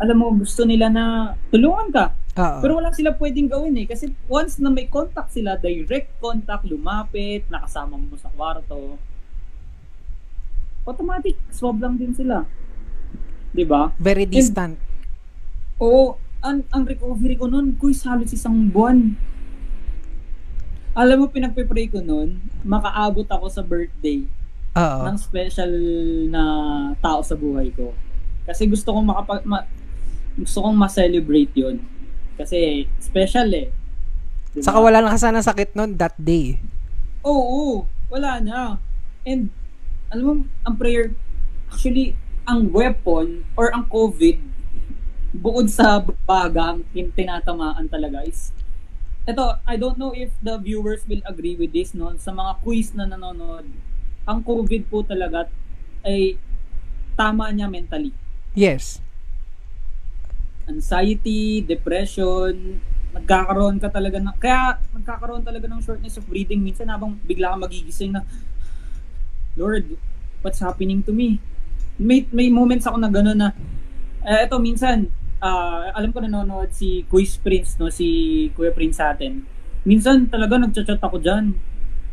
alam 0.00 0.16
mo 0.18 0.32
gusto 0.34 0.64
nila 0.66 0.90
na 0.90 1.36
tulungan 1.48 1.88
ka 1.94 2.10
Oo. 2.36 2.58
pero 2.58 2.72
wala 2.82 2.90
sila 2.90 3.14
pwedeng 3.16 3.48
gawin 3.48 3.80
eh 3.80 3.86
kasi 3.86 4.10
once 4.26 4.58
na 4.58 4.68
may 4.68 4.90
contact 4.90 5.30
sila 5.30 5.56
direct 5.56 6.18
contact 6.18 6.66
lumapit 6.66 7.46
nakasama 7.48 7.96
mo 7.96 8.12
sa 8.18 8.28
kwarto 8.34 8.98
automatic 10.84 11.38
swab 11.54 11.78
lang 11.78 11.96
din 11.96 12.12
sila 12.12 12.44
'di 13.54 13.64
ba 13.64 13.94
Very 13.96 14.26
distant. 14.26 14.76
Oo, 15.78 16.18
ang, 16.42 16.66
ang 16.74 16.82
recovery 16.82 17.38
ko 17.38 17.46
noon, 17.46 17.78
kuy, 17.78 17.94
halos 17.94 18.34
isang 18.34 18.66
buwan. 18.68 19.14
Alam 20.92 21.24
mo, 21.24 21.26
pinagpipray 21.30 21.88
ko 21.88 22.02
noon, 22.02 22.42
makaabot 22.66 23.24
ako 23.30 23.46
sa 23.48 23.62
birthday 23.62 24.26
Oo. 24.76 25.00
ng 25.08 25.16
special 25.16 25.72
na 26.28 26.42
tao 26.98 27.22
sa 27.22 27.38
buhay 27.38 27.70
ko. 27.72 27.94
Kasi 28.44 28.66
gusto 28.66 28.90
kong 28.90 29.06
makapag... 29.06 29.46
Ma, 29.46 29.64
gusto 30.36 30.66
kong 30.66 30.76
ma-celebrate 30.76 31.54
yon 31.54 31.78
Kasi 32.36 32.90
special 32.98 33.48
eh. 33.54 33.68
Diba? 34.52 34.66
Saka 34.66 34.78
wala 34.82 35.00
na 35.00 35.16
sana 35.16 35.40
sakit 35.40 35.78
nun 35.78 35.96
that 35.96 36.18
day. 36.18 36.58
Oo, 37.22 37.86
wala 38.10 38.42
na. 38.42 38.82
And, 39.22 39.48
alam 40.10 40.24
mo, 40.26 40.32
ang 40.66 40.74
prayer, 40.76 41.14
actually, 41.70 42.18
ang 42.44 42.74
weapon 42.74 43.46
or 43.54 43.70
ang 43.70 43.86
COVID, 43.86 44.51
bukod 45.32 45.66
sa 45.72 46.04
bagang 46.28 46.84
yung 46.92 47.10
tinatamaan 47.12 47.88
talaga 47.88 48.20
is 48.28 48.52
Ito, 49.22 49.62
I 49.62 49.78
don't 49.78 50.02
know 50.02 50.10
if 50.10 50.34
the 50.42 50.58
viewers 50.58 51.06
will 51.06 51.22
agree 51.22 51.54
with 51.54 51.70
this, 51.70 51.94
no? 51.94 52.10
Sa 52.18 52.34
mga 52.34 52.58
quiz 52.58 52.90
na 52.90 53.06
nanonood, 53.06 53.70
ang 54.26 54.42
COVID 54.42 54.90
po 54.90 55.06
talaga 55.06 55.46
ay 56.02 56.34
tama 57.14 57.46
niya 57.54 57.70
mentally. 57.70 58.10
Yes. 58.58 58.98
Anxiety, 60.66 61.62
depression, 61.62 62.82
nagkakaroon 63.14 63.78
ka 63.78 63.94
talaga 63.94 64.18
ng, 64.18 64.34
kaya 64.42 64.82
nagkakaroon 64.90 65.46
talaga 65.46 65.70
ng 65.70 65.78
shortness 65.86 66.18
of 66.18 66.26
breathing 66.26 66.58
minsan 66.58 66.90
habang 66.90 67.14
bigla 67.22 67.54
kang 67.54 67.62
magigising 67.62 68.18
na, 68.18 68.26
Lord, 69.54 69.86
what's 70.42 70.58
happening 70.58 70.98
to 71.06 71.14
me? 71.14 71.38
May, 71.94 72.26
may 72.34 72.50
moments 72.50 72.90
ako 72.90 72.98
na 72.98 73.06
gano'n 73.06 73.38
na, 73.38 73.54
eh, 74.26 74.50
ito 74.50 74.58
minsan, 74.58 75.06
uh, 75.42 75.90
alam 75.90 76.14
ko 76.14 76.22
nanonood 76.22 76.70
si 76.70 77.02
Quiz 77.10 77.36
Prince, 77.42 77.76
no, 77.82 77.90
si 77.90 78.48
Kuya 78.54 78.70
Prince 78.70 79.02
sa 79.02 79.10
atin. 79.10 79.42
Minsan 79.82 80.30
talaga 80.30 80.62
nagchat-chat 80.62 81.02
ako 81.02 81.18
diyan. 81.18 81.50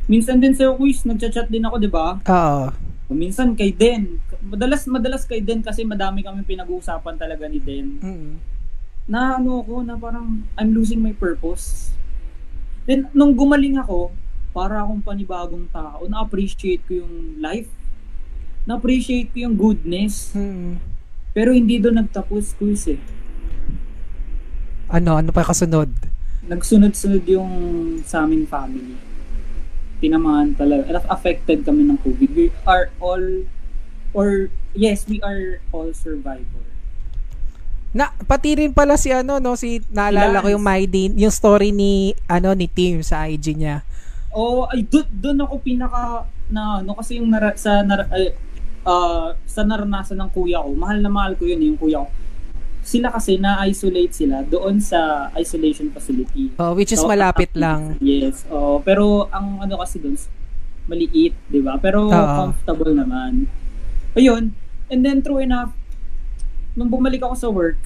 Minsan 0.10 0.42
din 0.42 0.58
sa 0.58 0.74
Quiz, 0.74 1.06
nagchat-chat 1.06 1.48
din 1.54 1.64
ako, 1.64 1.78
'di 1.78 1.92
ba? 1.94 2.18
Oo. 2.26 2.74
Minsan 3.14 3.54
kay 3.54 3.74
Den. 3.74 4.22
Madalas 4.42 4.86
madalas 4.90 5.24
kay 5.26 5.42
Den 5.42 5.62
kasi 5.62 5.86
madami 5.86 6.26
kami 6.26 6.42
pinag-uusapan 6.46 7.16
talaga 7.18 7.46
ni 7.46 7.62
Den. 7.62 8.02
Mm. 8.02 8.32
Na 9.10 9.38
ano 9.38 9.62
ako 9.62 9.86
na 9.86 9.98
parang 9.98 10.46
I'm 10.58 10.74
losing 10.74 11.02
my 11.02 11.14
purpose. 11.14 11.94
Then 12.90 13.10
nung 13.14 13.34
gumaling 13.38 13.82
ako, 13.82 14.14
para 14.50 14.82
akong 14.82 15.02
panibagong 15.06 15.70
tao, 15.70 16.10
na-appreciate 16.10 16.82
ko 16.90 17.06
yung 17.06 17.38
life. 17.38 17.70
Na-appreciate 18.66 19.30
ko 19.30 19.46
yung 19.46 19.56
goodness. 19.58 20.34
Mm. 20.34 20.82
Pero 21.34 21.54
hindi 21.54 21.78
doon 21.78 22.02
nagtapos 22.02 22.58
quiz 22.58 22.90
eh. 22.90 23.02
Ano, 24.90 25.22
ano 25.22 25.30
pa 25.30 25.46
kasunod? 25.46 25.86
Nagsunod-sunod 26.50 27.24
yung 27.30 27.52
sa 28.02 28.26
aming 28.26 28.50
family. 28.50 28.98
Tinamaan 30.02 30.58
talaga. 30.58 30.98
Affected 31.06 31.62
kami 31.62 31.86
ng 31.86 32.02
COVID. 32.02 32.30
We 32.34 32.50
are 32.66 32.90
all, 32.98 33.46
or 34.18 34.50
yes, 34.74 35.06
we 35.06 35.22
are 35.22 35.62
all 35.70 35.94
survivor. 35.94 36.66
Na 37.94 38.10
pati 38.26 38.58
rin 38.58 38.74
pala 38.74 38.98
si 38.98 39.10
ano 39.10 39.42
no 39.42 39.58
si 39.58 39.82
naalala 39.90 40.42
Lance. 40.42 40.46
ko 40.46 40.48
yung 40.54 40.66
my 40.66 40.84
day, 40.86 41.10
yung 41.10 41.34
story 41.34 41.74
ni 41.74 42.14
ano 42.30 42.54
ni 42.54 42.70
Tim 42.70 43.02
sa 43.02 43.26
IG 43.26 43.58
niya. 43.58 43.82
Oh, 44.30 44.70
ay 44.70 44.86
doon 44.86 45.10
doon 45.10 45.38
ako 45.42 45.54
pinaka 45.62 46.26
na 46.54 46.82
ano 46.86 46.94
kasi 46.98 47.18
yung 47.18 47.34
nara, 47.34 47.54
sa 47.58 47.82
nara, 47.82 48.06
ay, 48.14 48.34
uh, 48.86 49.34
sa 49.46 49.62
naranasan 49.66 50.22
ng 50.22 50.30
kuya 50.34 50.62
ko. 50.62 50.70
Mahal 50.78 51.02
na 51.02 51.10
mahal 51.10 51.34
ko 51.34 51.50
yun 51.50 51.62
yung 51.62 51.78
kuya 51.82 52.06
ko. 52.06 52.10
Sila 52.80 53.12
kasi 53.12 53.38
na-isolate 53.38 54.14
sila 54.16 54.42
doon 54.42 54.80
sa 54.82 55.30
isolation 55.36 55.92
facility. 55.92 56.56
Oh, 56.58 56.74
which 56.74 56.90
is 56.90 57.00
So, 57.00 57.08
malapit 57.08 57.54
uh, 57.54 57.60
lang. 57.60 57.82
Yes. 58.00 58.48
Oh, 58.50 58.80
pero 58.82 59.28
ang 59.30 59.62
ano 59.62 59.78
kasi 59.78 60.00
doon 60.00 60.16
maliit, 60.90 61.38
'di 61.48 61.62
ba? 61.62 61.78
Pero 61.78 62.10
Oo. 62.10 62.36
comfortable 62.50 62.98
naman. 62.98 63.46
Ayun. 64.18 64.58
And 64.90 65.06
then 65.06 65.22
true 65.22 65.38
enough, 65.38 65.70
nung 66.74 66.90
bumalik 66.90 67.22
ako 67.22 67.36
sa 67.38 67.50
work, 67.54 67.78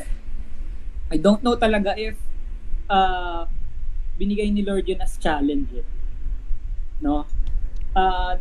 I 1.11 1.19
don't 1.19 1.43
know 1.43 1.59
talaga 1.59 1.99
if 1.99 2.15
uh, 2.87 3.43
binigay 4.15 4.47
ni 4.47 4.63
Lord 4.63 4.87
yun 4.87 5.03
as 5.03 5.19
challenge. 5.19 5.67
eh. 5.75 5.83
No? 7.03 7.27
Uh, 7.91 8.39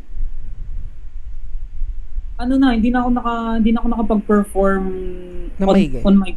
ano 2.43 2.55
na, 2.59 2.75
hindi 2.75 2.91
na 2.91 3.07
ako 3.07 3.11
naka 3.15 3.35
hindi 3.63 3.71
na 3.71 3.79
ako 3.81 3.89
nakapag-perform 3.95 4.85
Na 5.57 5.65
on, 5.71 5.75
maigi. 5.79 6.01
on 6.03 6.17
my 6.19 6.33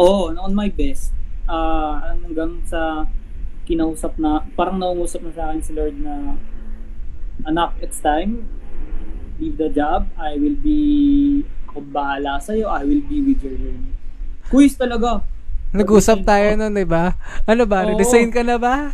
oh, 0.00 0.32
on 0.32 0.52
my 0.56 0.68
best. 0.72 1.12
Ah, 1.44 2.16
hanggang 2.16 2.62
sa 2.64 3.04
kinausap 3.68 4.16
na 4.18 4.42
parang 4.56 4.80
naungusap 4.80 5.20
na 5.22 5.32
sa 5.36 5.52
akin 5.52 5.60
si 5.62 5.72
Lord 5.76 5.94
na 6.00 6.34
anak, 7.44 7.76
it's 7.84 8.00
time. 8.00 8.48
Leave 9.40 9.56
the 9.56 9.72
job. 9.72 10.08
I 10.16 10.36
will 10.36 10.56
be 10.56 10.80
ako 11.70 11.86
bahala 11.86 12.42
sa 12.42 12.52
iyo. 12.52 12.68
I 12.68 12.82
will 12.82 13.04
be 13.04 13.22
with 13.22 13.40
your 13.40 13.56
journey. 13.56 13.92
Quiz 14.50 14.74
talaga. 14.74 15.22
Nag-usap 15.70 16.26
tayo 16.26 16.58
noon, 16.58 16.74
'di 16.74 16.88
ba? 16.88 17.14
Ano 17.46 17.62
ba? 17.62 17.86
Oo. 17.86 17.94
Resign 17.94 18.34
ka 18.34 18.42
na 18.42 18.58
ba? 18.58 18.90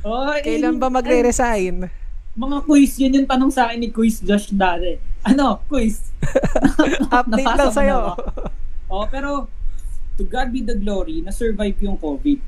Oh, 0.00 0.32
eh, 0.32 0.40
Kailan 0.40 0.80
ba 0.80 0.88
magre-resign? 0.88 1.84
Mga 2.32 2.58
quiz, 2.64 2.96
yun 2.96 3.20
yung 3.20 3.28
tanong 3.28 3.52
sa 3.52 3.68
akin 3.68 3.84
ni 3.84 3.92
Quiz 3.92 4.24
Josh 4.24 4.48
dati. 4.48 4.96
Ano, 5.26 5.60
quiz? 5.68 6.12
Update 7.12 7.56
lang 7.56 7.72
sa'yo. 7.72 8.16
Oh, 8.88 9.04
pero 9.06 9.46
to 10.16 10.24
God 10.24 10.52
be 10.52 10.60
the 10.64 10.76
glory 10.76 11.20
na 11.24 11.32
survive 11.32 11.76
yung 11.80 11.96
COVID. 12.00 12.40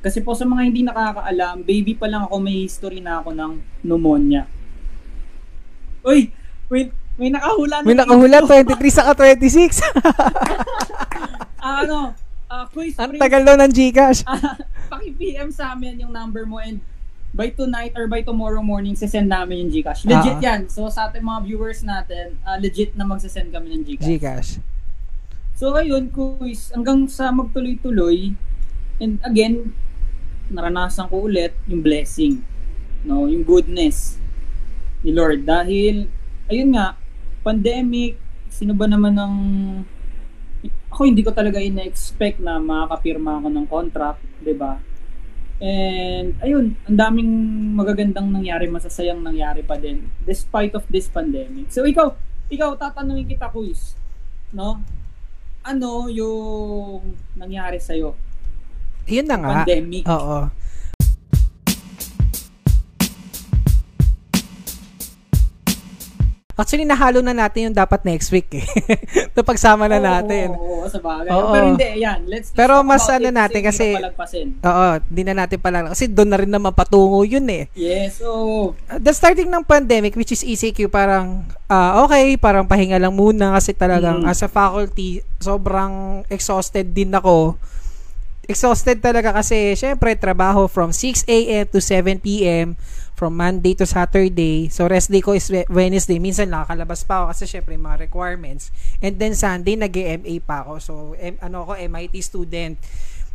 Kasi 0.00 0.24
po 0.24 0.32
sa 0.32 0.48
mga 0.48 0.62
hindi 0.64 0.80
nakakaalam, 0.84 1.60
baby 1.64 1.92
pa 1.92 2.08
lang 2.08 2.24
ako, 2.24 2.40
may 2.40 2.64
history 2.64 3.04
na 3.04 3.20
ako 3.20 3.36
ng 3.36 3.52
pneumonia. 3.84 4.48
Uy, 6.00 6.32
may, 6.72 6.88
may 7.20 7.28
nakahula 7.28 7.84
na 7.84 7.86
May 7.88 7.96
nakahula 7.96 8.38
23 8.48 8.80
sa 8.88 9.12
26. 9.12 9.84
Ah, 11.60 11.84
ano, 11.84 12.16
ah, 12.48 12.64
quiz, 12.72 12.96
Ang 12.96 13.20
tagal 13.20 13.44
daw 13.44 13.60
ng 13.60 13.68
GCash. 13.68 14.24
paki-PM 14.90 15.54
sa 15.54 15.72
amin 15.72 16.02
yung 16.02 16.10
number 16.10 16.42
mo 16.42 16.58
and 16.58 16.82
by 17.30 17.48
tonight 17.48 17.94
or 17.94 18.10
by 18.10 18.22
tomorrow 18.22 18.58
morning 18.60 18.98
sesend 18.98 19.30
namin 19.30 19.66
yung 19.66 19.70
Gcash. 19.70 20.02
Legit 20.02 20.38
Ah. 20.38 20.42
yan. 20.42 20.60
So 20.66 20.90
sa 20.90 21.06
ating 21.06 21.22
mga 21.22 21.40
viewers 21.46 21.80
natin, 21.80 22.34
ah, 22.42 22.58
legit 22.58 22.98
na 22.98 23.06
magsasend 23.06 23.54
kami 23.54 23.70
ng 23.70 23.82
Gcash. 23.86 24.06
GCash. 24.06 24.50
So 25.54 25.70
ayun, 25.72 26.10
quiz, 26.10 26.74
hanggang 26.74 27.06
sa 27.06 27.30
magtuloy-tuloy 27.30 28.34
and 28.98 29.22
again, 29.22 29.70
naranasan 30.50 31.06
ko 31.06 31.30
ulit 31.30 31.54
yung 31.70 31.80
blessing. 31.80 32.42
No, 33.06 33.24
yung 33.24 33.46
goodness 33.46 34.18
ni 35.00 35.14
Lord 35.14 35.46
dahil 35.46 36.10
ayun 36.50 36.74
nga, 36.74 36.98
pandemic, 37.40 38.18
sino 38.50 38.74
ba 38.74 38.84
naman 38.84 39.14
ng 39.14 39.34
ako 40.90 41.06
hindi 41.06 41.22
ko 41.22 41.30
talaga 41.30 41.62
ina-expect 41.62 42.42
na 42.42 42.58
makakapirma 42.58 43.38
ako 43.38 43.48
ng 43.48 43.66
contract, 43.70 44.20
'di 44.42 44.52
ba? 44.52 44.76
And 45.60 46.40
ayun, 46.40 46.72
ang 46.88 46.96
daming 46.96 47.30
magagandang 47.76 48.32
nangyari, 48.32 48.64
masasayang 48.72 49.20
nangyari 49.20 49.60
pa 49.60 49.76
din 49.76 50.08
despite 50.24 50.72
of 50.72 50.88
this 50.88 51.04
pandemic. 51.12 51.68
So 51.68 51.84
ikaw, 51.84 52.16
ikaw 52.48 52.80
tatanungin 52.80 53.28
kita 53.28 53.52
quiz, 53.52 53.92
no? 54.56 54.80
Ano 55.60 56.08
yung 56.08 57.12
nangyari 57.36 57.76
sa 57.76 57.92
iyo? 57.92 58.16
Yun 59.04 59.28
na 59.28 59.36
nga. 59.36 59.50
Pandemic. 59.60 60.04
Oo. 60.08 60.48
Actually, 66.60 66.84
nahalo 66.84 67.18
na 67.18 67.32
natin 67.32 67.70
yung 67.70 67.76
dapat 67.76 68.04
next 68.04 68.28
week 68.28 68.52
eh. 68.52 68.66
Ito 69.32 69.40
pagsama 69.40 69.88
na 69.88 69.96
Oo, 69.96 70.04
natin. 70.04 70.46
Oo, 70.52 70.84
oo, 70.84 70.86
sa 70.86 71.00
bagay. 71.00 71.32
Oo. 71.32 71.50
Pero 71.50 71.64
hindi, 71.66 71.88
yan. 71.98 72.28
Let's, 72.28 72.52
let's 72.52 72.54
Pero 72.54 72.84
mas 72.84 73.02
ano 73.06 73.26
it 73.26 73.34
natin 73.34 73.58
hindi 73.58 73.68
kasi- 73.68 73.96
na. 73.96 74.12
Oo, 74.62 74.86
di 75.02 75.22
na 75.24 75.34
natin 75.34 75.58
pala. 75.58 75.88
Kasi 75.88 76.06
doon 76.06 76.28
na 76.28 76.38
rin 76.38 76.48
naman 76.48 76.70
patungo 76.70 77.24
yun 77.24 77.48
eh. 77.48 77.66
Yes, 77.72 78.20
so 78.20 78.28
Uh, 78.86 79.00
The 79.00 79.10
starting 79.10 79.48
ng 79.48 79.64
pandemic, 79.64 80.12
which 80.14 80.30
is 80.30 80.42
ECQ, 80.42 80.86
parang, 80.86 81.42
ah 81.66 82.04
okay, 82.04 82.36
parang 82.36 82.66
pahinga 82.66 83.00
lang 83.00 83.14
muna 83.14 83.56
kasi 83.56 83.72
talagang 83.72 84.22
Mm. 84.22 84.28
as 84.28 84.42
a 84.42 84.48
faculty, 84.48 85.24
sobrang 85.38 86.22
exhausted 86.28 86.92
din 86.92 87.10
ako. 87.10 87.56
Exhausted 88.44 88.98
talaga 88.98 89.30
kasi, 89.30 89.72
syempre, 89.72 90.12
trabaho 90.12 90.66
from 90.66 90.90
6 90.90 91.22
a.m. 91.24 91.64
to 91.64 91.78
7 91.78 92.18
p.m. 92.18 92.74
from 93.20 93.36
Monday 93.36 93.76
to 93.76 93.84
Saturday. 93.84 94.72
So, 94.72 94.88
rest 94.88 95.12
day 95.12 95.20
ko 95.20 95.36
is 95.36 95.52
We- 95.52 95.68
Wednesday. 95.68 96.16
Minsan 96.16 96.48
nakakalabas 96.48 97.04
pa 97.04 97.20
ako 97.20 97.36
kasi 97.36 97.44
syempre 97.44 97.76
mga 97.76 98.08
requirements. 98.08 98.72
And 99.04 99.20
then 99.20 99.36
Sunday, 99.36 99.76
nag 99.76 99.92
ma 99.92 100.32
pa 100.40 100.56
ako. 100.64 100.72
So, 100.80 100.92
M- 101.20 101.36
ano 101.44 101.68
ako, 101.68 101.76
MIT 101.76 102.16
student. 102.24 102.80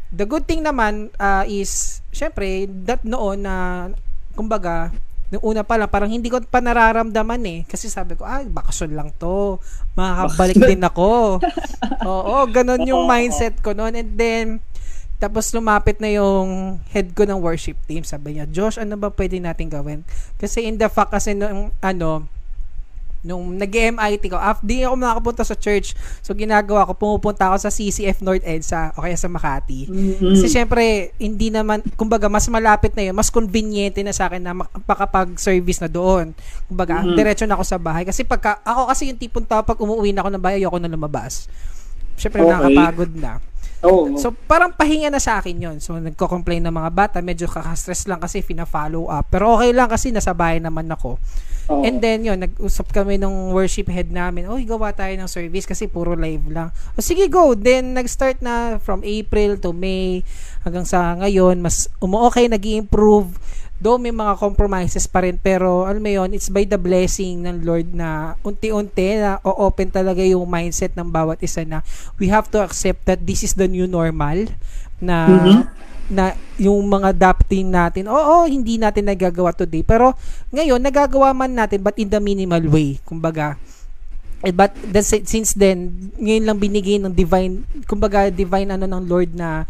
The 0.09 0.25
good 0.25 0.49
thing 0.49 0.65
naman 0.65 1.13
ah, 1.21 1.45
is, 1.45 2.01
syempre, 2.09 2.65
that 2.89 3.05
noon 3.05 3.45
na, 3.45 3.87
kumbaga, 4.33 4.89
nung 5.29 5.53
una 5.53 5.61
pa 5.61 5.77
lang, 5.77 5.89
parang 5.93 6.09
hindi 6.09 6.33
ko 6.33 6.41
pa 6.41 6.65
nararamdaman 6.65 7.41
eh. 7.45 7.59
Kasi 7.69 7.85
sabi 7.85 8.17
ko, 8.17 8.25
ah, 8.25 8.41
bakasyon 8.41 8.89
lang 8.97 9.13
to. 9.21 9.61
Makakabalik 9.93 10.65
din 10.73 10.81
ako. 10.81 11.37
Oo, 12.01 12.35
ganun 12.49 12.81
yung 12.89 13.05
mindset 13.05 13.61
ko 13.61 13.77
noon. 13.77 13.93
And 13.93 14.17
then, 14.17 14.45
tapos 15.15 15.47
lumapit 15.49 15.97
na 15.97 16.11
yung 16.11 16.75
head 16.89 17.11
ko 17.11 17.23
ng 17.23 17.39
worship 17.39 17.79
team. 17.85 18.03
Sabi 18.03 18.35
niya, 18.35 18.45
Josh, 18.45 18.75
ano 18.75 18.95
ba 18.95 19.07
pwede 19.09 19.39
natin 19.39 19.67
gawin? 19.67 20.03
Kasi 20.35 20.61
in 20.61 20.75
the 20.75 20.85
fact 20.85 21.09
kasi 21.09 21.31
nung, 21.31 21.71
ano, 21.79 22.27
nung 23.21 23.57
nag-MIT 23.57 24.29
ko, 24.29 24.37
after 24.37 24.61
di 24.61 24.85
ako 24.85 24.93
makakapunta 24.93 25.41
sa 25.41 25.57
church, 25.57 25.97
so 26.21 26.29
ginagawa 26.31 26.85
ko, 26.85 26.93
pumupunta 26.93 27.49
ako 27.49 27.57
sa 27.57 27.73
CCF 27.73 28.21
North 28.21 28.45
EDSA 28.45 28.93
o 28.93 29.01
kaya 29.01 29.17
sa 29.17 29.25
Makati. 29.25 29.89
mm, 29.89 30.37
Kasi 30.37 30.45
syempre, 30.45 30.83
hindi 31.17 31.49
naman, 31.49 31.81
kumbaga, 31.97 32.29
mas 32.29 32.45
malapit 32.45 32.93
na 32.93 33.01
yun, 33.01 33.17
mas 33.17 33.33
convenient 33.33 33.97
na 33.97 34.13
sa 34.13 34.29
akin 34.29 34.43
na 34.43 34.53
mak- 34.53 34.69
makapag-service 34.77 35.81
na 35.81 35.89
doon. 35.89 36.37
Kumbaga, 36.69 37.01
Mhm. 37.01 37.17
diretso 37.17 37.49
na 37.49 37.57
ako 37.57 37.65
sa 37.65 37.81
bahay. 37.81 38.05
Kasi 38.05 38.21
pagka, 38.21 38.61
ako 38.61 38.93
kasi 38.93 39.09
yung 39.09 39.17
tipong 39.17 39.47
tao, 39.47 39.65
pag 39.65 39.79
umuwi 39.79 40.13
na 40.13 40.21
ako 40.21 40.29
ng 40.29 40.43
bahay, 40.43 40.61
ayoko 40.61 40.77
na 40.77 40.85
lumabas. 40.85 41.49
Syempre, 42.15 42.45
Okay. 42.45 42.51
nakakapagod 42.51 43.11
na. 43.17 43.41
Oo. 43.83 44.15
So, 44.15 44.31
parang 44.31 44.71
pahinga 44.71 45.11
na 45.11 45.19
sa 45.19 45.43
akin 45.43 45.57
yon 45.59 45.77
So, 45.83 45.99
nagko-complain 45.99 46.63
ng 46.63 46.75
mga 46.75 46.91
bata. 46.95 47.17
Medyo 47.19 47.51
kakastress 47.51 48.07
lang 48.07 48.23
kasi 48.23 48.39
fina-follow 48.39 49.11
up. 49.11 49.27
Pero 49.27 49.59
okay 49.59 49.75
lang 49.75 49.91
kasi 49.91 50.15
nasa 50.15 50.31
bahay 50.31 50.63
naman 50.63 50.87
ako. 50.87 51.19
Oo. 51.65 51.81
And 51.81 51.97
then, 51.97 52.21
yun, 52.21 52.39
nag-usap 52.39 52.93
kami 52.93 53.17
nung 53.17 53.49
worship 53.51 53.89
head 53.89 54.13
namin. 54.13 54.45
Oh, 54.45 54.61
gawa 54.61 54.93
tayo 54.93 55.11
ng 55.17 55.29
service 55.29 55.65
kasi 55.65 55.89
puro 55.89 56.13
live 56.13 56.45
lang. 56.53 56.69
O, 56.93 57.01
sige, 57.01 57.25
go. 57.25 57.57
Then, 57.57 57.97
nag-start 57.97 58.39
na 58.45 58.77
from 58.77 59.01
April 59.01 59.57
to 59.57 59.73
May 59.73 60.21
hanggang 60.61 60.85
sa 60.85 61.17
ngayon. 61.17 61.59
Mas 61.59 61.89
umu-okay, 61.99 62.45
nag 62.45 62.61
improve 62.61 63.33
Though 63.75 63.99
may 63.99 64.15
mga 64.15 64.39
compromises 64.39 65.03
pa 65.03 65.27
rin, 65.27 65.35
pero 65.35 65.83
alam 65.83 65.99
mo 65.99 66.07
yun, 66.07 66.31
it's 66.31 66.47
by 66.47 66.63
the 66.63 66.79
blessing 66.79 67.43
ng 67.43 67.67
Lord 67.67 67.91
na 67.91 68.39
unti-unti 68.39 69.19
na 69.19 69.43
o-open 69.43 69.91
talaga 69.91 70.23
yung 70.23 70.47
mindset 70.47 70.95
ng 70.95 71.11
bawat 71.11 71.43
isa 71.43 71.67
na 71.67 71.83
we 72.15 72.31
have 72.31 72.47
to 72.47 72.63
accept 72.63 73.03
that 73.03 73.19
this 73.27 73.43
is 73.43 73.51
the 73.51 73.67
new 73.67 73.83
normal 73.83 74.47
na 75.03 75.27
Mhm. 75.27 75.61
na 76.05 76.37
yung 76.55 76.85
mga 76.85 77.11
adapting 77.17 77.67
natin, 77.67 78.05
oo, 78.05 78.45
hindi 78.45 78.77
natin 78.77 79.09
nagagawa 79.09 79.51
today. 79.51 79.81
Pero 79.81 80.13
ngayon, 80.53 80.77
nagagawa 80.77 81.33
man 81.33 81.51
natin 81.51 81.81
but 81.81 81.97
in 81.97 82.07
the 82.07 82.21
minimal 82.21 82.61
way. 82.69 83.01
Kumbaga, 83.03 83.57
eh, 84.45 84.53
but 84.53 84.69
that's 84.93 85.09
it, 85.11 85.25
since 85.25 85.57
then, 85.57 86.13
ngayon 86.21 86.45
lang 86.45 86.57
binigay 86.61 87.01
ng 87.01 87.09
divine, 87.09 87.65
kumbaga 87.89 88.29
divine 88.29 88.69
ano 88.69 88.85
ng 88.85 89.03
Lord 89.09 89.33
na 89.33 89.65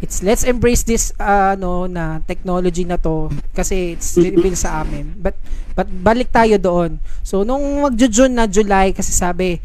it's 0.00 0.24
let's 0.24 0.44
embrace 0.48 0.82
this 0.82 1.12
uh, 1.20 1.54
ano 1.54 1.84
na 1.84 2.24
technology 2.24 2.88
na 2.88 2.96
to 2.96 3.28
kasi 3.52 3.94
it's 3.96 4.16
revealed 4.16 4.56
sa 4.56 4.80
amin. 4.82 5.12
But 5.20 5.36
but 5.76 5.86
balik 5.88 6.32
tayo 6.32 6.56
doon. 6.56 7.00
So 7.20 7.44
nung 7.44 7.84
magjo-June 7.84 8.32
na 8.32 8.48
July 8.48 8.96
kasi 8.96 9.12
sabi 9.12 9.60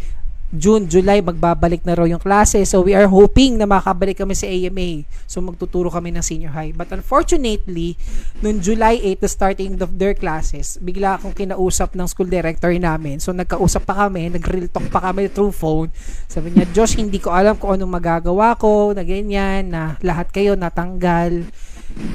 June, 0.55 0.87
July, 0.87 1.19
magbabalik 1.19 1.83
na 1.83 1.93
raw 1.93 2.07
yung 2.07 2.23
klase. 2.23 2.63
So, 2.63 2.81
we 2.81 2.95
are 2.95 3.05
hoping 3.05 3.59
na 3.59 3.67
makabalik 3.67 4.23
kami 4.23 4.33
sa 4.33 4.47
AMA. 4.47 5.03
So, 5.27 5.43
magtuturo 5.43 5.91
kami 5.91 6.15
ng 6.15 6.23
senior 6.23 6.55
high. 6.55 6.71
But 6.71 6.89
unfortunately, 6.95 7.99
noong 8.39 8.63
July 8.63 8.97
8, 9.03 9.23
the 9.23 9.29
starting 9.29 9.75
of 9.83 9.99
their 9.99 10.15
classes, 10.15 10.79
bigla 10.79 11.19
akong 11.19 11.35
kinausap 11.35 11.93
ng 11.93 12.07
school 12.07 12.31
director 12.31 12.71
namin. 12.75 13.19
So, 13.19 13.35
nagkausap 13.35 13.83
pa 13.83 14.07
kami, 14.07 14.31
nag-real 14.31 14.71
talk 14.71 14.87
pa 14.89 15.11
kami 15.11 15.27
through 15.27 15.51
phone. 15.51 15.91
Sabi 16.31 16.55
niya, 16.55 16.65
Josh, 16.71 16.95
hindi 16.95 17.19
ko 17.19 17.35
alam 17.35 17.59
kung 17.59 17.75
anong 17.75 17.91
magagawa 17.91 18.55
ko, 18.55 18.95
na 18.95 19.03
ganyan, 19.03 19.69
na 19.69 19.99
lahat 19.99 20.31
kayo 20.31 20.55
natanggal. 20.55 21.43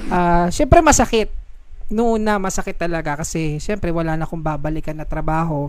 Uh, 0.09 0.49
Siyempre, 0.49 0.81
masakit. 0.81 1.29
Noon 1.91 2.23
na, 2.23 2.39
masakit 2.39 2.79
talaga 2.79 3.19
kasi, 3.19 3.59
siyempre, 3.59 3.91
wala 3.91 4.15
na 4.15 4.25
akong 4.25 4.41
babalikan 4.41 4.95
na 4.95 5.05
trabaho 5.05 5.69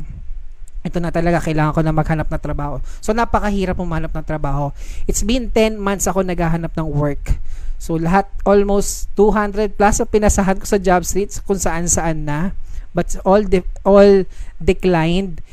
ito 0.82 0.98
na 0.98 1.14
talaga, 1.14 1.38
kailangan 1.38 1.78
ko 1.78 1.82
na 1.86 1.94
maghanap 1.94 2.26
ng 2.26 2.42
trabaho. 2.42 2.82
So, 3.06 3.14
napakahirap 3.14 3.78
maghanap 3.78 4.14
ng 4.18 4.26
trabaho. 4.26 4.74
It's 5.06 5.22
been 5.22 5.54
10 5.54 5.78
months 5.78 6.10
ako 6.10 6.26
naghahanap 6.26 6.74
ng 6.74 6.88
work. 6.90 7.38
So, 7.78 8.02
lahat, 8.02 8.30
almost 8.46 9.10
200 9.14 9.78
plus 9.78 10.02
ang 10.02 10.10
pinasahan 10.10 10.58
ko 10.58 10.66
sa 10.66 10.82
job 10.82 11.06
streets 11.06 11.38
kung 11.42 11.62
saan-saan 11.62 12.26
na. 12.26 12.58
But 12.98 13.14
all, 13.22 13.46
de- 13.46 13.66
all 13.86 14.26
declined. 14.58 15.46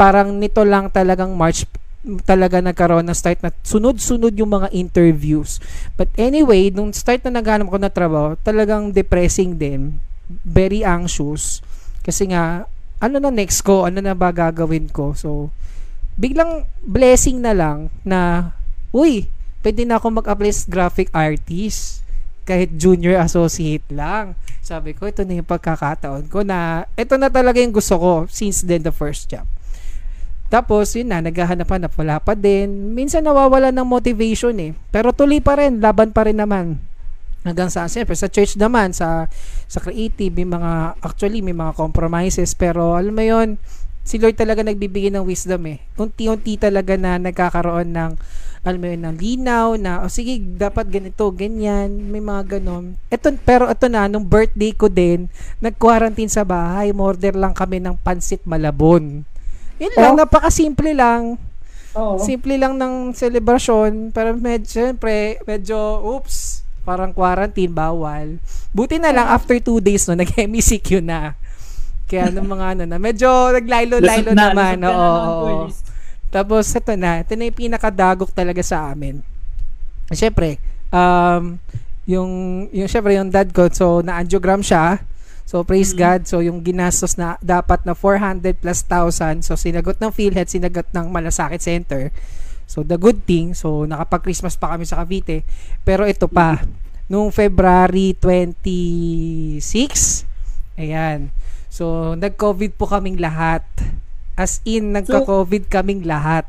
Parang 0.00 0.40
nito 0.40 0.64
lang 0.64 0.88
talagang 0.88 1.36
March 1.36 1.68
talaga 2.28 2.60
nagkaroon 2.60 3.08
ng 3.08 3.16
start 3.16 3.40
na 3.40 3.48
sunod-sunod 3.64 4.36
yung 4.36 4.52
mga 4.52 4.68
interviews. 4.76 5.56
But 5.96 6.12
anyway, 6.20 6.68
nung 6.68 6.92
start 6.92 7.24
na 7.24 7.40
naghanap 7.40 7.72
ko 7.72 7.80
ng 7.80 7.92
trabaho, 7.92 8.36
talagang 8.44 8.92
depressing 8.92 9.56
din. 9.56 9.96
Very 10.44 10.84
anxious. 10.84 11.64
Kasi 12.04 12.28
nga, 12.28 12.68
ano 13.04 13.20
na 13.20 13.28
next 13.28 13.60
ko, 13.60 13.84
ano 13.84 14.00
na 14.00 14.16
ba 14.16 14.32
gagawin 14.32 14.88
ko. 14.88 15.12
So, 15.12 15.52
biglang 16.16 16.64
blessing 16.80 17.44
na 17.44 17.52
lang 17.52 17.92
na, 18.00 18.50
uy, 18.96 19.28
pwede 19.60 19.84
na 19.84 20.00
ako 20.00 20.24
mag-apply 20.24 20.48
as 20.48 20.64
graphic 20.64 21.12
artist 21.12 22.00
kahit 22.48 22.72
junior 22.80 23.20
associate 23.20 23.84
lang. 23.92 24.32
Sabi 24.64 24.96
ko, 24.96 25.04
ito 25.04 25.20
na 25.28 25.36
yung 25.36 25.48
pagkakataon 25.48 26.32
ko 26.32 26.40
na 26.40 26.88
ito 26.96 27.20
na 27.20 27.28
talaga 27.28 27.60
yung 27.60 27.76
gusto 27.76 28.00
ko 28.00 28.12
since 28.32 28.64
then 28.64 28.80
the 28.80 28.94
first 28.94 29.28
job. 29.28 29.44
Tapos, 30.48 30.94
yun 30.94 31.10
na, 31.10 31.20
naghahanap-hanap, 31.24 31.92
wala 31.98 32.16
pa 32.22 32.32
din. 32.32 32.94
Minsan 32.94 33.26
nawawala 33.26 33.74
ng 33.74 33.88
motivation 33.88 34.54
eh. 34.60 34.72
Pero 34.92 35.10
tuloy 35.10 35.42
pa 35.42 35.58
rin, 35.58 35.82
laban 35.82 36.14
pa 36.14 36.30
rin 36.30 36.38
naman 36.38 36.78
hanggang 37.44 37.68
sa 37.68 37.86
siyempre 37.86 38.16
sa 38.16 38.32
church 38.32 38.56
naman 38.56 38.96
sa 38.96 39.28
sa 39.68 39.78
creative 39.78 40.32
may 40.32 40.48
mga 40.48 40.98
actually 41.04 41.44
may 41.44 41.54
mga 41.54 41.76
compromises. 41.76 42.56
Pero 42.56 42.96
alam 42.96 43.14
mo 43.14 43.22
yon 43.22 43.60
si 44.04 44.20
Lord 44.20 44.36
talaga 44.36 44.64
nagbibigay 44.64 45.12
ng 45.12 45.24
wisdom 45.24 45.64
eh. 45.68 45.78
Unti-unti 45.96 46.56
talaga 46.56 46.96
na 46.96 47.20
nagkakaroon 47.20 47.92
ng 47.92 48.12
alam 48.64 48.80
mo 48.80 48.88
yun, 48.88 49.04
ng 49.04 49.16
linaw 49.20 49.76
na 49.76 50.00
o 50.00 50.08
oh, 50.08 50.10
sige 50.10 50.40
dapat 50.40 50.88
ganito 50.88 51.28
ganyan. 51.36 52.08
May 52.08 52.24
mga 52.24 52.58
ganon. 52.58 52.96
Eto, 53.12 53.28
pero 53.44 53.68
ito 53.68 53.92
na 53.92 54.08
nung 54.08 54.24
birthday 54.24 54.72
ko 54.72 54.88
din 54.88 55.28
nag-quarantine 55.60 56.32
sa 56.32 56.48
bahay. 56.48 56.88
Order 56.96 57.36
lang 57.36 57.52
kami 57.52 57.84
ng 57.84 58.00
pansit 58.00 58.40
malabon. 58.48 59.28
Yun 59.76 59.92
lang 60.00 60.16
oh. 60.16 60.20
napaka-simple 60.24 60.96
lang. 60.96 61.36
Oo. 61.94 62.18
Simple 62.18 62.58
lang 62.58 62.74
ng 62.74 63.14
celebration, 63.14 64.10
pero 64.10 64.34
medyo, 64.34 64.66
syempre, 64.66 65.38
medyo, 65.46 65.78
oops, 66.02 66.63
parang 66.84 67.10
quarantine, 67.10 67.72
bawal. 67.72 68.38
Buti 68.70 69.00
na 69.00 69.10
lang 69.10 69.26
after 69.32 69.56
two 69.58 69.80
days 69.80 70.04
no, 70.06 70.14
nag-MECQ 70.14 71.00
na. 71.00 71.32
Kaya 72.04 72.28
ng 72.28 72.44
mga 72.44 72.66
ano 72.76 72.82
na, 72.84 72.96
medyo 73.00 73.26
naglaylo-laylo 73.56 74.36
na, 74.36 74.52
naman. 74.52 74.76
Oo, 74.84 74.92
oo. 74.92 75.56
Tapos, 76.28 76.68
ito 76.76 76.92
na. 76.94 77.24
Ito 77.24 77.32
na 77.34 77.48
yung 77.48 77.58
pinakadagok 77.58 78.30
talaga 78.36 78.60
sa 78.60 78.92
amin. 78.92 79.24
Siyempre, 80.12 80.60
um, 80.92 81.56
yung, 82.04 82.30
yung 82.68 82.88
syempre, 82.90 83.16
yung 83.16 83.32
dad 83.32 83.48
ko, 83.56 83.72
so, 83.72 84.04
na-angiogram 84.04 84.60
siya. 84.60 85.00
So, 85.48 85.64
praise 85.64 85.92
mm-hmm. 85.92 86.04
God. 86.04 86.20
So, 86.28 86.44
yung 86.44 86.60
ginastos 86.60 87.16
na 87.16 87.40
dapat 87.40 87.84
na 87.88 87.96
400 87.96 88.60
plus 88.60 88.84
thousand. 88.84 89.44
So, 89.44 89.56
sinagot 89.56 89.96
ng 90.00 90.12
PhilHealth, 90.12 90.52
sinagot 90.52 90.88
ng 90.92 91.06
Malasakit 91.08 91.60
Center. 91.60 92.12
So, 92.64 92.82
the 92.82 92.96
good 92.96 93.24
thing, 93.28 93.52
so, 93.52 93.84
nakapag-Christmas 93.84 94.56
pa 94.56 94.74
kami 94.74 94.88
sa 94.88 95.00
Cavite. 95.04 95.44
Pero 95.84 96.08
ito 96.08 96.26
pa, 96.26 96.64
nung 97.06 97.28
February 97.30 98.16
26, 98.16 99.60
ayan, 100.80 101.28
so, 101.68 102.16
nag-COVID 102.16 102.74
po 102.76 102.88
kaming 102.88 103.20
lahat. 103.20 103.62
As 104.34 104.58
in, 104.66 104.90
nagka-COVID 104.96 105.70
kaming 105.70 106.02
lahat. 106.02 106.48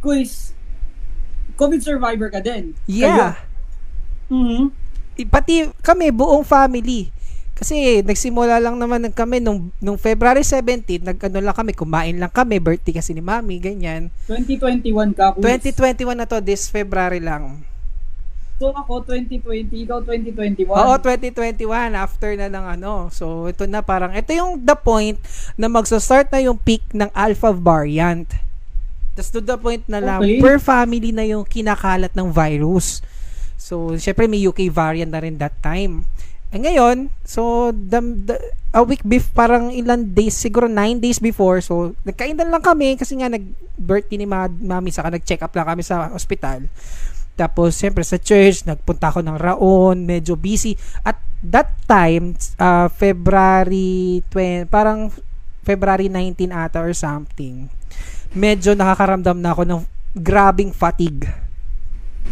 Quiz, 0.00 0.56
COVID 1.60 1.80
survivor 1.84 2.32
ka 2.32 2.40
din? 2.40 2.74
Yeah. 2.88 3.36
Mm-hmm. 4.32 4.72
Pati 5.28 5.68
kami, 5.84 6.08
buong 6.08 6.42
family. 6.42 7.12
Kasi 7.52 8.00
nagsimula 8.02 8.58
lang 8.58 8.80
naman 8.80 9.06
kami 9.12 9.38
nung, 9.38 9.70
nung 9.78 10.00
February 10.00 10.42
17, 10.42 11.04
nag-ano 11.04 11.38
lang 11.38 11.54
kami, 11.54 11.72
kumain 11.76 12.16
lang 12.18 12.32
kami, 12.32 12.58
birthday 12.58 12.96
kasi 12.96 13.12
ni 13.12 13.20
Mami, 13.20 13.60
ganyan. 13.60 14.08
2021 14.26 15.14
ka, 15.14 15.36
quiz. 15.36 15.44
2021 15.76 16.16
na 16.16 16.26
to, 16.26 16.40
this 16.40 16.66
February 16.72 17.20
lang. 17.20 17.62
So 18.62 18.70
ako 18.70 19.02
2020, 19.10 19.74
ikaw 19.74 19.98
2021. 20.06 20.70
Oo, 20.70 20.94
2021 21.02 21.98
after 21.98 22.30
na 22.38 22.46
ng 22.46 22.66
ano. 22.78 23.10
So 23.10 23.50
ito 23.50 23.66
na 23.66 23.82
parang 23.82 24.14
ito 24.14 24.30
yung 24.30 24.62
the 24.62 24.78
point 24.78 25.18
na 25.58 25.66
magso-start 25.66 26.30
na 26.30 26.46
yung 26.46 26.54
peak 26.54 26.86
ng 26.94 27.10
alpha 27.10 27.50
variant. 27.50 28.30
That's 29.18 29.34
to 29.34 29.42
the 29.42 29.58
point 29.58 29.82
na 29.90 29.98
lang 29.98 30.22
okay. 30.22 30.38
per 30.38 30.62
family 30.62 31.10
na 31.10 31.26
yung 31.26 31.42
kinakalat 31.42 32.14
ng 32.14 32.30
virus. 32.30 33.02
So 33.58 33.98
syempre 33.98 34.30
may 34.30 34.38
UK 34.46 34.70
variant 34.70 35.10
na 35.10 35.26
rin 35.26 35.42
that 35.42 35.58
time. 35.58 36.06
Eh 36.52 36.60
ngayon, 36.60 37.08
so 37.24 37.72
the, 37.72 38.00
the 38.28 38.36
a 38.72 38.84
week 38.84 39.00
before, 39.04 39.32
parang 39.32 39.72
ilan 39.72 40.12
days, 40.12 40.36
siguro 40.36 40.68
9 40.68 41.00
days 41.00 41.20
before, 41.20 41.64
so 41.64 41.96
nagkainan 42.04 42.48
lang 42.48 42.60
kami 42.60 42.96
kasi 42.96 43.16
nga 43.16 43.28
nag-birthday 43.28 44.20
ni 44.20 44.28
ma- 44.28 44.48
mami, 44.48 44.92
saka 44.92 45.12
nag-check 45.12 45.40
up 45.40 45.52
lang 45.56 45.68
kami 45.68 45.84
sa 45.84 46.12
hospital. 46.12 46.68
Tapos, 47.36 47.76
siyempre 47.76 48.04
sa 48.04 48.20
church, 48.20 48.68
nagpunta 48.68 49.08
ako 49.08 49.24
ng 49.24 49.36
Raon, 49.40 50.04
medyo 50.04 50.36
busy. 50.36 50.76
At 51.04 51.16
that 51.40 51.72
time, 51.88 52.36
uh, 52.60 52.92
February 52.92 54.20
20, 54.28 54.68
parang 54.68 55.08
February 55.64 56.12
19 56.12 56.52
ata 56.52 56.84
or 56.84 56.92
something, 56.92 57.72
medyo 58.36 58.76
nakakaramdam 58.76 59.40
na 59.40 59.56
ako 59.56 59.62
ng 59.64 59.80
grabing 60.16 60.72
fatigue. 60.72 61.28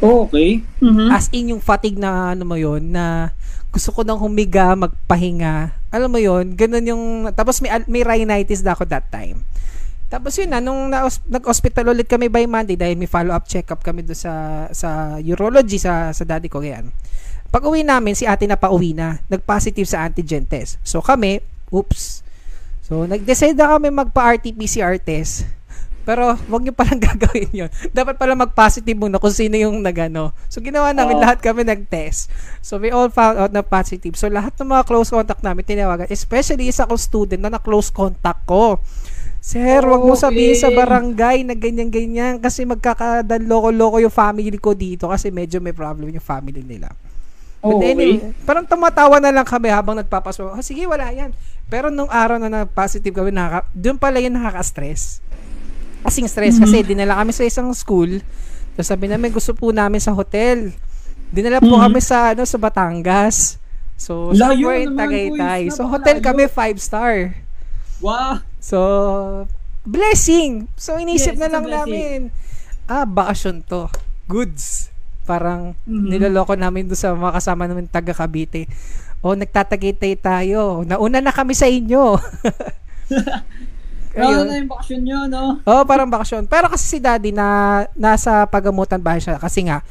Oh, 0.00 0.24
okay. 0.28 0.64
Mm-hmm. 0.80 1.08
As 1.12 1.28
in 1.32 1.52
yung 1.52 1.62
fatigue 1.62 2.00
na 2.00 2.32
ano 2.32 2.44
mo 2.48 2.56
yon 2.56 2.92
na 2.92 3.34
gusto 3.70 3.94
ko 3.94 4.02
nang 4.02 4.18
humiga, 4.18 4.74
magpahinga. 4.74 5.74
Alam 5.94 6.10
mo 6.10 6.18
yon 6.18 6.58
ganun 6.58 6.84
yung, 6.86 7.04
tapos 7.34 7.62
may, 7.62 7.70
may 7.86 8.02
rhinitis 8.02 8.66
na 8.66 8.74
ako 8.74 8.86
that 8.90 9.06
time. 9.10 9.46
Tapos 10.10 10.34
yun 10.34 10.50
na, 10.50 10.58
nung 10.58 10.90
na, 10.90 11.06
nag-hospital 11.06 11.94
ulit 11.94 12.10
kami 12.10 12.26
by 12.26 12.42
Monday 12.50 12.74
dahil 12.74 12.98
may 12.98 13.06
follow-up 13.06 13.46
check-up 13.46 13.78
kami 13.86 14.02
do 14.02 14.10
sa, 14.10 14.66
sa 14.74 15.22
urology 15.22 15.78
sa, 15.78 16.10
sa 16.10 16.26
daddy 16.26 16.50
ko. 16.50 16.66
Yan. 16.66 16.90
Pag 17.50 17.62
uwi 17.62 17.86
namin, 17.86 18.18
si 18.18 18.26
ate 18.26 18.50
na 18.50 18.58
pa 18.58 18.74
uwi 18.74 18.90
na. 18.90 19.22
Nag-positive 19.30 19.86
sa 19.86 20.02
antigen 20.02 20.50
test. 20.50 20.82
So 20.82 20.98
kami, 20.98 21.38
oops. 21.70 22.26
So 22.82 23.06
nag-decide 23.06 23.54
na 23.54 23.78
kami 23.78 23.94
magpa-RT-PCR 23.94 24.98
test. 24.98 25.46
Pero 26.02 26.34
wag 26.36 26.62
niyo 26.62 26.72
palang 26.72 26.98
gagawin 27.08 27.50
'yon. 27.50 27.70
Dapat 27.90 28.16
pala 28.16 28.32
mag-positive 28.34 28.94
muna 28.94 29.16
kung 29.16 29.30
sino 29.30 29.54
yung 29.54 29.78
nagano. 29.78 30.32
So 30.46 30.58
ginawa 30.58 30.90
namin 30.90 31.16
Oo. 31.16 31.22
lahat 31.22 31.38
kami 31.38 31.62
nag-test. 31.62 32.32
So 32.58 32.76
we 32.76 32.88
all 32.88 33.08
found 33.08 33.36
out 33.36 33.50
na 33.50 33.60
positive. 33.60 34.14
So 34.14 34.26
lahat 34.26 34.56
ng 34.56 34.68
mga 34.68 34.84
close 34.84 35.08
contact 35.08 35.40
namin 35.40 35.62
tinawagan, 35.62 36.08
especially 36.08 36.66
isa 36.66 36.84
kong 36.84 36.96
student 36.96 37.40
na 37.40 37.52
na-close 37.52 37.88
contact 37.88 38.44
ko. 38.44 38.80
Sir, 39.40 39.80
wag 39.80 40.02
mo 40.02 40.12
sabihin 40.14 40.52
sa 40.52 40.68
Okay. 40.68 40.76
barangay 40.76 41.36
na 41.42 41.54
ganyan-ganyan 41.54 42.36
kasi 42.36 42.64
magkakadaloko-loko 42.64 43.96
yung 43.98 44.12
family 44.12 44.52
ko 44.54 44.72
dito 44.72 45.08
kasi 45.08 45.28
medyo 45.28 45.58
may 45.58 45.72
problem 45.72 46.08
yung 46.08 46.20
family 46.20 46.60
nila. 46.60 46.92
But 47.60 47.72
Oh, 47.72 47.80
anyway, 47.80 48.16
okay. 48.16 48.32
parang 48.42 48.64
tumatawa 48.64 49.16
na 49.16 49.28
lang 49.30 49.44
kami 49.44 49.68
habang 49.68 49.92
nagpapasok. 49.94 50.44
Oh, 50.50 50.60
sige, 50.60 50.84
wala 50.84 51.08
yan. 51.08 51.32
Pero 51.68 51.88
nung 51.88 52.08
araw 52.08 52.36
na 52.36 52.48
na-positive 52.50 53.12
kami, 53.12 53.30
nakaka- 53.30 53.68
doon 53.72 53.96
pala 53.96 54.16
yung 54.16 54.32
nakaka-stress. 54.34 55.20
Kasing 56.00 56.26
stress 56.26 56.56
Mhm. 56.56 56.62
kasi 56.62 56.76
dinala 56.82 57.16
kami 57.16 57.30
sa 57.30 57.42
isang 57.42 57.68
school. 57.72 58.20
Tapos 58.72 58.86
sabi 58.86 59.06
namin, 59.06 59.30
gusto 59.30 59.52
po 59.52 59.70
namin 59.70 59.98
sa 59.98 60.10
hotel. 60.10 60.72
Dinala 61.28 61.58
po 61.58 61.70
Mhm. 61.70 61.82
kami 61.84 62.00
sa 62.00 62.32
ano 62.32 62.42
sa 62.42 62.56
Batangas. 62.56 63.60
So, 63.94 64.32
Layo 64.32 64.64
somewhere 64.64 64.80
in 64.80 64.88
naman, 64.88 64.98
Tagaytay. 64.98 65.36
boys. 65.66 65.72
So, 65.74 65.84
hotel 65.84 66.18
Napakalayo. 66.18 66.26
kami, 66.26 66.42
five 66.48 66.78
star. 66.78 67.14
Wow. 68.00 68.40
So, 68.56 68.78
blessing. 69.82 70.72
So, 70.74 70.96
inisip 70.96 71.36
Yes, 71.36 71.40
na 71.40 71.48
lang 71.50 71.68
namin, 71.68 72.32
ah, 72.86 73.04
bakasyon 73.04 73.60
to. 73.62 73.92
Goods. 74.24 74.88
Parang 75.22 75.76
Mhm. 75.84 76.08
niloloko 76.08 76.56
namin 76.56 76.86
doon 76.86 76.96
sa 76.96 77.12
mga 77.12 77.36
kasama 77.36 77.68
namin 77.68 77.86
taga 77.86 78.16
Cavite. 78.16 78.64
O, 79.20 79.36
nagtatagitay 79.36 80.16
tayo. 80.16 80.80
Nauna 80.82 81.20
na 81.20 81.28
kami 81.28 81.52
sa 81.52 81.68
inyo. 81.68 82.16
Ano 84.16 84.42
na 84.46 84.58
yung 84.58 84.70
bakasyon 84.70 85.00
nyo, 85.06 85.18
no? 85.30 85.42
Oo, 85.62 85.82
parang 85.86 86.10
bakasyon. 86.10 86.50
Pero 86.50 86.66
kasi 86.66 86.84
si 86.86 86.98
daddy 86.98 87.30
na 87.30 87.86
nasa 87.94 88.46
pagamutan 88.50 88.98
bahay 88.98 89.22
siya 89.22 89.38
kasi 89.38 89.66
nga 89.70 89.84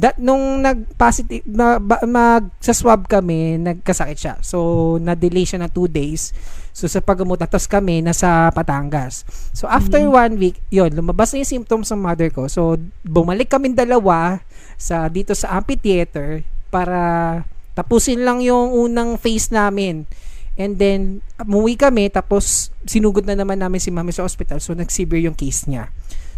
that 0.00 0.16
nung 0.16 0.64
nag-positive 0.64 1.44
na 1.44 1.76
ba, 1.76 2.00
mag 2.08 2.48
sa 2.62 2.72
swab 2.72 3.04
kami, 3.04 3.60
nagkasakit 3.60 4.18
siya. 4.18 4.34
So 4.40 4.96
na-delay 4.96 5.44
siya 5.44 5.60
ng 5.60 5.72
two 5.76 5.90
days. 5.90 6.32
So 6.72 6.88
sa 6.88 7.04
pagamutan 7.04 7.50
tapos 7.50 7.68
kami 7.68 8.00
nasa 8.00 8.48
Patangas. 8.54 9.28
So 9.52 9.68
after 9.68 10.00
one 10.08 10.40
week, 10.40 10.56
yon 10.72 10.96
lumabas 10.96 11.34
na 11.34 11.44
yung 11.44 11.52
symptoms 11.60 11.92
ng 11.92 12.00
mother 12.00 12.32
ko. 12.32 12.48
So 12.48 12.80
bumalik 13.04 13.52
kami 13.52 13.76
dalawa 13.76 14.40
sa 14.80 15.10
dito 15.12 15.36
sa 15.36 15.60
amphitheater 15.60 16.46
para 16.72 17.42
tapusin 17.76 18.24
lang 18.24 18.40
yung 18.40 18.72
unang 18.72 19.20
phase 19.20 19.52
namin. 19.52 20.08
And 20.54 20.76
then, 20.76 21.00
umuwi 21.36 21.74
kami, 21.74 22.10
tapos 22.10 22.68
sinugod 22.84 23.24
na 23.24 23.34
naman 23.34 23.58
namin 23.58 23.78
si 23.78 23.88
mami 23.88 24.10
sa 24.10 24.26
hospital. 24.26 24.58
So, 24.58 24.74
nag-severe 24.74 25.24
yung 25.24 25.36
case 25.36 25.64
niya. 25.66 25.88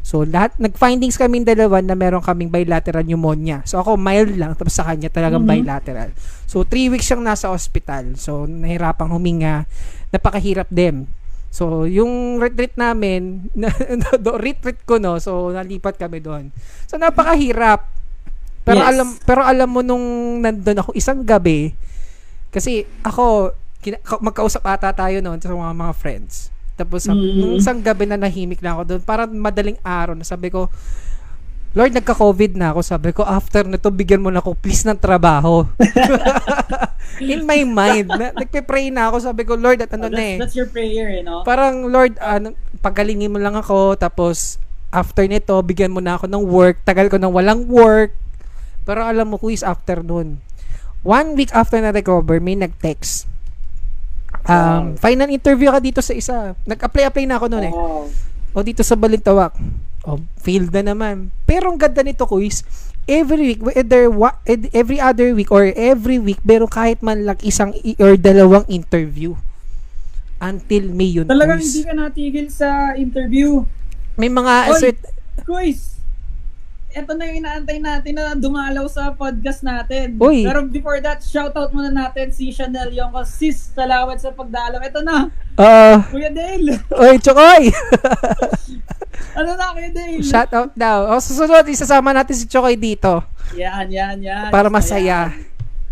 So, 0.02 0.26
lahat, 0.26 0.58
nag-findings 0.58 1.14
kami 1.14 1.46
dalawa 1.46 1.78
na 1.78 1.94
meron 1.94 2.22
kaming 2.22 2.50
bilateral 2.50 3.06
pneumonia. 3.06 3.62
So, 3.62 3.78
ako 3.78 3.94
mild 3.94 4.34
lang, 4.34 4.58
tapos 4.58 4.74
sa 4.74 4.82
kanya 4.82 5.06
talagang 5.08 5.46
Mhm. 5.46 5.50
bilateral. 5.62 6.10
So, 6.46 6.66
three 6.66 6.90
weeks 6.90 7.06
siyang 7.06 7.22
nasa 7.22 7.50
hospital. 7.50 8.18
So, 8.18 8.44
nahirapang 8.44 9.10
huminga. 9.10 9.66
Napakahirap 10.10 10.66
din. 10.68 11.06
So, 11.52 11.86
yung 11.86 12.42
retreat 12.42 12.74
namin, 12.74 13.46
retreat 14.42 14.82
ko, 14.82 14.98
no? 14.98 15.22
So, 15.22 15.54
nalipat 15.54 15.98
kami 15.98 16.18
doon. 16.18 16.50
So, 16.90 16.98
napakahirap. 16.98 17.86
Pero 18.62 18.78
Yes. 18.78 18.88
alam 18.94 19.08
pero 19.26 19.42
alam 19.42 19.66
mo 19.66 19.82
nung 19.82 20.06
nandun 20.38 20.78
ako 20.78 20.94
isang 20.94 21.26
gabi 21.26 21.74
kasi 22.54 22.86
ako 23.02 23.50
kina- 23.82 24.00
ka- 24.00 24.22
magkausap 24.22 24.62
ata 24.62 24.94
tayo 24.94 25.18
noon 25.18 25.36
sa 25.36 25.50
mga 25.50 25.74
mga 25.74 25.92
friends. 25.92 26.48
Tapos 26.72 27.04
sabi, 27.04 27.20
Mm. 27.20 27.36
nung 27.36 27.54
isang 27.58 27.78
gabi 27.78 28.06
na 28.06 28.16
nahimik 28.16 28.62
na 28.62 28.72
ako 28.72 28.82
doon, 28.86 29.02
parang 29.02 29.28
madaling 29.28 29.76
araw 29.82 30.14
na 30.14 30.24
sabi 30.24 30.48
ko, 30.48 30.70
Lord, 31.72 31.96
nagka-COVID 31.96 32.52
na 32.52 32.76
ako. 32.76 32.80
Sabi 32.84 33.10
ko, 33.10 33.24
after 33.24 33.64
nito, 33.64 33.88
bigyan 33.88 34.20
mo 34.20 34.28
na 34.28 34.44
ako, 34.44 34.52
please, 34.54 34.84
ng 34.84 35.00
trabaho. 35.00 35.64
In 37.22 37.48
my 37.48 37.64
mind, 37.64 38.12
na, 38.12 38.28
nagpe-pray 38.34 38.92
na 38.92 39.08
ako. 39.08 39.24
Sabi 39.24 39.48
ko, 39.48 39.56
Lord, 39.56 39.80
at 39.80 39.88
ano 39.90 40.12
that's, 40.12 40.16
na 40.16 40.22
eh. 40.22 40.36
that's 40.36 40.52
your 40.52 40.68
prayer, 40.68 41.08
eh, 41.08 41.24
no? 41.24 41.40
Parang, 41.42 41.88
Lord, 41.88 42.20
ano, 42.20 42.52
pagalingin 42.84 43.32
mo 43.32 43.40
lang 43.40 43.56
ako. 43.56 43.96
Tapos, 43.96 44.60
after 44.92 45.24
nito, 45.24 45.56
bigyan 45.64 45.96
mo 45.96 46.04
na 46.04 46.20
ako 46.20 46.28
ng 46.28 46.44
work. 46.44 46.84
Tagal 46.84 47.08
ko 47.08 47.16
nang 47.16 47.32
walang 47.32 47.64
work. 47.64 48.12
Pero 48.84 49.08
alam 49.08 49.32
mo, 49.32 49.40
quiz 49.40 49.64
after 49.64 50.04
nun. 50.04 50.44
One 51.00 51.32
week 51.34 51.56
after 51.56 51.80
na 51.80 51.88
recover, 51.88 52.36
may 52.36 52.52
nag-text. 52.52 53.31
Um, 54.42 54.52
Wow. 54.92 54.98
final 54.98 55.28
interview 55.28 55.70
ka 55.70 55.78
dito 55.78 56.00
sa 56.00 56.12
isa. 56.12 56.36
Nag-apply-apply 56.64 57.24
na 57.24 57.36
ako 57.36 57.46
noon 57.46 57.64
eh. 57.64 57.72
Wow. 57.72 58.10
O 58.52 58.60
dito 58.60 58.82
sa 58.82 58.94
Balintawak. 58.94 59.54
O, 60.02 60.18
failed 60.36 60.70
na 60.72 60.82
naman. 60.84 61.30
Pero 61.42 61.70
ang 61.70 61.78
ganda 61.78 62.02
nito, 62.02 62.26
quiz, 62.26 62.66
every 63.04 63.54
week, 63.54 63.62
whether 63.62 64.06
wa- 64.06 64.34
every 64.72 64.98
other 64.98 65.30
week 65.30 65.48
or 65.48 65.70
every 65.72 66.18
week, 66.18 66.42
meron 66.42 66.66
kahit 66.66 66.98
man 67.00 67.22
lang 67.22 67.38
isang 67.40 67.70
i- 67.76 67.94
or 67.96 68.14
dalawang 68.14 68.66
interview. 68.66 69.38
Until 70.36 70.90
May 70.90 71.14
yun, 71.14 71.30
Talagang 71.30 71.62
hindi 71.62 71.86
ka 71.86 71.94
natigil 71.94 72.46
sa 72.50 72.68
interview. 72.92 73.62
May 74.16 74.26
mga 74.26 74.54
Oy! 74.68 74.80
cert- 74.82 75.06
Quiz! 75.46 76.01
Ito 76.92 77.16
na 77.16 77.24
yung 77.24 77.40
inaantay 77.40 77.80
natin 77.80 78.12
na 78.12 78.36
dumalaw 78.36 78.84
sa 78.84 79.10
podcast 79.10 79.64
natin. 79.64 80.20
Uy! 80.20 80.44
Pero 80.44 80.60
before 80.62 81.00
that, 81.00 81.20
shoutout 81.20 81.72
muna 81.72 81.88
natin 81.88 82.28
si 82.28 82.52
Chanel 82.52 82.92
yung 82.92 83.08
sis, 83.24 83.72
salamat 83.72 84.20
sa 84.20 84.28
pagdalaw. 84.28 84.76
Ito 84.78 85.00
na, 85.00 85.32
Ah, 85.56 86.04
Kuya 86.08 86.28
Dale! 86.28 86.80
oy, 86.92 87.16
Chokoy! 87.16 87.72
ano 89.38 89.50
na, 89.52 89.72
Kuya 89.72 89.90
Dale? 89.90 90.20
Shout 90.20 90.52
out 90.52 90.72
daw. 90.72 91.12
O, 91.12 91.20
susunod, 91.20 91.64
isasama 91.64 92.12
natin 92.12 92.36
si 92.36 92.44
Chokoy 92.44 92.76
dito 92.76 93.24
Yan, 93.56 93.88
yan, 93.88 94.20
yan. 94.20 94.48
para 94.48 94.68
masaya. 94.68 95.32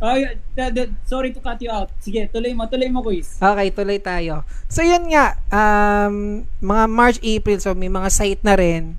Oh. 0.01 0.17
D- 0.17 0.73
d- 0.73 0.93
sorry 1.05 1.29
to 1.29 1.41
cut 1.41 1.61
you 1.61 1.69
out. 1.69 1.93
Sige, 2.01 2.25
tuloy 2.29 2.53
mo, 2.53 2.65
tuloy 2.65 2.89
mo, 2.89 3.01
quiz. 3.01 3.37
Okay, 3.37 3.69
tuloy 3.69 4.01
tayo. 4.01 4.49
So, 4.65 4.81
yun 4.81 5.13
nga, 5.13 5.37
um, 5.49 6.41
mga 6.57 6.85
March, 6.89 7.19
April, 7.21 7.61
so 7.61 7.73
may 7.73 7.89
mga 7.89 8.09
site 8.09 8.41
na 8.41 8.57
rin. 8.57 8.97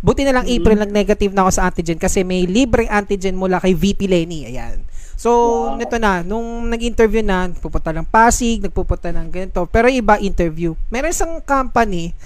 Buti 0.00 0.24
na 0.24 0.32
lang 0.32 0.48
Mhm. 0.48 0.54
April, 0.56 0.78
nag-negative 0.80 1.32
na 1.32 1.44
ako 1.44 1.50
sa 1.52 1.64
antigen 1.68 2.00
kasi 2.00 2.24
may 2.24 2.48
libreng 2.48 2.88
antigen 2.88 3.36
mula 3.36 3.60
kay 3.60 3.76
VP 3.76 4.08
Lenny. 4.08 4.48
Ayan. 4.48 4.80
So, 5.14 5.28
Wow. 5.28 5.76
nito 5.76 6.00
na, 6.00 6.24
nung 6.24 6.64
nag-interview 6.66 7.20
na, 7.20 7.44
nagpupunta 7.46 7.92
ng 7.92 8.08
Pasig, 8.08 8.64
nagpupunta 8.64 9.12
ng 9.12 9.28
ganito. 9.28 9.68
Pero 9.68 9.92
iba, 9.92 10.16
interview. 10.16 10.72
Meron 10.88 11.12
isang 11.12 11.44
company 11.44 12.16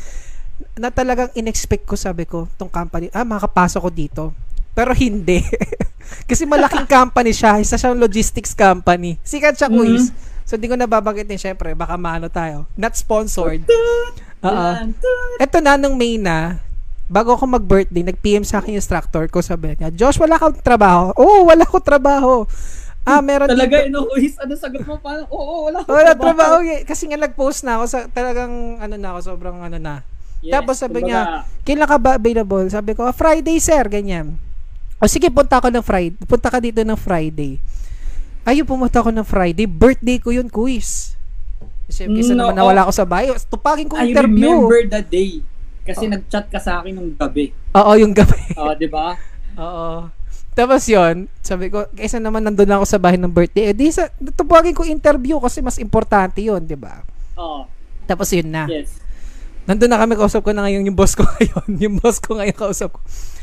na 0.79 0.95
talagang 0.95 1.35
inexpect 1.35 1.83
ko, 1.83 1.99
sabi 1.99 2.23
ko, 2.23 2.47
tong 2.55 2.71
company, 2.71 3.11
ah, 3.11 3.27
makakapasok 3.27 3.81
ko 3.83 3.91
dito. 3.91 4.23
Pero 4.71 4.95
hindi. 4.95 5.43
Kasi 6.31 6.47
malaking 6.47 6.87
company 6.87 7.35
siya. 7.35 7.59
Isa 7.59 7.75
siyang 7.75 7.99
logistics 7.99 8.55
company. 8.55 9.19
Sikat 9.27 9.59
siya, 9.59 9.67
Mhm. 9.67 9.75
quiz. 9.75 10.15
So, 10.47 10.55
di 10.55 10.71
ko 10.71 10.79
nababanggitin, 10.79 11.35
syempre, 11.35 11.75
baka 11.75 11.99
maano 11.99 12.31
tayo. 12.31 12.71
Not 12.79 12.95
sponsored. 12.95 13.67
Oo. 14.39 14.55
Yan. 14.55 14.95
Eto 15.41 15.59
na, 15.59 15.75
nung 15.75 15.99
May 15.99 16.15
na, 16.15 16.63
bago 17.15 17.31
ako 17.31 17.47
mag-birthday, 17.49 18.03
nag-PM 18.03 18.43
sa 18.43 18.59
akin 18.59 18.75
yung 18.75 18.83
instructor 18.83 19.31
ko, 19.31 19.39
sabi 19.39 19.79
niya, 19.79 19.95
Josh, 19.95 20.19
wala 20.19 20.35
kang 20.35 20.59
trabaho. 20.59 21.15
Oo, 21.15 21.47
wala 21.47 21.63
ko 21.63 21.79
trabaho. 21.79 22.43
Ah, 23.05 23.21
meron 23.21 23.47
Talaga, 23.47 23.85
dito. 23.85 23.95
no, 23.95 24.11
quiz. 24.11 24.35
Ano 24.41 24.57
sagot 24.57 24.83
mo? 24.83 24.99
Paano? 24.99 25.29
Oo, 25.29 25.39
oo, 25.39 25.59
wala. 25.69 25.79
akong 25.79 25.95
Wala 25.95 26.13
trabaho. 26.17 26.57
eh. 26.65 26.83
Kasi 26.83 27.07
nga 27.07 27.15
nag-post 27.15 27.63
na 27.63 27.79
ako 27.79 27.85
sa 27.87 27.99
talagang 28.09 28.81
ano 28.81 28.95
na 28.97 29.09
ako, 29.15 29.19
sobrang 29.23 29.61
ano 29.61 29.79
na. 29.79 30.03
Yes, 30.41 30.51
Tapos 30.51 30.75
sabi 30.75 31.01
kumbaga, 31.01 31.45
Kailan 31.63 31.87
ka 31.87 31.97
ba 31.97 32.11
available? 32.17 32.65
Sabi 32.67 32.93
ko, 32.93 33.05
"Ah, 33.05 33.15
Friday, 33.15 33.57
sir, 33.57 33.85
ganyan. 33.87 34.35
O 34.99 35.07
sige, 35.07 35.29
punta 35.29 35.57
ako 35.57 35.69
ng 35.69 35.85
Friday. 35.85 36.17
Punta 36.19 36.49
ka 36.49 36.59
dito 36.59 36.81
ng 36.81 36.97
Friday. 36.97 37.61
Ayun, 38.43 38.65
pumunta 38.65 39.01
ako 39.01 39.09
ng 39.09 39.25
Friday. 39.25 39.65
Birthday 39.65 40.19
ko 40.19 40.33
yun, 40.33 40.49
quiz. 40.49 41.13
Kasi 41.85 42.09
Mm, 42.09 42.17
isa 42.17 42.33
naman 42.33 42.57
no, 42.57 42.65
nawala 42.65 42.89
ako 42.89 42.93
sa 42.93 43.05
bayo. 43.05 43.37
Tupagin 43.39 43.87
ko 43.87 43.97
I 43.97 44.11
interview. 44.11 44.65
remember 44.65 44.81
the 44.91 45.03
day. 45.03 45.31
Kasi 45.85 46.05
Oh. 46.05 46.11
nag-chat 46.11 46.49
ka 46.49 46.57
sa 46.57 46.81
akin 46.81 46.93
nung 46.93 47.13
gabi. 47.13 47.53
Oo, 47.73 47.93
yung 47.95 48.11
gabi. 48.11 48.41
Oh, 48.55 48.73
di 48.73 48.89
ba? 48.89 49.15
Oo. 49.61 50.09
Tapos 50.51 50.87
yon 50.87 51.27
sabi 51.41 51.67
ko, 51.67 51.85
kaysa 51.91 52.17
naman 52.17 52.41
nandun 52.41 52.71
ako 52.71 52.85
sa 52.87 52.97
bahay 52.97 53.19
ng 53.19 53.29
birthday, 53.29 53.69
eh 53.69 53.77
di 53.77 53.91
sa, 53.91 54.07
tupagin 54.33 54.71
ko 54.71 54.83
interview 54.83 55.37
kasi 55.37 55.59
mas 55.59 55.77
importante 55.77 56.41
yon 56.41 56.63
di 56.63 56.75
ba? 56.75 57.03
Oo. 57.37 57.67
Tapos 58.05 58.31
yun 58.31 58.49
na. 58.49 58.65
Yes. 58.65 59.03
Nandun 59.65 59.89
na 59.89 59.99
kami, 59.99 60.15
kausap 60.15 60.41
ko 60.41 60.53
na 60.53 60.63
ngayon 60.63 60.85
yung 60.85 60.95
boss 60.95 61.13
ko 61.13 61.27
ngayon. 61.33 61.69
yung 61.75 61.97
boss 61.97 62.17
ko 62.17 62.37
ngayon 62.37 62.55
kausap 62.55 62.93
ko. 62.93 63.01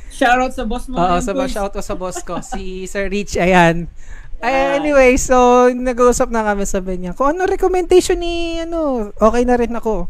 Shoutout 0.09 0.53
sa 0.53 0.63
boss 0.63 0.85
mo. 0.87 0.95
Oo, 0.95 1.17
sa 1.19 1.31
quiz. 1.31 1.49
shout 1.49 1.71
ko 1.71 1.81
sa 1.81 1.95
boss 1.95 2.17
ko, 2.21 2.39
si 2.51 2.85
Sir 2.85 3.05
Rich, 3.07 3.35
ayan. 3.35 3.91
Ay, 4.39 4.49
Ayan. 4.49 4.81
anyway, 4.81 5.11
so 5.15 5.35
nag-uusap 5.67 6.29
na 6.29 6.41
kami 6.43 6.63
sabi 6.63 6.97
niya, 6.97 7.11
kung 7.11 7.29
ano 7.29 7.45
recommendation 7.45 8.17
ni 8.17 8.57
ano, 8.57 9.11
okay 9.13 9.43
na 9.43 9.53
rin 9.53 9.69
ako. 9.71 10.07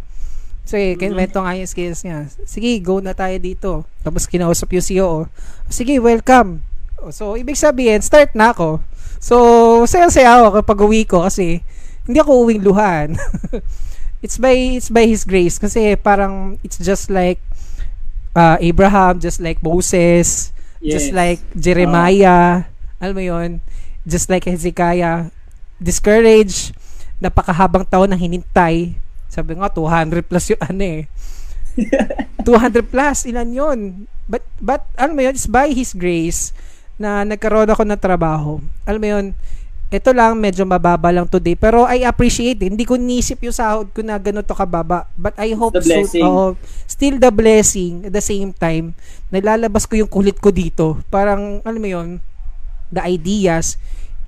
Sige, 0.64 0.95
Mhm. 0.95 0.99
kinwento 0.99 1.41
nga 1.41 1.57
yung 1.57 1.68
skills 1.68 2.01
niya. 2.01 2.30
Sige, 2.45 2.78
go 2.80 3.01
na 3.01 3.12
tayo 3.12 3.36
dito. 3.38 3.72
Tapos 4.01 4.26
kinausap 4.26 4.72
yung 4.72 4.86
CEO. 4.86 5.12
Sige, 5.68 5.97
welcome. 5.97 6.62
So, 7.09 7.34
ibig 7.34 7.57
sabihin, 7.57 7.99
start 7.99 8.38
na 8.38 8.53
ako. 8.53 8.78
So, 9.18 9.36
saya-saya 9.86 10.38
ako 10.38 10.62
kapag 10.62 10.80
uwi 10.82 11.01
ko 11.03 11.26
kasi 11.26 11.66
hindi 12.05 12.18
ako 12.22 12.45
uwing 12.45 12.62
luhan. 12.62 13.18
it's 14.26 14.38
by 14.38 14.53
it's 14.78 14.89
by 14.89 15.05
his 15.05 15.26
grace 15.26 15.57
kasi 15.57 15.97
parang 15.97 16.57
it's 16.62 16.78
just 16.78 17.09
like 17.09 17.41
uh, 18.34 18.57
Abraham, 18.62 19.18
just 19.18 19.41
like 19.41 19.59
Moses, 19.59 20.53
just 20.80 21.09
Yes. 21.09 21.14
like 21.14 21.41
Jeremiah, 21.53 22.70
alam 22.97 23.14
mo 23.14 23.22
yon 23.22 23.59
just 24.05 24.30
like 24.30 24.45
Hezekiah, 24.45 25.30
discouraged, 25.78 26.74
napakahabang 27.18 27.86
taon 27.86 28.09
na 28.09 28.18
hinintay. 28.18 28.93
Sabi 29.32 29.56
nga, 29.56 29.72
200 29.72 30.28
plus 30.28 30.52
yung 30.52 30.62
ano 30.62 30.84
eh. 30.84 31.02
200 32.44 32.84
plus, 32.84 33.24
ilan 33.32 33.50
yun? 33.56 33.80
But, 34.28 34.44
but, 34.60 34.84
alam 35.00 35.16
mo 35.16 35.24
yun, 35.24 35.40
it's 35.40 35.48
by 35.48 35.72
His 35.72 35.96
grace 35.96 36.52
na 37.00 37.24
nagkaroon 37.24 37.72
ako 37.72 37.88
ng 37.88 38.02
trabaho. 38.02 38.60
Alam 38.84 39.00
mo 39.00 39.08
yun, 39.08 39.26
ito 39.92 40.12
lang, 40.16 40.40
medyo 40.40 40.64
mababa 40.64 41.12
lang 41.12 41.28
today. 41.28 41.56
Pero 41.56 41.84
I 41.84 42.08
appreciate 42.08 42.60
it. 42.64 42.72
Hindi 42.72 42.88
ko 42.88 42.96
nisip 42.96 43.44
yung 43.44 43.52
sahod 43.52 43.92
ko 43.92 44.00
na 44.00 44.16
ganito 44.16 44.56
kababa. 44.56 45.08
But 45.20 45.36
I 45.36 45.52
hope 45.52 45.76
the 45.76 45.84
blessing. 45.84 46.24
so. 46.24 46.28
oo, 46.28 46.46
still 46.88 47.20
the 47.20 47.28
blessing 47.28 48.08
at 48.08 48.16
the 48.16 48.24
same 48.24 48.56
time, 48.56 48.96
nalalabas 49.32 49.84
ko 49.88 50.00
yung 50.00 50.08
kulit 50.08 50.40
ko 50.40 50.52
dito. 50.52 51.00
Parang, 51.12 51.60
alam 51.68 51.82
mo 51.84 51.90
yun, 51.92 52.10
the 52.92 53.04
ideas. 53.04 53.76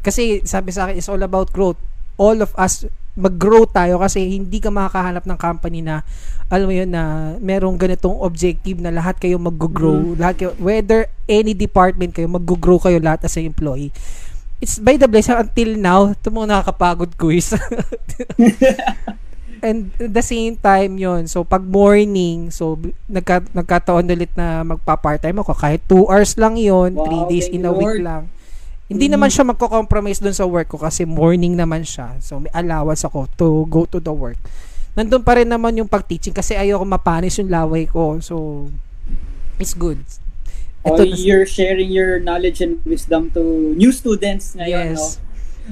Kasi 0.03 0.43
sabi 0.43 0.75
sa 0.75 0.87
akin, 0.87 0.99
it's 0.99 1.07
all 1.07 1.23
about 1.23 1.51
growth. 1.55 1.79
All 2.19 2.43
of 2.43 2.51
us, 2.59 2.83
mag-grow 3.13 3.69
tayo 3.69 4.01
kasi 4.01 4.25
hindi 4.25 4.57
ka 4.57 4.73
makakahanap 4.73 5.21
ng 5.29 5.37
company 5.37 5.85
na 5.85 6.01
alam 6.49 6.65
mo 6.65 6.73
yun 6.73 6.89
na 6.89 7.33
merong 7.37 7.77
ganitong 7.77 8.17
objective 8.21 8.81
na 8.81 8.89
lahat 8.89 9.21
kayo 9.21 9.37
mag-grow. 9.37 10.17
Lahat 10.17 10.37
kayo, 10.37 10.51
whether 10.57 11.05
any 11.29 11.53
department 11.53 12.13
kayo 12.13 12.25
mag-grow 12.25 12.81
kayo 12.81 12.97
lahat 12.97 13.25
as 13.25 13.37
an 13.37 13.45
employee. 13.45 13.93
It's 14.57 14.81
by 14.81 14.97
the 14.97 15.05
blessing 15.05 15.37
until 15.37 15.77
now 15.77 16.09
ito 16.09 16.33
mga 16.33 16.49
nakakapagod 16.57 17.13
quiz. 17.19 17.53
And 19.63 19.95
at 19.95 20.11
the 20.11 20.25
same 20.25 20.59
time 20.59 20.99
yon 20.99 21.23
so 21.31 21.47
pag 21.47 21.63
morning 21.63 22.51
so 22.51 22.75
nagka, 23.07 23.47
nagkataon 23.55 24.11
ulit 24.11 24.35
na 24.35 24.59
magpa-part-time 24.67 25.39
ako 25.39 25.55
kahit 25.55 25.79
2 25.87 26.11
hours 26.11 26.35
lang 26.35 26.59
yon 26.59 26.99
3 26.99 26.99
Wow, 26.99 27.29
days 27.31 27.47
in 27.47 27.63
a 27.63 27.71
you, 27.71 27.79
week 27.79 27.95
Lord. 27.95 28.03
lang 28.03 28.23
hindi 28.93 29.09
naman 29.09 29.33
siya 29.33 29.43
magko-compromise 29.49 30.21
doon 30.21 30.37
sa 30.37 30.45
work 30.45 30.69
ko 30.69 30.77
kasi 30.77 31.03
morning 31.03 31.57
naman 31.57 31.81
siya. 31.81 32.13
So 32.21 32.37
may 32.37 32.53
allowance 32.53 33.01
ako 33.01 33.25
to 33.41 33.65
go 33.65 33.89
to 33.89 33.97
the 33.97 34.13
work. 34.13 34.37
Nandun 34.93 35.25
pa 35.25 35.41
rin 35.41 35.49
naman 35.49 35.73
yung 35.73 35.89
pag-teaching 35.89 36.37
kasi 36.37 36.53
ayoko 36.53 36.85
mapanis 36.85 37.41
yung 37.41 37.49
laway 37.49 37.89
ko. 37.89 38.21
So 38.21 38.69
it's 39.57 39.73
good. 39.73 39.97
Oh, 40.85 40.93
Ito, 40.93 41.09
you're 41.09 41.49
sharing 41.49 41.89
your 41.89 42.21
knowledge 42.21 42.61
and 42.61 42.77
wisdom 42.85 43.33
to 43.33 43.73
new 43.73 43.89
students 43.89 44.53
ngayon, 44.53 44.93
yes. 44.93 44.99
no? 44.99 45.23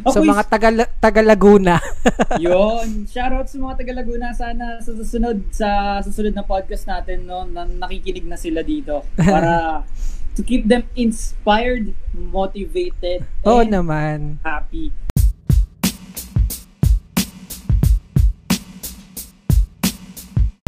So 0.08 0.24
Okay, 0.24 0.32
mga 0.32 0.44
taga 0.48 0.70
taga 1.04 1.20
Laguna. 1.20 1.76
Yun. 2.40 3.12
Shoutout 3.12 3.52
sa 3.52 3.60
mga 3.60 3.76
taga 3.84 3.94
Laguna. 4.00 4.32
Sana 4.32 4.80
sa 4.80 4.96
susunod 4.96 5.52
sa 5.52 6.00
susunod 6.00 6.32
na 6.32 6.48
podcast 6.48 6.88
natin 6.88 7.28
no 7.28 7.44
na 7.44 7.68
nakikinig 7.68 8.24
na 8.24 8.40
sila 8.40 8.64
dito 8.64 9.04
para 9.20 9.84
to 10.36 10.42
keep 10.42 10.68
them 10.68 10.88
inspired, 10.96 11.92
motivated, 12.14 13.28
Oo 13.44 13.60
and 13.62 13.72
naman. 13.72 14.20
happy. 14.42 14.92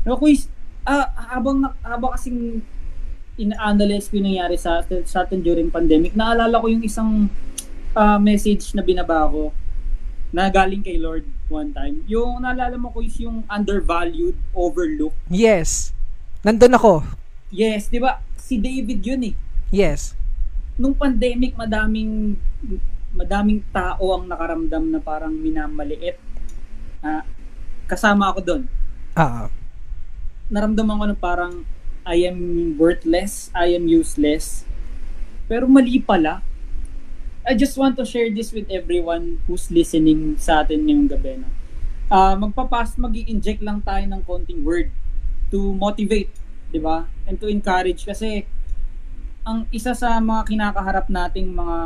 No, 0.04 0.20
quiz. 0.20 0.52
Ah, 0.84 1.08
habang 1.32 1.64
na- 1.64 1.76
habang 1.80 2.12
kasing 2.12 2.60
ina-analyze 3.40 4.12
ko 4.12 4.20
yung 4.20 4.28
nangyari 4.30 4.60
sa, 4.60 4.84
sa 5.08 5.24
atin 5.24 5.40
during 5.40 5.72
pandemic, 5.72 6.12
naalala 6.14 6.60
ko 6.60 6.68
yung 6.68 6.84
isang 6.84 7.32
ah, 7.96 8.20
message 8.20 8.76
na 8.76 8.84
binaba 8.84 9.26
ko 9.32 9.56
na 10.34 10.50
galing 10.52 10.84
kay 10.84 11.00
Lord 11.00 11.24
one 11.48 11.72
time. 11.72 12.04
Yung 12.06 12.44
naalala 12.44 12.76
mo 12.76 12.92
ko 12.92 13.00
is 13.00 13.16
yung 13.16 13.48
undervalued, 13.48 14.36
overlooked. 14.52 15.16
Yes. 15.32 15.96
Nandun 16.44 16.76
ako. 16.76 17.06
Yes, 17.48 17.88
di 17.88 18.02
ba? 18.02 18.20
Si 18.36 18.60
David 18.60 19.00
yun 19.00 19.22
eh. 19.24 19.34
Yes. 19.74 20.14
Nung 20.78 20.94
pandemic, 20.94 21.58
madaming 21.58 22.38
madaming 23.10 23.66
tao 23.74 24.14
ang 24.14 24.30
nakaramdam 24.30 24.86
na 24.94 25.02
parang 25.02 25.34
minamaliit. 25.34 26.22
Ah, 27.02 27.26
kasama 27.90 28.30
ako 28.30 28.40
doon. 28.46 28.64
Ah. 29.18 29.50
Naramdaman 30.54 31.02
ko 31.02 31.06
na 31.10 31.18
parang 31.18 31.66
I 32.06 32.30
am 32.30 32.38
worthless, 32.78 33.50
I 33.58 33.74
am 33.74 33.90
useless. 33.90 34.62
Pero 35.50 35.66
mali 35.66 35.98
pala. 35.98 36.46
I 37.42 37.58
just 37.58 37.74
want 37.74 37.98
to 37.98 38.06
share 38.06 38.30
this 38.30 38.54
with 38.54 38.70
everyone 38.70 39.42
who's 39.50 39.74
listening 39.74 40.38
sa 40.38 40.62
atin 40.62 40.86
ngayong 40.86 41.10
gabi. 41.10 41.42
No? 41.42 41.50
Ah, 42.14 42.38
magpapas, 42.38 42.94
mag 43.02 43.18
inject 43.18 43.66
lang 43.66 43.82
tayo 43.82 44.06
ng 44.06 44.22
konting 44.22 44.62
word 44.62 44.94
to 45.50 45.74
motivate, 45.74 46.30
di 46.70 46.78
ba? 46.78 47.10
And 47.26 47.42
to 47.42 47.50
encourage 47.50 48.06
kasi 48.06 48.46
ang 49.44 49.68
isa 49.76 49.92
sa 49.92 50.18
mga 50.24 50.48
kinakaharap 50.48 51.12
nating 51.12 51.52
mga 51.52 51.78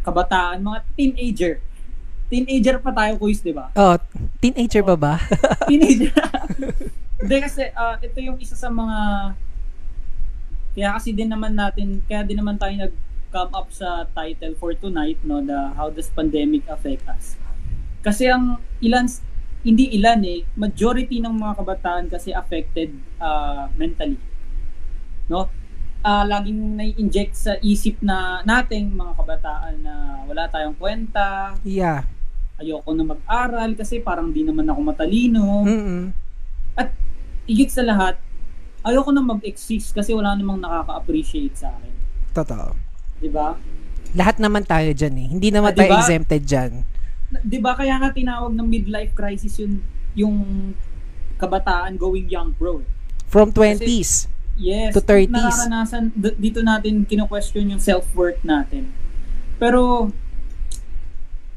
kabataan, 0.00 0.64
mga 0.64 0.80
teenager. 0.96 1.54
Teenager 2.32 2.80
pa 2.80 2.90
tayo, 2.92 3.20
quiz, 3.20 3.44
di 3.44 3.52
ba? 3.52 3.68
Oh, 3.76 3.96
teenager 4.40 4.80
ba 4.80 4.96
ba? 4.96 5.14
Teenager. 5.68 6.12
Hindi 7.20 7.36
kasi 7.40 7.68
ah, 7.72 7.96
ito 8.00 8.18
yung 8.20 8.40
isa 8.40 8.56
sa 8.56 8.68
mga 8.68 9.32
kaya 10.74 10.90
kasi 10.98 11.14
din 11.14 11.30
naman 11.30 11.54
natin, 11.54 12.02
kaya 12.04 12.26
din 12.26 12.36
naman 12.40 12.58
tayo 12.58 12.74
nag 12.74 12.92
come 13.34 13.50
up 13.50 13.66
sa 13.74 14.06
title 14.14 14.54
for 14.54 14.70
tonight, 14.78 15.18
no, 15.26 15.42
the 15.42 15.74
how 15.74 15.90
does 15.90 16.06
pandemic 16.14 16.62
affect 16.70 17.02
us. 17.10 17.34
Kasi 18.02 18.30
ang 18.30 18.62
ilan 18.78 19.10
hindi 19.64 19.96
ilan 19.96 20.20
eh, 20.22 20.44
majority 20.54 21.18
ng 21.24 21.34
mga 21.34 21.54
kabataan 21.58 22.04
kasi 22.12 22.30
affected 22.30 22.92
ah, 23.18 23.72
mentally. 23.74 24.20
No? 25.26 25.48
Ah, 26.04 26.20
laging 26.22 26.76
nai-inject 26.76 27.32
sa 27.32 27.56
isip 27.58 27.96
na 27.98 28.16
nating 28.44 28.92
mga 28.92 29.16
kabataan 29.16 29.74
na 29.80 29.94
wala 30.24 30.44
tayong 30.46 30.76
kwenta, 30.76 31.56
yeah. 31.64 32.04
ayoko 32.54 32.92
na 32.92 33.08
mag-aral 33.08 33.72
kasi 33.72 33.98
parang 33.98 34.28
di 34.28 34.44
naman 34.44 34.68
ako 34.68 34.80
matalino. 34.84 35.64
Mm-mm. 35.64 36.12
Higit 37.44 37.68
sa 37.68 37.80
lahat, 37.82 38.20
ayoko 38.80 39.08
na 39.10 39.20
mag-exist 39.20 39.92
kasi 39.92 40.12
wala 40.12 40.32
namang 40.32 40.60
nakaka-appreciate 40.60 41.56
sa 41.56 41.68
akin. 41.70 41.92
Totoo. 42.32 42.76
'Di 43.16 43.28
ba? 43.28 43.56
Lahat 44.12 44.36
naman 44.36 44.64
tayo 44.64 44.92
dyan 44.92 45.14
eh. 45.14 45.28
Hindi 45.30 45.48
naman 45.48 45.72
Ah, 45.72 45.76
tayo 45.78 45.88
diba? 45.88 46.00
exempted 46.00 46.42
dyan. 46.42 46.72
Na- 47.30 47.40
'Di 47.40 47.58
ba 47.58 47.72
kaya 47.72 47.96
nga 47.96 48.10
tinawag 48.10 48.52
ng 48.52 48.64
midlife 48.66 49.12
crisis 49.12 49.56
yun 49.56 49.80
yung 50.14 50.36
kabataan 51.36 51.96
going 51.96 52.28
young 52.28 52.52
bro. 52.52 52.80
eh. 52.80 52.88
From 53.26 53.50
20s. 53.50 54.28
Yes. 54.54 54.94
To 54.94 55.02
30s. 55.02 55.30
Nararanasan 55.34 56.14
dito 56.14 56.62
natin 56.62 57.02
kino-question 57.02 57.74
yung 57.74 57.82
self-worth 57.82 58.42
natin. 58.46 58.90
Pero 59.58 60.10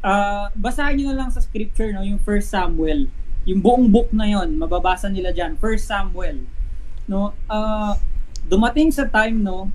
ah 0.01 0.49
basahin 0.53 1.01
niyo 1.01 1.07
na 1.13 1.25
lang 1.25 1.29
sa 1.33 1.41
scripture 1.41 1.93
no, 1.93 2.01
yung 2.01 2.21
First 2.21 2.49
Samuel. 2.49 3.09
Yung 3.47 3.63
buong 3.63 3.87
book 3.87 4.11
na 4.11 4.27
yon, 4.27 4.59
mababasa 4.59 5.07
nila 5.07 5.31
diyan, 5.31 5.55
First 5.61 5.85
Samuel. 5.89 6.41
No, 7.05 7.37
ah 7.45 7.97
dumating 8.47 8.89
sa 8.89 9.05
time 9.05 9.43
no 9.43 9.69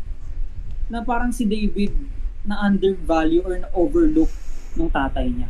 na 0.90 1.04
parang 1.04 1.30
si 1.30 1.46
David 1.46 1.94
na 2.42 2.58
undervalue 2.58 3.42
or 3.46 3.54
na 3.54 3.70
overlook 3.70 4.30
ng 4.74 4.90
tatay 4.90 5.30
niya. 5.30 5.48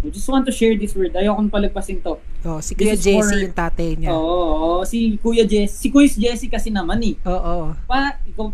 I 0.00 0.08
just 0.08 0.24
want 0.32 0.48
to 0.48 0.54
share 0.54 0.72
this 0.80 0.96
word. 0.96 1.12
Ayokong 1.12 1.52
palagpasin 1.52 2.00
to. 2.00 2.16
Oh, 2.40 2.60
si 2.64 2.72
Kuya 2.72 2.96
Jesse 2.96 3.20
for- 3.20 3.36
yung 3.36 3.52
tatay 3.52 4.00
niya. 4.00 4.16
Oo, 4.16 4.80
oo, 4.80 4.80
si 4.88 5.20
Kuya 5.20 5.44
Jesse, 5.44 5.76
si 5.76 5.92
Kuya 5.92 6.08
Jesse 6.08 6.48
kasi 6.48 6.72
naman 6.72 6.96
eh. 7.04 7.20
Oo. 7.28 7.76
Pa, 7.84 8.16
ikaw, 8.24 8.48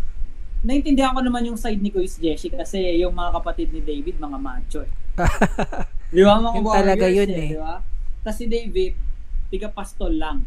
naintindihan 0.67 1.15
ko 1.15 1.23
naman 1.23 1.47
yung 1.47 1.59
side 1.59 1.79
ni 1.79 1.95
Kuya 1.95 2.11
Jesse 2.11 2.51
kasi 2.51 2.99
yung 2.99 3.15
mga 3.15 3.39
kapatid 3.39 3.71
ni 3.71 3.79
David, 3.79 4.19
mga 4.19 4.39
macho 4.43 4.83
eh. 4.83 4.91
Di 6.15 6.23
ba? 6.27 6.43
Mga 6.43 6.59
Yun 6.59 6.65
warriors 6.67 6.83
talaga 6.83 7.07
yun 7.07 7.31
eh. 7.31 7.51
Di 7.55 7.59
ba? 7.63 7.75
Tapos 8.27 8.39
si 8.43 8.47
David, 8.51 8.93
tiga 9.55 9.69
pastol 9.71 10.13
lang. 10.19 10.43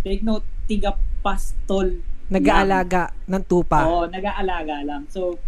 Take 0.00 0.24
note, 0.24 0.46
tiga 0.64 0.96
pastol 1.20 2.00
Nag-aalaga 2.26 3.14
ng 3.30 3.42
tupa. 3.46 3.86
Oo, 3.86 4.10
nag-aalaga 4.10 4.82
lang. 4.82 5.06
So, 5.12 5.38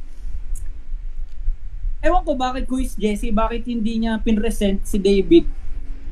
ewan 2.05 2.22
ko 2.22 2.37
bakit 2.37 2.68
Kuya 2.68 2.87
Jesse, 3.01 3.33
bakit 3.33 3.64
hindi 3.64 4.05
niya 4.05 4.20
pinresent 4.20 4.85
si 4.85 5.01
David 5.01 5.49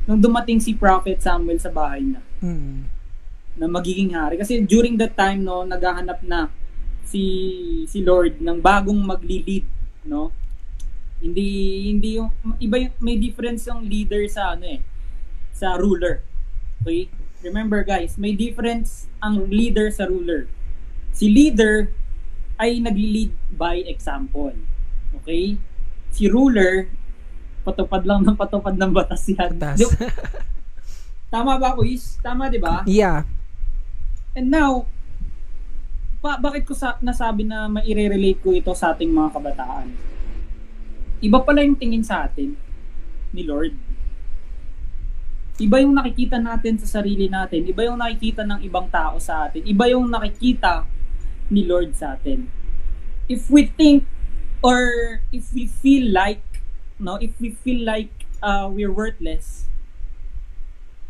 nung 0.07 0.23
dumating 0.23 0.57
si 0.57 0.71
Prophet 0.73 1.19
Samuel 1.19 1.59
sa 1.59 1.69
bahay 1.69 2.01
niya 2.01 2.23
Mm. 2.39 2.87
na 3.57 3.65
magiging 3.67 4.13
hari. 4.13 4.37
Kasi 4.37 4.61
during 4.63 4.95
that 4.95 5.13
time, 5.13 5.43
no, 5.43 5.65
naghahanap 5.65 6.21
na 6.23 6.47
si 7.03 7.23
si 7.87 7.99
Lord 8.01 8.39
ng 8.39 8.61
bagong 8.61 8.99
magli-lead, 8.99 9.65
no? 10.05 10.31
Hindi 11.17 11.47
hindi 11.89 12.21
yung 12.21 12.29
iba 12.61 12.77
yung 12.77 12.93
may 13.01 13.17
difference 13.17 13.65
yung 13.65 13.83
leader 13.83 14.21
sa 14.29 14.53
ano 14.53 14.65
eh 14.69 14.81
sa 15.51 15.73
ruler. 15.75 16.21
Okay? 16.81 17.09
Remember 17.41 17.81
guys, 17.81 18.15
may 18.21 18.37
difference 18.37 19.09
ang 19.17 19.49
leader 19.49 19.89
sa 19.89 20.05
ruler. 20.05 20.45
Si 21.11 21.25
leader 21.25 21.89
ay 22.61 22.77
nagli-lead 22.77 23.33
by 23.57 23.81
example. 23.89 24.53
Okay? 25.21 25.57
Si 26.13 26.29
ruler 26.29 26.93
patupad 27.67 28.03
lang 28.07 28.23
ng 28.23 28.37
patupad 28.39 28.75
ng 28.79 28.91
batas 28.95 29.27
yan. 29.27 29.51
Batas. 29.59 29.83
Tama 31.27 31.59
ba, 31.59 31.75
Kuis? 31.75 32.15
Tama, 32.23 32.47
di 32.47 32.55
ba? 32.55 32.87
yeah. 32.87 33.27
And 34.31 34.47
now, 34.47 34.87
pa, 36.23 36.39
bakit 36.39 36.63
ko 36.63 36.71
sa, 36.71 36.95
nasabi 37.03 37.43
na 37.43 37.67
maire-relate 37.67 38.39
ko 38.39 38.55
ito 38.55 38.71
sa 38.71 38.95
ating 38.95 39.11
mga 39.11 39.35
kabataan? 39.35 39.87
Iba 41.19 41.43
pala 41.43 41.65
yung 41.65 41.75
tingin 41.75 42.05
sa 42.05 42.29
atin 42.29 42.55
ni 43.35 43.43
Lord. 43.43 43.75
Iba 45.57 45.81
yung 45.81 45.97
nakikita 45.97 46.37
natin 46.37 46.77
sa 46.77 47.01
sarili 47.01 47.27
natin. 47.27 47.65
Iba 47.65 47.89
yung 47.89 47.97
nakikita 47.97 48.45
ng 48.45 48.61
ibang 48.61 48.87
tao 48.93 49.17
sa 49.17 49.49
atin. 49.49 49.65
Iba 49.65 49.89
yung 49.89 50.05
nakikita 50.07 50.85
ni 51.49 51.65
Lord 51.65 51.97
sa 51.97 52.13
atin. 52.13 52.45
If 53.25 53.49
we 53.49 53.67
think 53.67 54.05
or 54.61 54.77
if 55.33 55.49
we 55.51 55.65
feel 55.65 56.13
like, 56.13 56.45
no, 56.99 57.17
if 57.21 57.33
we 57.39 57.53
feel 57.53 57.85
like 57.85 58.11
uh, 58.41 58.69
we're 58.69 58.91
worthless, 58.91 59.69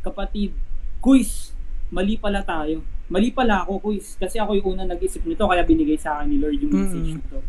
kapatid, 0.03 0.55
quiz, 1.03 1.51
mali 1.91 2.15
pala 2.15 2.43
tayo. 2.43 2.83
Mali 3.07 3.31
pala 3.31 3.63
ako, 3.63 3.91
quiz. 3.91 4.19
Kasi 4.19 4.35
ako 4.35 4.59
yung 4.59 4.67
unang 4.75 4.91
nag-isip 4.91 5.23
nito, 5.23 5.47
kaya 5.47 5.63
binigay 5.63 5.95
sa 5.95 6.19
akin 6.19 6.27
ni 6.27 6.37
Lord 6.43 6.59
yung 6.59 6.73
message 6.75 7.15
Mm-mm. 7.15 7.19
nito. 7.23 7.39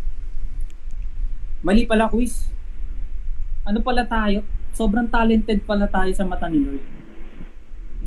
Mali 1.67 1.83
pala, 1.83 2.07
quiz. 2.07 2.47
Ano 3.67 3.83
pala 3.83 4.07
tayo? 4.07 4.47
Sobrang 4.71 5.11
talented 5.11 5.67
pala 5.67 5.91
tayo 5.91 6.15
sa 6.15 6.23
mata 6.23 6.47
ni 6.47 6.63
Lord. 6.63 6.85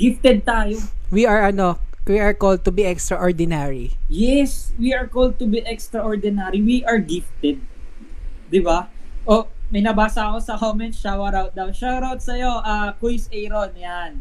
Gifted 0.00 0.48
tayo. 0.48 0.80
We 1.12 1.28
are 1.28 1.44
ano, 1.44 1.76
we 2.08 2.16
are 2.16 2.32
called 2.32 2.64
to 2.64 2.72
be 2.72 2.88
extraordinary. 2.88 4.00
Yes, 4.08 4.72
we 4.80 4.96
are 4.96 5.04
called 5.04 5.36
to 5.36 5.44
be 5.44 5.60
extraordinary. 5.60 6.64
We 6.64 6.80
are 6.88 6.96
gifted. 6.96 7.60
'Di 8.48 8.60
ba? 8.64 8.88
Oh, 9.28 9.51
may 9.72 9.80
nabasa 9.80 10.28
ako 10.28 10.38
sa 10.44 10.54
comments, 10.60 11.00
shout 11.00 11.32
out 11.32 11.56
daw. 11.56 11.72
Shout 11.72 12.04
out 12.04 12.20
sa 12.20 12.36
iyo, 12.36 12.60
ah 12.60 12.92
Quiz 13.00 13.32
Aaron, 13.32 13.72
'yan. 13.72 14.20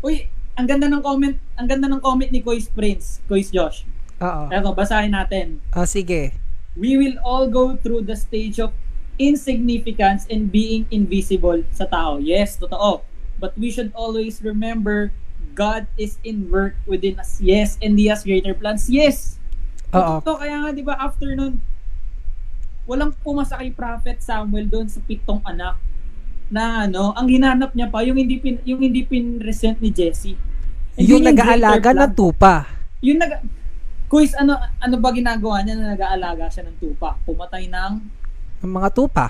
Uy, 0.00 0.32
ang 0.56 0.64
ganda 0.64 0.88
ng 0.88 1.04
comment, 1.04 1.36
ang 1.60 1.68
ganda 1.68 1.84
ng 1.84 2.00
comment 2.00 2.32
ni 2.32 2.40
Quiz 2.40 2.72
Prince, 2.72 3.20
Quiz 3.28 3.52
Josh. 3.52 3.84
Oo. 4.24 4.48
Eto, 4.48 4.72
basahin 4.72 5.12
natin. 5.12 5.60
Oh, 5.76 5.84
sige. 5.84 6.32
We 6.80 6.96
will 6.96 7.20
all 7.20 7.44
go 7.52 7.76
through 7.76 8.08
the 8.08 8.16
stage 8.16 8.56
of 8.56 8.72
insignificance 9.20 10.24
and 10.32 10.48
being 10.48 10.88
invisible 10.88 11.60
sa 11.70 11.84
tao. 11.84 12.16
Yes, 12.16 12.56
totoo. 12.56 13.04
But 13.36 13.52
we 13.60 13.68
should 13.68 13.92
always 13.92 14.40
remember 14.40 15.12
God 15.54 15.86
is 16.00 16.16
in 16.24 16.50
work 16.50 16.74
within 16.88 17.20
us. 17.20 17.38
Yes, 17.38 17.76
and 17.84 18.00
He 18.00 18.08
has 18.08 18.24
greater 18.24 18.56
plans. 18.56 18.88
Yes. 18.88 19.36
Oo. 19.92 20.24
Totoo, 20.24 20.40
kaya 20.40 20.56
nga 20.66 20.70
'di 20.72 20.82
ba 20.82 20.96
after 20.98 21.36
nun 21.36 21.62
walang 22.84 23.12
pumasa 23.20 23.56
kay 23.56 23.72
Prophet 23.72 24.20
Samuel 24.20 24.68
doon 24.68 24.88
sa 24.88 25.00
pitong 25.00 25.40
anak 25.42 25.76
na 26.52 26.84
ano, 26.84 27.16
ang 27.16 27.24
hinanap 27.24 27.72
niya 27.72 27.88
pa 27.88 28.04
yung 28.04 28.20
hindi 28.20 28.36
pin, 28.36 28.60
yung 28.68 28.80
hindi 28.80 29.00
pin-resent 29.02 29.80
ni 29.80 29.88
Jesse. 29.88 30.36
And 30.94 31.08
Yung 31.08 31.24
yun 31.24 31.32
nag-aalaga 31.32 31.90
ng 31.90 32.12
tupa. 32.12 32.68
Yung 33.00 33.18
nag 33.18 33.40
Quiz, 34.04 34.36
ano 34.36 34.54
ano 34.78 34.94
ba 35.00 35.10
ginagawa 35.10 35.64
niya 35.64 35.74
na 35.74 35.96
nag-aalaga 35.96 36.46
siya 36.46 36.68
ng 36.68 36.76
tupa? 36.78 37.16
Pumatay 37.24 37.66
ng 37.66 37.92
Ng 38.62 38.70
mga 38.70 38.88
tupa. 38.92 39.26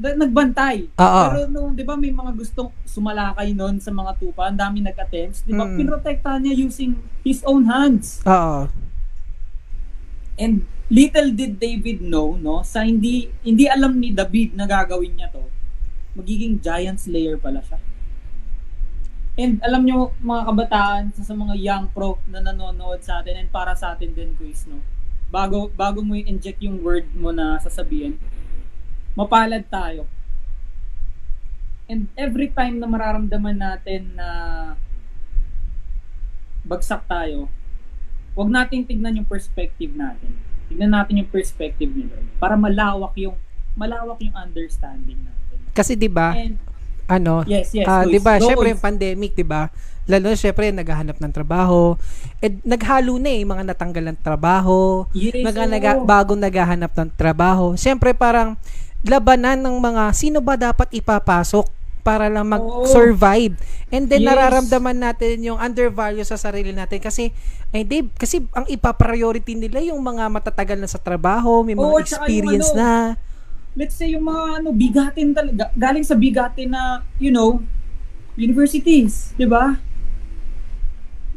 na- 0.00 0.16
nagbantay. 0.16 0.88
Oo. 0.96 1.24
Pero 1.28 1.40
nung 1.46 1.72
'di 1.72 1.84
ba 1.84 1.94
may 1.94 2.10
mga 2.10 2.32
gustong 2.32 2.72
sumalakay 2.84 3.52
noon 3.52 3.78
sa 3.78 3.92
mga 3.92 4.16
tupa, 4.16 4.48
ang 4.48 4.58
dami 4.58 4.80
nag-attempts, 4.80 5.44
'di 5.44 5.52
ba? 5.52 5.64
Mm. 5.64 5.76
Pinrotektahan 5.76 6.40
niya 6.40 6.56
using 6.56 6.96
his 7.22 7.44
own 7.44 7.68
hands. 7.68 8.24
Oo. 8.24 8.66
And 10.40 10.64
little 10.90 11.30
did 11.30 11.62
David 11.62 12.02
know, 12.02 12.34
no, 12.34 12.66
sa 12.66 12.82
hindi 12.82 13.30
hindi 13.46 13.70
alam 13.70 13.96
ni 13.96 14.10
David 14.10 14.58
na 14.58 14.66
gagawin 14.66 15.14
niya 15.14 15.30
'to. 15.30 15.46
Magiging 16.18 16.58
giant 16.58 16.98
slayer 16.98 17.38
pala 17.38 17.62
siya. 17.62 17.78
And 19.38 19.62
alam 19.62 19.86
nyo, 19.86 20.12
mga 20.20 20.42
kabataan, 20.52 21.02
sa, 21.16 21.22
sa 21.22 21.32
mga 21.32 21.54
young 21.56 21.86
pro 21.94 22.18
na 22.28 22.42
nanonood 22.42 23.00
sa 23.00 23.22
atin 23.22 23.40
and 23.40 23.48
para 23.48 23.72
sa 23.72 23.94
atin 23.94 24.12
din, 24.12 24.34
quiz, 24.34 24.66
no? 24.66 24.82
Bago, 25.30 25.70
bago 25.70 26.02
mo 26.02 26.18
i-inject 26.18 26.58
yung 26.60 26.82
word 26.82 27.08
mo 27.14 27.30
na 27.30 27.56
sasabihin, 27.62 28.18
mapalad 29.14 29.62
tayo. 29.70 30.04
And 31.88 32.10
every 32.18 32.50
time 32.52 32.82
na 32.82 32.90
mararamdaman 32.90 33.56
natin 33.56 34.18
na 34.18 34.28
bagsak 36.66 37.06
tayo, 37.08 37.48
wag 38.34 38.50
nating 38.50 38.84
tignan 38.84 39.22
yung 39.22 39.30
perspective 39.30 39.94
natin. 39.94 40.49
Tignan 40.70 40.94
natin 40.94 41.26
yung 41.26 41.30
perspective 41.34 41.90
ni 41.90 42.06
Lord 42.06 42.26
para 42.38 42.54
malawak 42.54 43.10
yung 43.18 43.34
malawak 43.74 44.22
yung 44.22 44.34
understanding 44.38 45.18
natin. 45.18 45.58
Kasi 45.74 45.98
'di 45.98 46.06
ba, 46.06 46.30
ano, 47.10 47.42
yes, 47.50 47.74
yes. 47.74 47.86
Luis. 48.06 48.14
'di 48.14 48.20
ba? 48.22 48.38
Syempre 48.38 48.70
yung 48.70 48.82
pandemic, 48.82 49.34
'di 49.34 49.42
ba? 49.42 49.66
Lalo 50.06 50.30
syempre 50.38 50.70
naghahanap 50.70 51.18
ng 51.18 51.32
trabaho. 51.34 51.98
Eh 52.38 52.54
naghalo 52.62 53.18
na 53.18 53.30
eh 53.30 53.42
mga 53.42 53.62
natanggal 53.66 54.14
ng 54.14 54.18
trabaho, 54.22 55.06
Yes, 55.10 55.42
mga 55.42 55.66
oo. 55.66 55.70
naga, 55.70 55.92
bagong 55.98 56.40
naghahanap 56.42 56.90
ng 56.94 57.10
trabaho. 57.18 57.74
Syempre 57.74 58.14
parang 58.14 58.54
labanan 59.02 59.58
ng 59.58 59.76
mga 59.78 60.02
sino 60.14 60.38
ba 60.38 60.54
dapat 60.54 60.86
ipapasok 60.94 61.79
para 62.00 62.26
lang 62.32 62.48
mag-survive. 62.48 63.54
And 63.90 64.06
then 64.06 64.22
Yes. 64.24 64.30
nararamdaman 64.32 64.96
natin 64.98 65.42
yung 65.44 65.58
undervalue 65.58 66.24
sa 66.24 66.38
sarili 66.38 66.70
natin 66.70 67.02
kasi 67.02 67.34
ay 67.70 67.86
hindi 67.86 68.06
kasi 68.14 68.42
ang 68.54 68.66
ipa-priority 68.66 69.54
nila 69.54 69.82
yung 69.82 69.98
mga 70.02 70.26
matatagal 70.30 70.78
na 70.78 70.88
sa 70.88 70.98
trabaho, 70.98 71.62
may 71.62 71.74
mga 71.74 71.84
Oo, 71.84 72.00
tsaka 72.02 72.26
yung 72.26 72.40
experience 72.42 72.70
ano, 72.74 72.80
na. 72.80 72.90
let's 73.78 73.94
say 73.94 74.10
yung 74.14 74.26
mga 74.26 74.42
ano 74.58 74.68
bigatin 74.74 75.30
talaga 75.30 75.70
galing 75.78 76.02
sa 76.02 76.18
bigatin 76.18 76.74
na 76.74 77.06
you 77.22 77.30
know 77.30 77.62
universities, 78.34 79.30
'di 79.38 79.46
ba? 79.46 79.78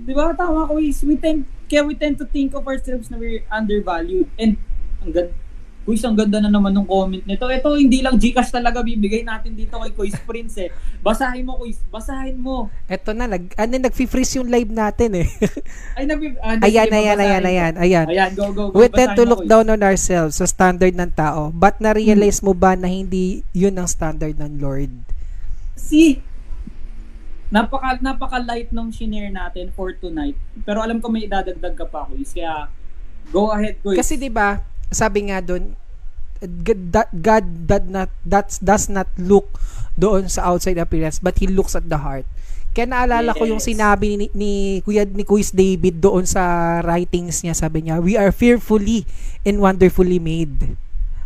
'Di 0.01 0.13
ba 0.17 0.33
tama 0.33 0.65
ko 0.65 0.81
is 0.81 0.97
we 1.05 1.13
tend 1.15 1.45
kaya 1.69 1.85
we 1.85 1.93
tend 1.93 2.17
to 2.17 2.25
think 2.25 2.53
of 2.53 2.65
ourselves 2.65 3.09
na 3.09 3.17
we're 3.17 3.45
undervalued 3.49 4.25
and 4.37 4.57
ang 5.01 5.13
ganda 5.13 5.42
Kuis, 5.83 5.99
ang 6.07 6.15
ganda 6.15 6.39
na 6.39 6.47
naman 6.47 6.71
ng 6.71 6.87
comment 6.87 7.19
nito. 7.27 7.43
Ito, 7.43 7.75
hindi 7.75 7.99
lang 7.99 8.15
Gcash 8.15 8.55
talaga 8.55 8.79
bibigay 8.79 9.27
natin 9.27 9.51
dito 9.51 9.75
kay 9.75 9.91
Kuis 9.91 10.15
Prince 10.23 10.55
eh. 10.63 10.69
Basahin 11.03 11.43
mo, 11.43 11.59
Kuis. 11.59 11.83
Basahin 11.91 12.39
mo. 12.39 12.71
Eto 12.87 13.11
na, 13.11 13.27
nag, 13.27 13.51
ano, 13.53 13.71
nag-freeze 13.75 14.39
yung 14.39 14.47
live 14.47 14.71
natin 14.71 15.19
eh. 15.19 15.27
Ay, 15.99 16.07
nabib... 16.07 16.39
Ah, 16.39 16.55
ayan, 16.63 16.87
ayan, 16.87 17.19
ayan, 17.19 17.43
ayan, 17.43 17.73
ayan. 17.75 18.07
Ayan, 18.07 18.31
go, 18.31 18.55
go, 18.55 18.71
go. 18.71 18.79
We 18.79 18.87
tend 18.87 19.19
to 19.19 19.27
mo, 19.27 19.35
look 19.35 19.43
Kuis. 19.43 19.51
down 19.51 19.67
on 19.67 19.83
ourselves 19.83 20.39
sa 20.39 20.47
standard 20.47 20.95
ng 20.95 21.11
tao. 21.11 21.51
But 21.51 21.83
na-realize 21.83 22.39
Hmm. 22.39 22.47
mo 22.47 22.53
ba 22.55 22.79
na 22.79 22.87
hindi 22.87 23.43
yun 23.51 23.75
ang 23.75 23.91
standard 23.91 24.39
ng 24.39 24.63
Lord? 24.63 24.91
See, 25.75 26.23
napaka 27.51 28.01
napaka 28.01 28.39
light 28.39 28.71
nung 28.71 28.89
shinare 28.89 29.29
natin 29.29 29.69
for 29.75 29.93
tonight. 29.93 30.33
Pero 30.63 30.79
alam 30.79 30.97
ko 30.97 31.11
may 31.11 31.27
idadagdag 31.27 31.75
ka 31.75 31.85
pa, 31.85 32.07
Kuis. 32.07 32.31
Kaya 32.31 32.71
go 33.29 33.51
ahead, 33.51 33.77
Kuis. 33.83 33.99
Kasi 33.99 34.15
'di 34.15 34.31
ba, 34.31 34.63
sabi 34.93 35.27
nga 35.27 35.39
doon 35.39 35.73
God, 36.43 37.47
that 37.63 37.85
not 37.85 38.11
that 38.21 38.51
does 38.59 38.87
not 38.87 39.07
look 39.15 39.47
doon 39.93 40.27
sa 40.27 40.43
outside 40.45 40.75
appearance 40.75 41.17
but 41.17 41.37
he 41.37 41.47
looks 41.47 41.71
at 41.71 41.85
the 41.85 41.95
heart. 41.95 42.27
Kaya 42.69 42.83
naalala 42.85 43.31
ko 43.31 43.45
yung 43.45 43.57
Yes. 43.57 43.69
sinabi 43.69 44.17
ni, 44.17 44.25
ni 44.33 44.51
Kuya 44.81 45.05
ni 45.05 45.23
Kuis 45.23 45.49
David 45.49 45.99
doon 45.99 46.25
sa 46.25 46.41
writings 46.81 47.39
niya, 47.39 47.53
sabi 47.53 47.85
niya, 47.85 47.97
"We 47.97 48.13
are 48.13 48.29
fearfully 48.29 49.05
and 49.41 49.57
wonderfully 49.57 50.17
made." 50.17 50.75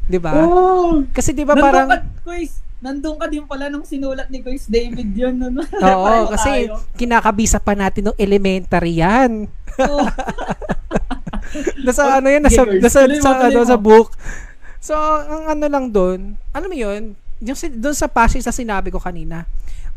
'Di 0.06 0.20
ba? 0.20 0.38
oh, 0.38 1.02
Kasi 1.10 1.32
'di 1.32 1.44
ba 1.44 1.56
parang 1.56 1.88
ka, 1.88 1.98
Kuis, 2.22 2.62
nandun 2.78 3.18
ka 3.18 3.26
din 3.26 3.42
pala 3.44 3.68
nung 3.68 3.82
sinulat 3.82 4.28
ni 4.28 4.40
Kuis 4.40 4.68
David 4.68 5.10
yun. 5.10 5.34
Ano? 5.42 5.66
Oo, 5.66 6.14
kasi 6.36 6.70
tayo. 6.70 6.78
kinakabisa 6.94 7.58
pa 7.58 7.74
natin 7.74 8.12
ng 8.12 8.18
elementary 8.18 9.02
yan. 9.02 9.50
Oo. 9.82 10.06
nasa 11.86 12.02
Oh, 12.04 12.14
ano 12.14 12.28
yan, 12.28 12.42
nasa, 12.42 12.64
Giggers. 12.64 12.82
nasa, 12.84 13.00
mo, 13.04 13.16
sa, 13.18 13.32
ano, 13.42 13.60
sa 13.64 13.78
book. 13.78 14.14
So, 14.78 14.94
ang 14.96 15.52
ano 15.52 15.66
lang 15.66 15.86
doon, 15.90 16.20
alam 16.52 16.68
mo 16.68 16.76
yun, 16.76 17.14
yung 17.40 17.58
doon 17.76 17.94
sa 17.94 18.08
passage 18.08 18.42
na 18.42 18.52
sinabi 18.52 18.90
ko 18.90 18.98
kanina, 18.98 19.46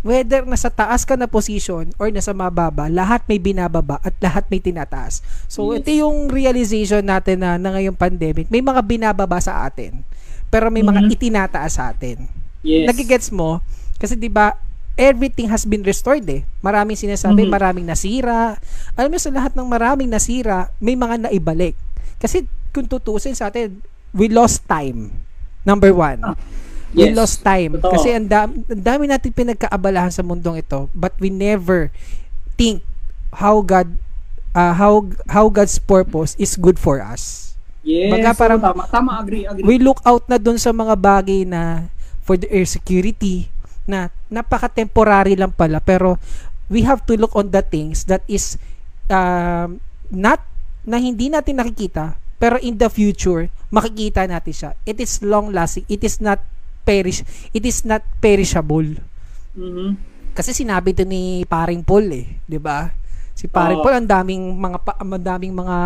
whether 0.01 0.43
nasa 0.43 0.69
taas 0.69 1.05
ka 1.05 1.13
na 1.13 1.29
position 1.29 1.93
or 1.97 2.09
nasa 2.09 2.33
mababa, 2.33 2.89
lahat 2.89 3.21
may 3.27 3.37
binababa 3.37 4.01
at 4.01 4.17
lahat 4.19 4.49
may 4.49 4.57
tinataas. 4.59 5.21
So, 5.47 5.71
Yes. 5.71 5.85
ito 5.85 5.91
yung 6.01 6.29
realization 6.29 7.05
natin 7.05 7.41
na, 7.41 7.57
na 7.57 7.77
ngayong 7.77 7.95
pandemic, 7.95 8.49
may 8.49 8.61
mga 8.61 8.81
binababa 8.81 9.37
sa 9.39 9.63
atin, 9.63 10.01
pero 10.49 10.73
may 10.73 10.81
mga 10.81 11.05
Mhm. 11.05 11.13
itinataas 11.13 11.73
sa 11.77 11.93
atin. 11.93 12.25
Yes. 12.61 12.89
Nagigets 12.89 13.29
mo? 13.31 13.61
Kasi 13.97 14.17
'di 14.17 14.29
ba 14.29 14.57
everything 15.01 15.49
has 15.49 15.65
been 15.65 15.81
restored 15.81 16.29
eh. 16.29 16.45
Maraming 16.61 16.95
sinasabi, 16.95 17.49
Mhm. 17.49 17.51
maraming 17.51 17.87
nasira. 17.89 18.61
Alam 18.93 19.11
mo 19.11 19.19
sa 19.19 19.33
lahat 19.33 19.57
ng 19.57 19.65
maraming 19.65 20.07
nasira, 20.07 20.69
may 20.77 20.93
mga 20.93 21.27
naibalik. 21.27 21.73
Kasi 22.21 22.45
kung 22.71 22.85
tutusin 22.85 23.33
sa 23.33 23.49
atin, 23.49 23.81
we 24.13 24.29
lost 24.29 24.69
time. 24.69 25.09
Number 25.63 25.91
one. 25.91 26.21
Ah, 26.23 26.37
We 26.91 27.07
yes. 27.07 27.15
lost 27.15 27.37
time. 27.41 27.79
Totoo. 27.79 27.95
Kasi 27.95 28.11
ang 28.11 28.27
dami, 28.27 28.67
ang 28.67 28.83
dami 28.83 29.05
natin 29.07 29.31
pinagkaabalahan 29.31 30.11
sa 30.11 30.27
mundong 30.27 30.59
ito, 30.59 30.91
but 30.91 31.15
we 31.17 31.31
never 31.31 31.95
think 32.59 32.83
how 33.33 33.63
God 33.63 33.95
uh, 34.53 34.75
how 34.75 35.07
how 35.31 35.47
God's 35.47 35.79
purpose 35.79 36.35
is 36.35 36.59
good 36.59 36.77
for 36.77 36.99
us. 36.99 37.55
Yes. 37.81 38.11
Baga 38.11 38.35
parang- 38.35 38.59
tama, 38.59 38.85
tama, 38.91 39.13
agree, 39.17 39.47
agree. 39.47 39.63
we 39.63 39.79
look 39.79 40.03
out 40.03 40.27
na 40.27 40.35
dun 40.35 40.59
sa 40.59 40.69
mga 40.69 40.99
bagay 40.99 41.47
na 41.47 41.89
for 42.21 42.35
the 42.35 42.51
air 42.51 42.67
security 42.67 43.47
na 43.87 44.11
napaka-temporary 44.31 45.35
lang 45.35 45.53
pala 45.53 45.83
pero 45.83 46.17
we 46.71 46.87
have 46.87 47.03
to 47.05 47.19
look 47.19 47.35
on 47.35 47.51
the 47.51 47.61
things 47.67 48.07
that 48.07 48.23
is 48.31 48.57
um, 49.11 49.83
not 50.09 50.41
na 50.87 50.97
hindi 50.97 51.29
natin 51.29 51.61
nakikita, 51.61 52.17
pero 52.41 52.57
in 52.63 52.79
the 52.81 52.89
future, 52.89 53.53
makikita 53.69 54.25
natin 54.25 54.55
siya. 54.55 54.71
It 54.89 54.97
is 55.03 55.21
long 55.21 55.53
lasting. 55.53 55.85
It 55.91 56.01
is 56.01 56.23
not 56.23 56.41
perish. 56.89 57.21
It 57.53 57.67
is 57.69 57.85
not 57.85 58.01
perishable. 58.23 58.97
Mhm. 59.55 59.99
Kasi 60.33 60.55
sinabi 60.55 60.95
to 60.95 61.05
ni 61.05 61.45
Paring 61.45 61.83
Paul 61.85 62.07
eh, 62.15 62.27
'di 62.47 62.59
ba? 62.63 62.89
Si 63.41 63.49
Paring 63.49 63.81
Oo. 63.81 63.85
Paul 63.89 64.05
ang 64.05 64.11
daming 64.21 64.53
mga 64.53 64.79
pa, 64.85 64.93
ang 65.01 65.17
daming 65.17 65.57
mga 65.57 65.77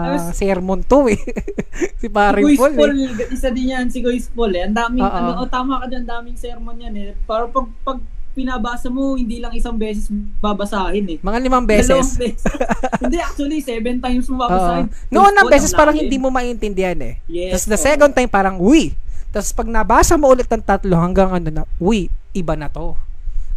Ayos. 0.00 0.32
sermon 0.32 0.80
to 0.80 1.12
eh. 1.12 1.20
si 2.00 2.08
Si 2.08 2.08
Paring 2.08 2.40
Kuis 2.48 2.56
Paul. 2.56 2.72
Paul, 2.72 2.92
Eh. 2.96 3.28
isa 3.28 3.52
din 3.52 3.68
yan 3.68 3.92
si 3.92 4.00
Kuis 4.00 4.32
Paul 4.32 4.56
eh. 4.56 4.64
Ang 4.64 4.72
daming, 4.72 5.04
Oo. 5.04 5.12
ano, 5.12 5.44
oh, 5.44 5.48
tama 5.52 5.76
ka 5.84 5.92
dyan, 5.92 6.08
daming 6.08 6.40
sermon 6.40 6.72
yan 6.72 6.96
eh. 6.96 7.12
Para 7.28 7.44
pag, 7.52 7.68
pag 7.84 8.00
pinabasa 8.32 8.88
mo, 8.88 9.20
hindi 9.20 9.44
lang 9.44 9.52
isang 9.52 9.76
beses 9.76 10.08
babasahin 10.40 11.04
eh. 11.04 11.18
Mga 11.20 11.38
limang 11.44 11.68
Dalawang 11.68 11.68
beses. 11.68 12.16
beses. 12.16 12.40
hindi, 13.04 13.20
actually, 13.20 13.60
seven 13.60 14.00
times 14.00 14.24
mo 14.32 14.40
babasahin. 14.40 14.88
Noon 15.12 15.36
ang 15.36 15.52
beses 15.52 15.76
ang 15.76 15.84
parang 15.84 15.96
hindi 16.00 16.16
mo 16.16 16.32
maintindihan 16.32 16.96
eh. 16.96 17.20
Yes, 17.28 17.60
Tapos 17.60 17.66
the 17.68 17.80
second 17.92 18.16
time 18.16 18.32
parang, 18.32 18.56
uy. 18.56 18.96
Tapos 19.28 19.52
pag 19.52 19.68
nabasa 19.68 20.16
mo 20.16 20.32
ulit 20.32 20.48
ng 20.48 20.64
tatlo 20.64 20.96
hanggang 20.96 21.28
ano 21.28 21.48
na, 21.52 21.62
uy, 21.76 22.08
iba 22.32 22.56
na 22.56 22.72
to. 22.72 22.96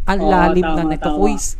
Ang 0.03 0.19
Oo, 0.19 0.27
lalim 0.27 0.67
na 0.67 0.83
tama, 0.83 0.91
nito, 0.91 1.07
tama. 1.07 1.19
quiz. 1.23 1.55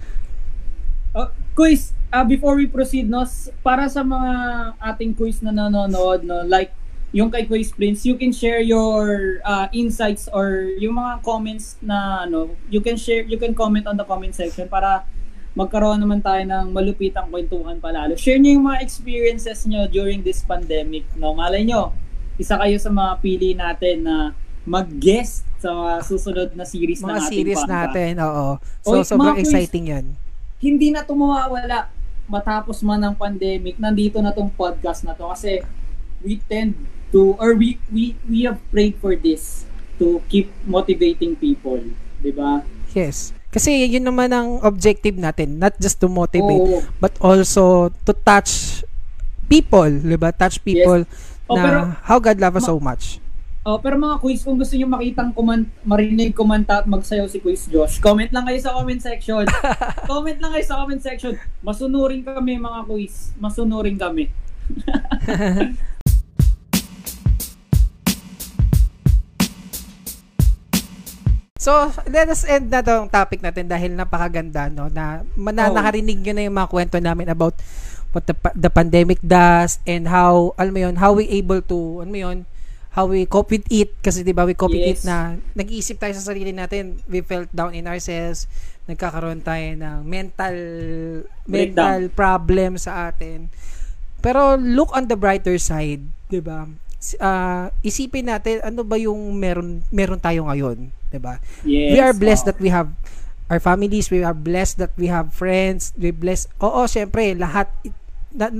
Oh, 1.15 1.31
quiz, 1.55 1.95
ah, 2.11 2.27
before 2.27 2.59
we 2.59 2.67
proceed, 2.67 3.07
no, 3.07 3.23
para 3.63 3.87
sa 3.87 4.03
mga 4.03 4.31
ating 4.77 5.15
quiz 5.15 5.39
na 5.39 5.55
nanonood, 5.55 6.27
no, 6.27 6.43
like 6.43 6.75
yung 7.15 7.31
kay 7.31 7.47
Quiz 7.47 7.71
Prince, 7.71 8.03
you 8.03 8.19
can 8.19 8.35
share 8.35 8.59
your 8.59 9.39
ah, 9.47 9.71
insights 9.71 10.27
or 10.35 10.67
yung 10.75 10.99
mga 10.99 11.23
comments 11.23 11.79
na 11.79 12.27
ano, 12.27 12.51
you 12.67 12.83
can 12.83 12.99
share, 12.99 13.23
you 13.23 13.39
can 13.39 13.55
comment 13.55 13.87
on 13.87 13.95
the 13.95 14.03
comment 14.03 14.35
section 14.35 14.67
para 14.67 15.07
magkaroon 15.55 16.03
naman 16.03 16.19
tayo 16.19 16.43
ng 16.43 16.75
malupitang 16.75 17.31
kwentuhan 17.31 17.79
palalo. 17.79 18.19
Share 18.19 18.35
niyo 18.35 18.59
yung 18.59 18.67
mga 18.67 18.83
experiences 18.83 19.63
niyo 19.63 19.87
during 19.87 20.19
this 20.27 20.43
pandemic, 20.43 21.07
no. 21.15 21.31
Malay 21.31 21.63
niyo, 21.63 21.95
isa 22.35 22.59
kayo 22.59 22.75
sa 22.75 22.91
mga 22.91 23.11
pili 23.23 23.55
natin 23.55 24.03
na 24.03 24.35
mag-guest 24.67 25.47
sa 25.63 26.03
susunod 26.03 26.51
na 26.51 26.67
series 26.67 26.99
ng 26.99 27.07
Mga 27.07 27.21
ating 27.23 27.31
series 27.31 27.63
podcast 27.63 27.71
natin, 27.71 28.11
oo. 28.19 28.47
So, 28.83 28.91
Oy, 28.91 29.07
sobrang 29.07 29.23
mga 29.23 29.35
quiz. 29.39 29.47
exciting 29.47 29.85
yan. 29.87 30.05
Hindi 30.65 30.89
na 30.89 31.05
ito 31.05 31.13
mawawala 31.13 31.93
matapos 32.25 32.81
man 32.81 32.97
ng 33.05 33.13
pandemic, 33.13 33.77
nandito 33.77 34.17
na 34.17 34.33
tong 34.33 34.49
podcast 34.49 35.05
na 35.05 35.13
to 35.13 35.29
kasi 35.29 35.61
we 36.25 36.41
tend 36.49 36.73
to 37.13 37.37
or 37.37 37.53
we 37.53 37.77
we 37.93 38.17
we 38.25 38.49
have 38.49 38.57
prayed 38.73 38.97
for 38.97 39.13
this 39.13 39.69
to 40.01 40.17
keep 40.25 40.49
motivating 40.65 41.37
people, 41.37 41.77
'di 42.19 42.33
ba? 42.33 42.65
Yes. 42.97 43.29
Kasi 43.53 43.87
yun 43.87 44.03
naman 44.03 44.33
ang 44.33 44.59
objective 44.65 45.15
natin, 45.15 45.61
not 45.61 45.77
just 45.79 46.01
to 46.01 46.09
motivate, 46.09 46.59
Oo. 46.59 46.81
but 46.97 47.13
also 47.21 47.93
to 48.03 48.11
touch 48.25 48.81
people, 49.45 49.85
'di 49.87 50.17
ba? 50.17 50.33
Touch 50.33 50.57
people 50.65 51.05
Oh, 51.45 51.53
na 51.53 51.61
pero- 51.61 51.93
how 52.09 52.17
God 52.17 52.41
love 52.41 52.57
us 52.57 52.65
so 52.65 52.81
much. 52.81 53.21
Oh, 53.65 53.81
pero 53.81 53.97
mga 53.97 54.21
quiz, 54.21 54.45
kung 54.45 54.61
gusto 54.61 54.77
niyo 54.77 54.85
makitang 54.85 55.33
kuman, 55.33 55.65
marinig, 55.81 56.37
kumanta 56.37 56.85
at 56.85 56.85
magsayaw 56.85 57.25
si 57.25 57.41
Quiz 57.41 57.65
Josh, 57.65 57.97
comment 57.97 58.29
lang 58.29 58.45
kayo 58.45 58.61
sa 58.61 58.77
comment 58.77 59.01
section. 59.01 59.41
comment 60.05 60.37
lang 60.37 60.53
kayo 60.53 60.65
sa 60.69 60.85
comment 60.85 61.01
section. 61.01 61.33
Masunurin 61.65 62.21
kami 62.21 62.61
mga 62.61 62.85
quiz. 62.85 63.33
Masunurin 63.41 63.97
kami. 63.97 64.29
So, 71.65 71.89
let 72.05 72.29
us 72.29 72.45
end 72.45 72.69
na 72.69 72.85
tong 72.85 73.09
topic 73.09 73.41
natin 73.41 73.65
dahil 73.65 73.97
napakaganda, 73.97 74.69
no? 74.69 74.85
Na 74.93 75.25
mana, 75.33 75.73
Oo. 75.73 75.73
nakarinig 75.73 76.21
nyo 76.21 76.33
na 76.37 76.45
yung 76.45 76.53
mga 76.61 76.69
kwento 76.69 77.01
namin 77.01 77.25
about 77.33 77.57
what 78.13 78.29
the, 78.29 78.37
the 78.53 78.69
pandemic 78.69 79.17
does 79.25 79.81
and 79.89 80.05
how, 80.05 80.53
alam 80.61 80.77
mo 80.77 80.85
yun, 80.85 81.01
how 81.01 81.17
we 81.17 81.25
able 81.33 81.65
to, 81.65 82.05
alam 82.05 82.13
mo 82.13 82.21
yun, 82.21 82.45
how 82.95 83.03
we 83.05 83.27
cope 83.27 83.51
with 83.51 83.67
it. 83.67 83.91
Kasi 83.99 84.23
di 84.23 84.31
ba 84.31 84.47
we 84.47 84.55
cope 84.55 84.71
with 84.71 84.87
it 84.87 85.03
Yes. 85.03 85.05
na 85.05 85.35
nag-iisip 85.53 85.99
tayo 85.99 86.15
sa 86.15 86.31
sarili 86.31 86.55
natin, 86.55 87.03
we 87.11 87.19
felt 87.19 87.51
down 87.51 87.75
in 87.75 87.85
ourselves, 87.91 88.47
nagkakaroon 88.87 89.43
tayo 89.43 89.75
ng 89.75 90.07
mental 90.07 90.55
mental 91.45 92.07
problem 92.15 92.79
sa 92.79 93.11
atin. 93.11 93.51
Pero 94.23 94.55
look 94.55 94.95
on 94.95 95.11
the 95.11 95.19
brighter 95.19 95.59
side, 95.59 96.07
'di 96.31 96.39
ba? 96.39 96.65
Ah, 97.21 97.69
isipin 97.85 98.31
natin 98.31 98.63
ano 98.65 98.81
ba 98.81 98.97
yung 98.97 99.37
meron 99.37 99.83
meron 99.91 100.17
tayo 100.17 100.47
ngayon, 100.47 100.89
'di 101.11 101.19
ba? 101.19 101.37
Yes. 101.67 101.91
we 101.93 101.99
are 101.99 102.15
blessed 102.15 102.47
oh. 102.47 102.49
that 102.55 102.59
we 102.63 102.71
have 102.71 102.89
our 103.51 103.61
families, 103.61 104.09
we 104.09 104.25
are 104.25 104.33
blessed 104.33 104.81
that 104.81 104.93
we 104.97 105.11
have 105.11 105.29
friends, 105.35 105.93
we 105.99 106.09
blessed. 106.09 106.49
Oo, 106.63 106.89
syempre, 106.89 107.37
lahat 107.37 107.69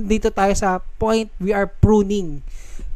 dito 0.06 0.30
tayo 0.30 0.54
sa 0.54 0.78
point 1.00 1.26
we 1.42 1.50
are 1.50 1.66
pruning. 1.66 2.46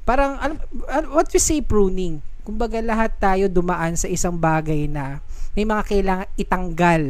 Parang 0.05 0.41
ano, 0.41 0.55
ano- 0.89 1.11
what 1.15 1.29
we 1.31 1.41
say 1.41 1.61
pruning? 1.61 2.25
Kumbaga 2.43 2.81
lahat 2.81 3.15
tayo 3.21 3.47
dumaan 3.47 3.95
sa 3.95 4.09
isang 4.09 4.35
bagay 4.35 4.89
na 4.91 5.21
may 5.55 5.67
mga 5.67 5.83
kailangan 5.87 6.29
itanggal 6.39 7.03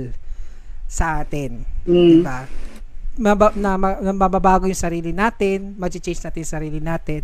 sa 0.91 1.23
atin. 1.23 1.63
Mm. 1.87 2.25
Diba? 2.25 2.39
Maba, 3.21 3.53
na, 3.55 3.77
na 3.79 4.13
mababago 4.17 4.67
yung 4.67 4.79
sarili 4.79 5.13
natin, 5.13 5.77
mag-change 5.77 6.25
natin 6.25 6.41
yung 6.43 6.55
sarili 6.57 6.81
natin. 6.81 7.23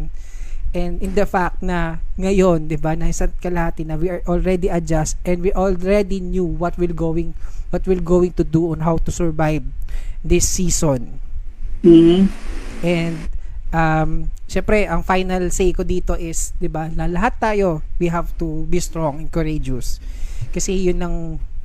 And 0.76 1.00
in 1.00 1.16
the 1.16 1.24
fact 1.24 1.64
na 1.64 2.04
ngayon, 2.20 2.68
'di 2.68 2.76
ba, 2.76 2.92
na 2.92 3.08
isang 3.08 3.32
kalahati 3.40 3.86
na 3.86 3.96
we 3.96 4.12
are 4.12 4.20
already 4.28 4.68
adjust 4.68 5.16
and 5.24 5.40
we 5.40 5.48
already 5.56 6.20
knew 6.20 6.44
what 6.44 6.76
will 6.76 6.92
going 6.92 7.32
what 7.72 7.88
will 7.88 8.02
going 8.02 8.36
to 8.36 8.44
do 8.44 8.76
on 8.76 8.84
how 8.84 9.00
to 9.00 9.08
survive 9.08 9.64
this 10.20 10.44
season. 10.44 11.22
Mhm. 11.80 12.28
And 12.84 13.16
um 13.74 14.30
syempre 14.46 14.86
ang 14.86 15.02
final 15.02 15.50
say 15.50 15.74
ko 15.74 15.82
dito 15.82 16.14
is 16.14 16.54
'di 16.62 16.70
ba 16.70 16.86
na 16.86 17.10
lahat 17.10 17.34
tayo 17.42 17.82
we 17.98 18.06
have 18.06 18.30
to 18.38 18.66
be 18.70 18.78
strong 18.78 19.26
and 19.26 19.30
courageous. 19.30 19.98
Kasi 20.54 20.86
'yun 20.86 21.02
ang 21.02 21.16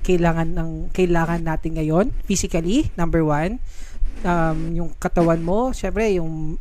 kailangan 0.02 0.49
ng 0.58 0.70
kailangan 0.91 1.45
natin 1.45 1.78
ngayon 1.78 2.10
physically 2.26 2.89
number 2.97 3.22
one. 3.22 3.62
Um, 4.22 4.78
yung 4.78 4.89
katawan 5.02 5.41
mo, 5.41 5.74
syempre, 5.74 6.14
yung 6.14 6.54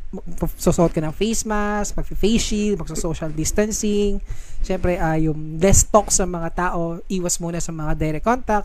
susuot 0.56 0.96
ka 0.96 1.04
ng 1.04 1.12
face 1.12 1.44
mask, 1.44 1.92
mag-face 1.92 2.40
shield, 2.40 2.80
magsa-social 2.80 3.28
distancing, 3.36 4.16
syempre, 4.64 4.96
ah, 4.96 5.20
yung 5.20 5.60
less 5.60 5.84
talk 5.84 6.08
sa 6.08 6.24
mga 6.24 6.56
tao, 6.56 7.04
iwas 7.12 7.36
muna 7.36 7.60
sa 7.60 7.68
mga 7.68 8.00
direct 8.00 8.24
contact, 8.24 8.64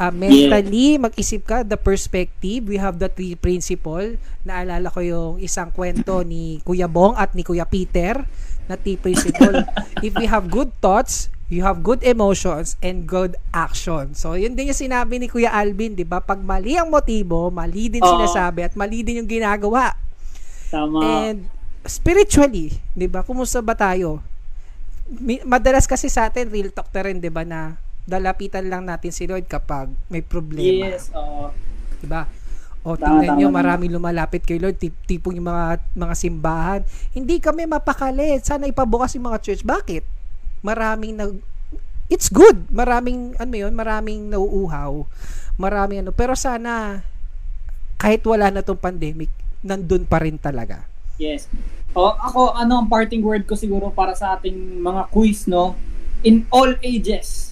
Ah, 0.00 0.08
mentally, 0.08 0.96
mag-isip 0.96 1.44
ka, 1.44 1.60
the 1.60 1.76
perspective, 1.76 2.64
we 2.64 2.80
have 2.80 2.96
the 2.96 3.12
three 3.12 3.36
principle, 3.36 4.16
naalala 4.48 4.88
ko 4.88 5.04
yung 5.04 5.36
isang 5.36 5.68
kwento 5.68 6.24
ni 6.24 6.64
Kuya 6.64 6.88
Bong 6.88 7.12
at 7.20 7.36
ni 7.36 7.44
Kuya 7.44 7.68
Peter, 7.68 8.24
na 8.64 8.80
three 8.80 8.96
principle. 8.96 9.60
If 10.06 10.16
we 10.16 10.24
have 10.24 10.48
good 10.48 10.72
thoughts, 10.80 11.28
you 11.52 11.68
have 11.68 11.84
good 11.84 12.00
emotions 12.00 12.80
and 12.80 13.04
good 13.04 13.36
action. 13.52 14.16
So, 14.16 14.40
yun 14.40 14.56
din 14.56 14.72
yung 14.72 14.80
sinabi 14.80 15.20
ni 15.20 15.28
Kuya 15.28 15.52
Alvin, 15.52 15.92
di 15.92 16.08
ba? 16.08 16.24
Pag 16.24 16.40
mali 16.40 16.80
ang 16.80 16.88
motibo, 16.88 17.52
mali 17.52 17.92
din 17.92 18.00
Oo. 18.00 18.08
sinasabi 18.08 18.72
at 18.72 18.74
mali 18.80 19.04
din 19.04 19.20
yung 19.20 19.28
ginagawa. 19.28 19.92
Tama. 20.72 21.04
And 21.04 21.50
spiritually, 21.84 22.78
'di 22.96 23.10
ba? 23.10 23.26
Kumusta 23.26 23.60
ba 23.60 23.74
tayo? 23.74 24.22
Madalas 25.42 25.90
kasi 25.90 26.06
sa 26.06 26.30
atin 26.30 26.48
real 26.48 26.70
talk 26.70 26.88
na 26.94 27.02
rin, 27.04 27.18
'di 27.18 27.28
ba, 27.28 27.42
na 27.42 27.74
dalapitan 28.10 28.66
lang 28.66 28.82
natin 28.82 29.14
si 29.14 29.30
Lord 29.30 29.46
kapag 29.46 29.94
may 30.10 30.26
problema, 30.26 30.90
yes, 30.90 31.14
oo. 31.14 31.54
'di 32.02 32.10
ba? 32.10 32.26
O 32.80 32.96
tingnan 32.96 33.36
nyo, 33.36 33.52
tama. 33.52 33.60
maraming 33.60 33.92
lumalapit 33.92 34.40
kay 34.40 34.56
Lord, 34.56 34.80
tip, 34.80 34.96
tipong 35.04 35.36
yung 35.36 35.52
mga 35.52 35.84
mga 35.92 36.14
simbahan. 36.16 36.80
Hindi 37.12 37.36
kami 37.36 37.68
mapakali. 37.68 38.40
Sana 38.40 38.64
ipabukas 38.64 39.12
yung 39.20 39.28
mga 39.28 39.40
church. 39.44 39.62
Bakit? 39.62 40.02
Maraming 40.64 41.12
nag 41.14 41.36
It's 42.10 42.26
good. 42.26 42.66
Maraming 42.74 43.38
ano 43.38 43.54
yun, 43.54 43.70
maraming 43.70 44.34
nauuhaw. 44.34 45.06
Maraming 45.60 46.02
ano, 46.02 46.10
pero 46.10 46.34
sana 46.34 47.04
kahit 48.00 48.24
wala 48.26 48.50
na 48.50 48.66
tong 48.66 48.80
pandemic, 48.80 49.30
nandun 49.62 50.02
pa 50.08 50.18
rin 50.18 50.34
talaga. 50.34 50.88
Yes. 51.20 51.46
O, 51.92 52.10
ako, 52.10 52.56
ano 52.56 52.82
ang 52.82 52.88
parting 52.88 53.20
word 53.22 53.44
ko 53.46 53.54
siguro 53.54 53.92
para 53.92 54.16
sa 54.16 54.34
ating 54.34 54.80
mga 54.80 55.06
quiz, 55.12 55.46
no? 55.46 55.76
In 56.24 56.48
all 56.50 56.74
ages. 56.82 57.49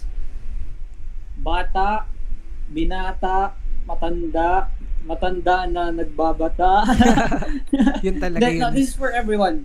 Bata, 1.39 2.05
binata, 2.68 3.55
matanda, 3.86 4.68
matanda 5.07 5.64
na 5.70 5.89
nagbabata. 5.95 6.84
Yun 8.05 8.20
talaga 8.20 8.45
no, 8.45 8.49
yun. 8.51 8.70
this 8.74 8.93
is 8.93 8.97
for 8.97 9.09
everyone. 9.14 9.64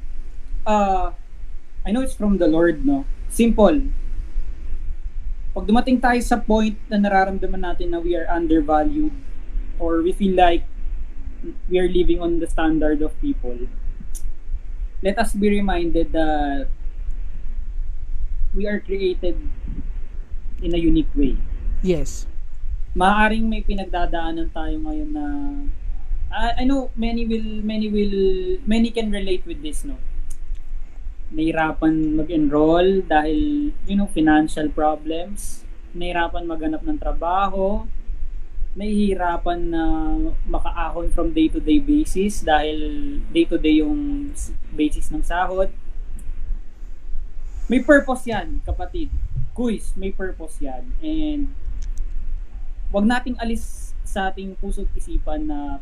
Uh, 0.63 1.11
I 1.83 1.91
know 1.91 1.99
it's 1.99 2.15
from 2.15 2.39
the 2.39 2.47
Lord, 2.47 2.85
no? 2.85 3.03
Simple. 3.27 3.91
Pag 5.53 5.65
dumating 5.67 5.99
tayo 5.99 6.17
sa 6.23 6.39
point 6.39 6.79
na 6.87 6.97
nararamdaman 6.97 7.61
natin 7.61 7.91
na 7.91 7.99
we 7.99 8.15
are 8.15 8.25
undervalued 8.31 9.13
or 9.77 9.99
we 9.99 10.15
feel 10.15 10.33
like 10.33 10.63
we 11.67 11.75
are 11.75 11.91
living 11.91 12.23
on 12.23 12.39
the 12.39 12.47
standard 12.47 13.03
of 13.03 13.11
people, 13.19 13.67
let 15.03 15.19
us 15.19 15.35
be 15.35 15.51
reminded 15.51 16.15
that 16.15 16.71
we 18.55 18.63
are 18.63 18.79
created 18.79 19.35
in 20.63 20.71
a 20.71 20.79
unique 20.79 21.11
way 21.11 21.35
Yes. 21.83 22.25
maaaring 22.93 23.49
may 23.49 23.65
pinagdadaanan 23.65 24.53
tayo 24.53 24.77
ngayon 24.85 25.09
na 25.09 25.25
I, 26.29 26.61
I 26.61 26.63
know 26.65 26.93
many 26.93 27.25
will 27.25 27.61
many 27.65 27.89
will 27.89 28.17
many 28.65 28.89
can 28.93 29.09
relate 29.09 29.45
with 29.45 29.61
this 29.65 29.85
no? 29.85 29.97
Nahirapan 31.33 32.13
mag-enroll 32.13 33.05
dahil 33.05 33.73
you 33.89 33.95
know 33.97 34.05
financial 34.09 34.69
problems. 34.69 35.65
Nahirapan 35.97 36.45
maghanap 36.45 36.85
ng 36.85 36.97
trabaho. 37.01 37.89
Nahihirapan 38.77 39.59
na 39.69 39.83
makaahon 40.45 41.09
from 41.13 41.33
day 41.33 41.49
to 41.49 41.61
day 41.61 41.81
basis 41.81 42.45
dahil 42.45 42.77
day 43.33 43.45
to 43.49 43.57
day 43.57 43.81
yung 43.81 44.33
basis 44.73 45.09
ng 45.09 45.25
sahod. 45.25 45.73
May 47.65 47.81
purpose 47.81 48.29
yan 48.29 48.61
kapatid. 48.61 49.09
Quiz 49.57 49.93
may 49.97 50.13
purpose 50.13 50.61
yan. 50.61 50.93
And 51.01 51.53
wag 52.93 53.09
nating 53.09 53.35
alis 53.41 53.91
sa 54.05 54.29
ating 54.29 54.53
puso't 54.61 54.85
isipan 54.93 55.49
na 55.49 55.81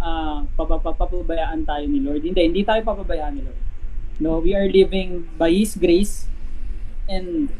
uh, 0.00 0.40
papabayaan 0.56 1.68
tayo 1.68 1.84
ni 1.84 2.00
Lord. 2.00 2.24
Hindi, 2.24 2.40
hindi 2.48 2.62
tayo 2.64 2.80
papabayaan 2.80 3.36
ni 3.36 3.44
Lord. 3.44 3.60
No, 4.16 4.40
we 4.40 4.56
are 4.56 4.64
living 4.64 5.28
by 5.36 5.52
His 5.52 5.76
grace 5.76 6.24
and 7.04 7.52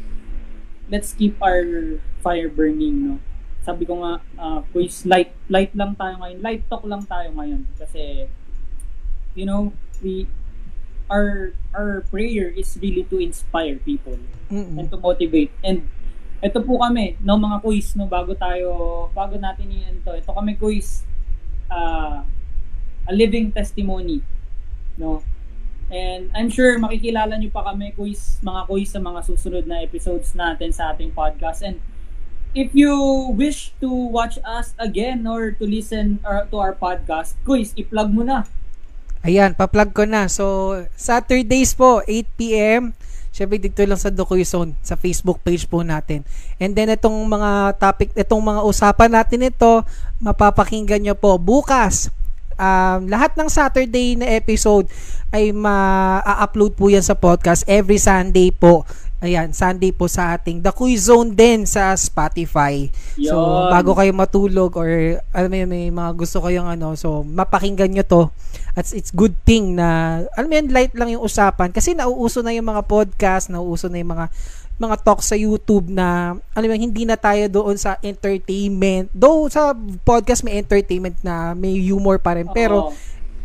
let's 0.89 1.13
keep 1.13 1.37
our 1.37 2.01
fire 2.25 2.49
burning, 2.49 3.05
no. 3.05 3.15
Sabi 3.61 3.85
ko 3.85 4.01
nga, 4.01 4.25
uh, 4.41 4.65
quiz, 4.73 5.05
light, 5.05 5.37
light 5.45 5.69
lang 5.77 5.93
tayo 5.93 6.17
ngayon. 6.17 6.41
Light 6.41 6.65
talk 6.65 6.81
lang 6.89 7.05
tayo 7.05 7.29
ngayon. 7.37 7.69
Kasi, 7.77 8.25
you 9.37 9.45
know, 9.45 9.69
we, 10.01 10.25
our, 11.05 11.53
our 11.77 12.01
prayer 12.09 12.49
is 12.49 12.73
really 12.81 13.05
to 13.05 13.21
inspire 13.21 13.77
people 13.77 14.17
Mm-mm. 14.49 14.81
and 14.81 14.89
to 14.89 14.97
motivate. 14.97 15.53
And 15.61 15.85
ito 16.41 16.57
po 16.65 16.81
kami, 16.81 17.21
no 17.21 17.37
mga 17.37 17.61
quiz 17.61 17.93
no 17.93 18.09
bago 18.09 18.33
tayo 18.33 19.07
bago 19.13 19.37
natin 19.37 19.69
iyan 19.69 20.01
to. 20.01 20.17
Ito 20.17 20.33
kami 20.33 20.57
quiz 20.57 21.05
uh, 21.69 22.25
a 23.05 23.13
living 23.13 23.53
testimony, 23.53 24.25
no. 24.97 25.21
And 25.91 26.31
I'm 26.33 26.47
sure 26.47 26.79
makikilala 26.81 27.37
niyo 27.37 27.53
pa 27.53 27.67
kami 27.67 27.93
quiz, 27.93 28.41
mga 28.41 28.65
quiz 28.65 28.89
sa 28.89 28.99
mga 29.03 29.21
susunod 29.27 29.69
na 29.69 29.83
episodes 29.85 30.33
natin 30.33 30.73
sa 30.73 30.95
ating 30.95 31.13
podcast. 31.13 31.61
And 31.61 31.83
if 32.55 32.71
you 32.71 32.95
wish 33.35 33.75
to 33.83 33.91
watch 33.91 34.39
us 34.41 34.71
again 34.79 35.27
or 35.27 35.51
to 35.51 35.63
listen 35.67 36.23
or 36.23 36.47
to 36.47 36.55
our 36.57 36.73
podcast, 36.73 37.35
quiz, 37.43 37.75
i-plug 37.75 38.09
mo 38.11 38.23
na. 38.23 38.47
Ayan, 39.21 39.53
pa-plug 39.53 39.93
ko 39.93 40.07
na. 40.07 40.25
So, 40.25 40.73
Saturdays 40.97 41.77
po, 41.77 42.01
8 42.07 42.39
p.m. 42.39 42.97
Siyempre 43.31 43.63
dito 43.63 43.79
lang 43.87 43.95
sa 43.95 44.11
Dokuyson 44.11 44.75
sa 44.83 44.99
Facebook 44.99 45.39
page 45.39 45.63
po 45.63 45.81
natin. 45.87 46.27
And 46.59 46.75
then 46.75 46.91
itong 46.91 47.15
mga 47.31 47.79
topic, 47.79 48.11
itong 48.11 48.43
mga 48.43 48.61
usapan 48.67 49.11
natin 49.15 49.47
ito, 49.47 49.87
mapapakinggan 50.19 50.99
nyo 50.99 51.15
po 51.15 51.39
bukas. 51.39 52.11
Um, 52.59 53.07
lahat 53.07 53.33
ng 53.39 53.47
Saturday 53.47 54.19
na 54.19 54.27
episode 54.35 54.85
ay 55.31 55.55
ma-upload 55.55 56.75
po 56.75 56.91
yan 56.91 57.01
sa 57.01 57.15
podcast 57.15 57.63
every 57.65 57.97
Sunday 57.97 58.51
po. 58.51 58.83
Ayan, 59.21 59.53
Sunday 59.53 59.93
po 59.93 60.09
sa 60.09 60.33
ating 60.33 60.65
The 60.65 60.73
Quiz 60.73 61.05
Zone 61.05 61.37
din 61.37 61.69
sa 61.69 61.93
Spotify. 61.93 62.89
So, 63.21 63.37
Yun. 63.37 63.69
bago 63.69 63.93
kayo 63.93 64.09
matulog 64.17 64.73
or 64.73 65.21
alam 65.29 65.49
mo 65.53 65.57
yun, 65.61 65.69
may 65.69 65.93
mga 65.93 66.11
gusto 66.17 66.41
kayong 66.41 66.65
ano, 66.65 66.97
so 66.97 67.21
mapakinggan 67.21 67.93
nyo 67.93 68.01
to. 68.01 68.23
At 68.73 68.89
it's 68.89 69.13
good 69.13 69.37
thing 69.45 69.77
na, 69.77 70.21
alam 70.33 70.49
mo 70.49 70.55
yun, 70.57 70.73
light 70.73 70.97
lang 70.97 71.13
yung 71.13 71.21
usapan. 71.21 71.69
Kasi 71.69 71.93
nauuso 71.93 72.41
na 72.41 72.49
yung 72.49 72.65
mga 72.65 72.81
podcast, 72.89 73.53
nauuso 73.53 73.93
na 73.93 74.01
yung 74.01 74.09
mga 74.09 74.25
mga 74.81 74.97
talk 75.05 75.21
sa 75.21 75.37
YouTube 75.37 75.93
na 75.93 76.33
alam 76.57 76.65
mo 76.65 76.73
yun, 76.73 76.89
hindi 76.89 77.05
na 77.05 77.13
tayo 77.13 77.45
doon 77.45 77.77
sa 77.77 78.01
entertainment. 78.01 79.13
Though 79.13 79.45
sa 79.53 79.77
podcast 80.01 80.41
may 80.41 80.57
entertainment 80.57 81.21
na 81.21 81.53
may 81.53 81.77
humor 81.77 82.17
pa 82.17 82.33
rin. 82.33 82.49
Pero 82.49 82.89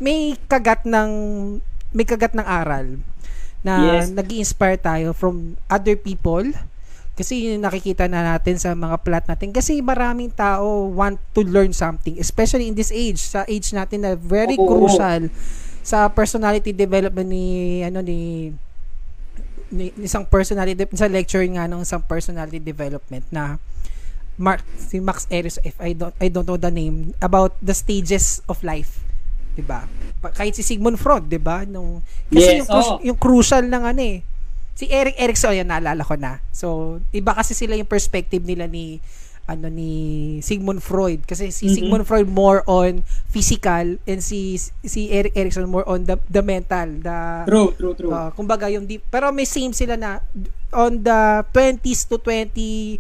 may 0.01 0.41
kagat 0.49 0.89
ng 0.89 1.11
may 1.93 2.09
kagat 2.09 2.33
ng 2.33 2.45
aral 2.45 2.97
na 3.67 3.99
Yes. 3.99 4.15
nag 4.15 4.31
inspire 4.31 4.79
tayo 4.79 5.11
from 5.11 5.59
other 5.67 5.99
people 5.99 6.47
kasi 7.17 7.49
yun 7.49 7.65
nakikita 7.65 8.07
na 8.07 8.37
natin 8.37 8.61
sa 8.61 8.77
mga 8.77 9.01
plot 9.03 9.25
natin 9.27 9.51
kasi 9.51 9.81
maraming 9.81 10.29
tao 10.31 10.87
want 10.93 11.17
to 11.33 11.43
learn 11.43 11.73
something 11.73 12.15
especially 12.21 12.69
in 12.69 12.77
this 12.77 12.93
age 12.93 13.19
sa 13.19 13.43
age 13.49 13.73
natin 13.73 14.05
na 14.05 14.13
very 14.15 14.55
Oo. 14.55 14.69
crucial 14.69 15.33
sa 15.81 16.13
personality 16.13 16.77
development 16.77 17.25
ni 17.25 17.81
ano 17.83 18.05
ni 18.05 18.53
ni 19.73 19.91
isang 20.05 20.29
personality 20.29 20.79
sa 20.95 21.09
lecture 21.11 21.43
nga 21.57 21.67
ng 21.67 21.83
isang 21.83 22.05
personality 22.05 22.61
development 22.63 23.25
na 23.33 23.59
Mark 24.37 24.61
si 24.77 25.01
Max 25.01 25.25
Eris 25.33 25.57
if 25.65 25.73
I 25.81 25.97
don't 25.97 26.13
I 26.21 26.29
don't 26.29 26.45
know 26.45 26.61
the 26.61 26.69
name 26.69 27.17
about 27.25 27.57
the 27.65 27.73
stages 27.73 28.45
of 28.45 28.61
life 28.61 29.06
'di 29.57 29.65
ba 29.65 29.89
kahit 30.29 30.53
si 30.53 30.61
Sigmund 30.61 30.95
Freud 30.95 31.25
'di 31.25 31.41
ba 31.41 31.65
nung 31.65 32.05
kasi 32.29 32.45
Yes, 32.53 32.59
yung, 32.61 32.69
cru- 32.69 32.93
oo. 32.93 33.01
yung 33.03 33.19
crucial 33.19 33.65
ng 33.65 33.83
ano 33.87 34.01
eh 34.05 34.19
si 34.73 34.85
Eric 34.87 35.17
Erikson 35.17 35.57
yan 35.57 35.67
naalala 35.67 36.05
ko 36.05 36.15
na 36.15 36.45
so 36.51 36.67
iba 37.11 37.33
kasi 37.33 37.57
sila 37.57 37.73
yung 37.73 37.89
perspective 37.89 38.45
nila 38.45 38.67
ni 38.67 39.01
ano 39.47 39.67
ni 39.67 39.93
Sigmund 40.41 40.83
Freud 40.83 41.23
kasi 41.23 41.49
si 41.49 41.65
Mhm. 41.65 41.73
Sigmund 41.73 42.05
Freud 42.05 42.27
more 42.27 42.61
on 42.67 43.01
physical 43.27 43.95
and 44.03 44.21
si 44.21 44.59
si 44.83 45.09
Eric 45.09 45.33
Erikson 45.33 45.65
more 45.65 45.87
on 45.87 46.03
the 46.03 46.19
the 46.27 46.43
mental 46.43 46.91
the 46.99 47.47
True, 47.47 47.71
true, 47.73 47.95
true. 47.95 48.11
Uh, 48.11 48.35
kumbaga 48.35 48.67
yung 48.67 48.85
deep, 48.85 49.07
pero 49.07 49.31
may 49.31 49.47
same 49.47 49.71
sila 49.71 49.95
na 49.95 50.19
on 50.75 50.99
the 50.99 51.21
20s 51.49 51.81
to 52.05 52.19
29 52.19 52.99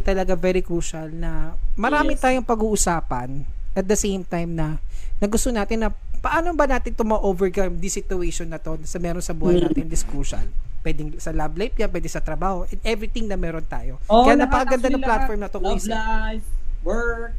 talaga 0.00 0.32
very 0.34 0.62
crucial 0.62 1.10
na 1.10 1.52
marami 1.74 2.14
Yes. 2.14 2.22
tayong 2.22 2.46
pag-uusapan 2.46 3.42
at 3.74 3.84
the 3.84 3.98
same 3.98 4.22
time 4.22 4.54
na 4.54 4.78
na 5.24 5.32
gusto 5.32 5.48
natin 5.48 5.80
na 5.80 5.88
paano 6.20 6.52
ba 6.52 6.68
natin 6.68 6.92
to 6.92 7.00
ma-overcome 7.02 7.80
this 7.80 7.96
situation 7.96 8.44
na 8.46 8.60
to 8.60 8.76
sa 8.84 9.00
meron 9.00 9.24
sa 9.24 9.32
buhay 9.32 9.56
Mm. 9.56 9.64
natin 9.64 9.84
this 9.88 10.04
crucial 10.04 10.44
pwedeng 10.84 11.16
sa 11.16 11.32
love 11.32 11.56
life 11.56 11.72
yan, 11.74 11.88
pwede 11.88 12.12
sa 12.12 12.20
trabaho, 12.20 12.68
and 12.68 12.76
everything 12.84 13.24
na 13.24 13.40
meron 13.40 13.64
tayo. 13.64 13.96
Oo, 14.04 14.28
Kaya 14.28 14.36
napakaganda 14.36 14.92
ng 14.92 15.00
platform 15.00 15.40
na 15.40 15.48
to, 15.48 15.56
Love 15.56 15.80
Kuis. 15.80 15.88
life, 15.88 16.44
work, 16.84 17.32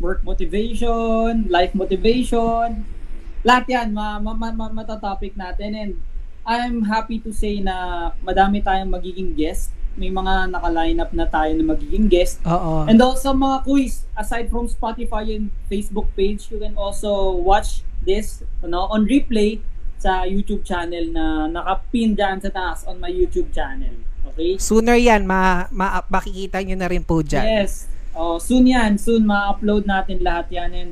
work 0.00 0.24
motivation, 0.24 1.44
life 1.52 1.76
motivation. 1.76 2.88
Lahat 3.44 3.68
yan, 3.68 3.92
ma, 3.92 4.16
ma, 4.16 4.32
ma, 4.32 4.48
ma, 4.50 4.72
matatopic 4.72 5.36
natin. 5.36 5.76
And 5.76 5.90
I'm 6.48 6.88
happy 6.88 7.20
to 7.20 7.30
say 7.30 7.60
na 7.60 7.76
madami 8.24 8.64
tayong 8.64 8.88
magiging 8.88 9.36
guest. 9.36 9.68
May 9.98 10.14
mga 10.14 10.54
naka-line 10.54 10.98
up 11.02 11.10
na 11.10 11.26
tayo 11.26 11.50
na 11.58 11.74
magiging 11.74 12.06
guest. 12.06 12.38
Oo. 12.46 12.86
And 12.86 13.02
also 13.02 13.34
mga 13.34 13.66
quiz, 13.66 14.06
aside 14.14 14.46
from 14.46 14.70
Spotify 14.70 15.26
and 15.34 15.50
Facebook 15.66 16.06
page, 16.14 16.46
you 16.54 16.62
can 16.62 16.78
also 16.78 17.34
watch 17.34 17.82
this 18.06 18.46
ano, 18.62 18.86
on 18.94 19.10
replay 19.10 19.58
sa 19.98 20.22
YouTube 20.22 20.62
channel 20.62 21.10
na 21.10 21.50
nakapin 21.50 22.14
dyan 22.14 22.38
sa 22.38 22.54
taas 22.54 22.86
on 22.86 23.02
my 23.02 23.10
YouTube 23.10 23.50
channel. 23.50 23.92
Okay? 24.32 24.54
Sooner 24.62 24.94
yan, 24.94 25.26
ma, 25.26 25.66
ma, 25.74 25.98
makikita 26.06 26.62
nyo 26.62 26.78
na 26.78 26.86
rin 26.86 27.02
po 27.02 27.26
dyan. 27.26 27.42
Yes. 27.42 27.90
Oh, 28.14 28.38
soon 28.38 28.70
yan. 28.70 28.98
Soon 28.98 29.26
ma-upload 29.26 29.86
natin 29.86 30.22
lahat 30.22 30.46
yan. 30.54 30.70
And 30.74 30.90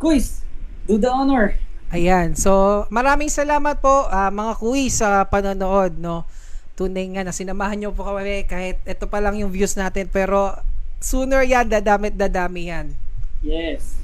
quiz, 0.00 0.40
do 0.88 0.96
the 0.96 1.12
honor. 1.12 1.60
Ayan. 1.92 2.34
So, 2.34 2.84
maraming 2.90 3.30
salamat 3.30 3.78
po 3.78 4.08
ah, 4.10 4.32
mga 4.32 4.52
kuis 4.58 4.98
sa 4.98 5.22
panonood, 5.28 6.00
no. 6.00 6.26
Tunay 6.74 7.06
nga 7.14 7.22
na 7.22 7.30
sinamahan 7.30 7.78
niyo 7.78 7.90
po 7.94 8.02
kami 8.02 8.46
kahit 8.50 8.82
ito 8.82 9.06
pa 9.06 9.22
lang 9.22 9.38
yung 9.38 9.54
views 9.54 9.78
natin 9.78 10.10
pero 10.10 10.58
sooner 10.98 11.46
yan 11.46 11.70
dadamit 11.70 12.18
dadami 12.18 12.70
yan. 12.70 12.86
Yes. 13.44 13.94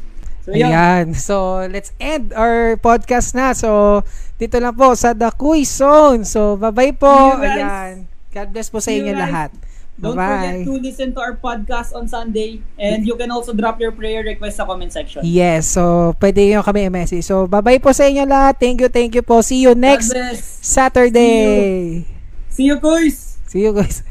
So, 0.40 0.56
yun. 0.56 0.72
Ayan. 0.72 1.06
So, 1.12 1.66
let's 1.68 1.92
end 2.00 2.32
our 2.32 2.76
podcast 2.80 3.36
na. 3.36 3.52
So, 3.52 4.00
dito 4.40 4.56
lang 4.56 4.72
po 4.72 4.96
sa 4.96 5.12
The 5.12 5.28
Quiz 5.36 5.68
Zone. 5.68 6.24
So, 6.24 6.56
po. 6.56 6.70
See 6.72 6.80
you 6.80 6.96
guys. 6.96 7.60
Ayan. 7.60 7.94
God 8.30 8.48
bless 8.54 8.68
po 8.72 8.78
sa 8.80 8.88
See 8.88 9.02
you 9.02 9.10
inyo 9.10 9.14
lahat. 9.20 9.50
Don't 10.00 10.16
Bye-bye. 10.16 10.64
forget 10.64 10.64
to 10.64 10.74
listen 10.80 11.08
to 11.12 11.20
our 11.20 11.36
podcast 11.36 11.92
on 11.92 12.08
Sunday. 12.08 12.64
And 12.80 13.04
you 13.04 13.20
can 13.20 13.28
also 13.28 13.52
drop 13.52 13.76
your 13.84 13.92
prayer 13.92 14.24
request 14.24 14.56
sa 14.56 14.64
comment 14.64 14.88
section. 14.88 15.20
Yes. 15.28 15.68
So, 15.68 16.16
pwede 16.16 16.40
nyo 16.48 16.64
kami 16.64 16.88
i-message. 16.88 17.28
So, 17.28 17.44
bye-bye 17.44 17.84
po 17.84 17.92
sa 17.92 18.08
inyo 18.08 18.24
lahat. 18.24 18.56
Thank 18.56 18.80
you, 18.80 18.88
thank 18.88 19.12
you 19.12 19.20
po. 19.20 19.44
See 19.44 19.60
you 19.60 19.76
next 19.76 20.16
God 20.16 20.32
bless. 20.32 20.40
Saturday. 20.64 22.19
See 22.60 22.66
you, 22.66 22.78
quiz! 22.78 23.38
See 23.46 23.62
you 23.62 23.72
guys. 23.72 24.02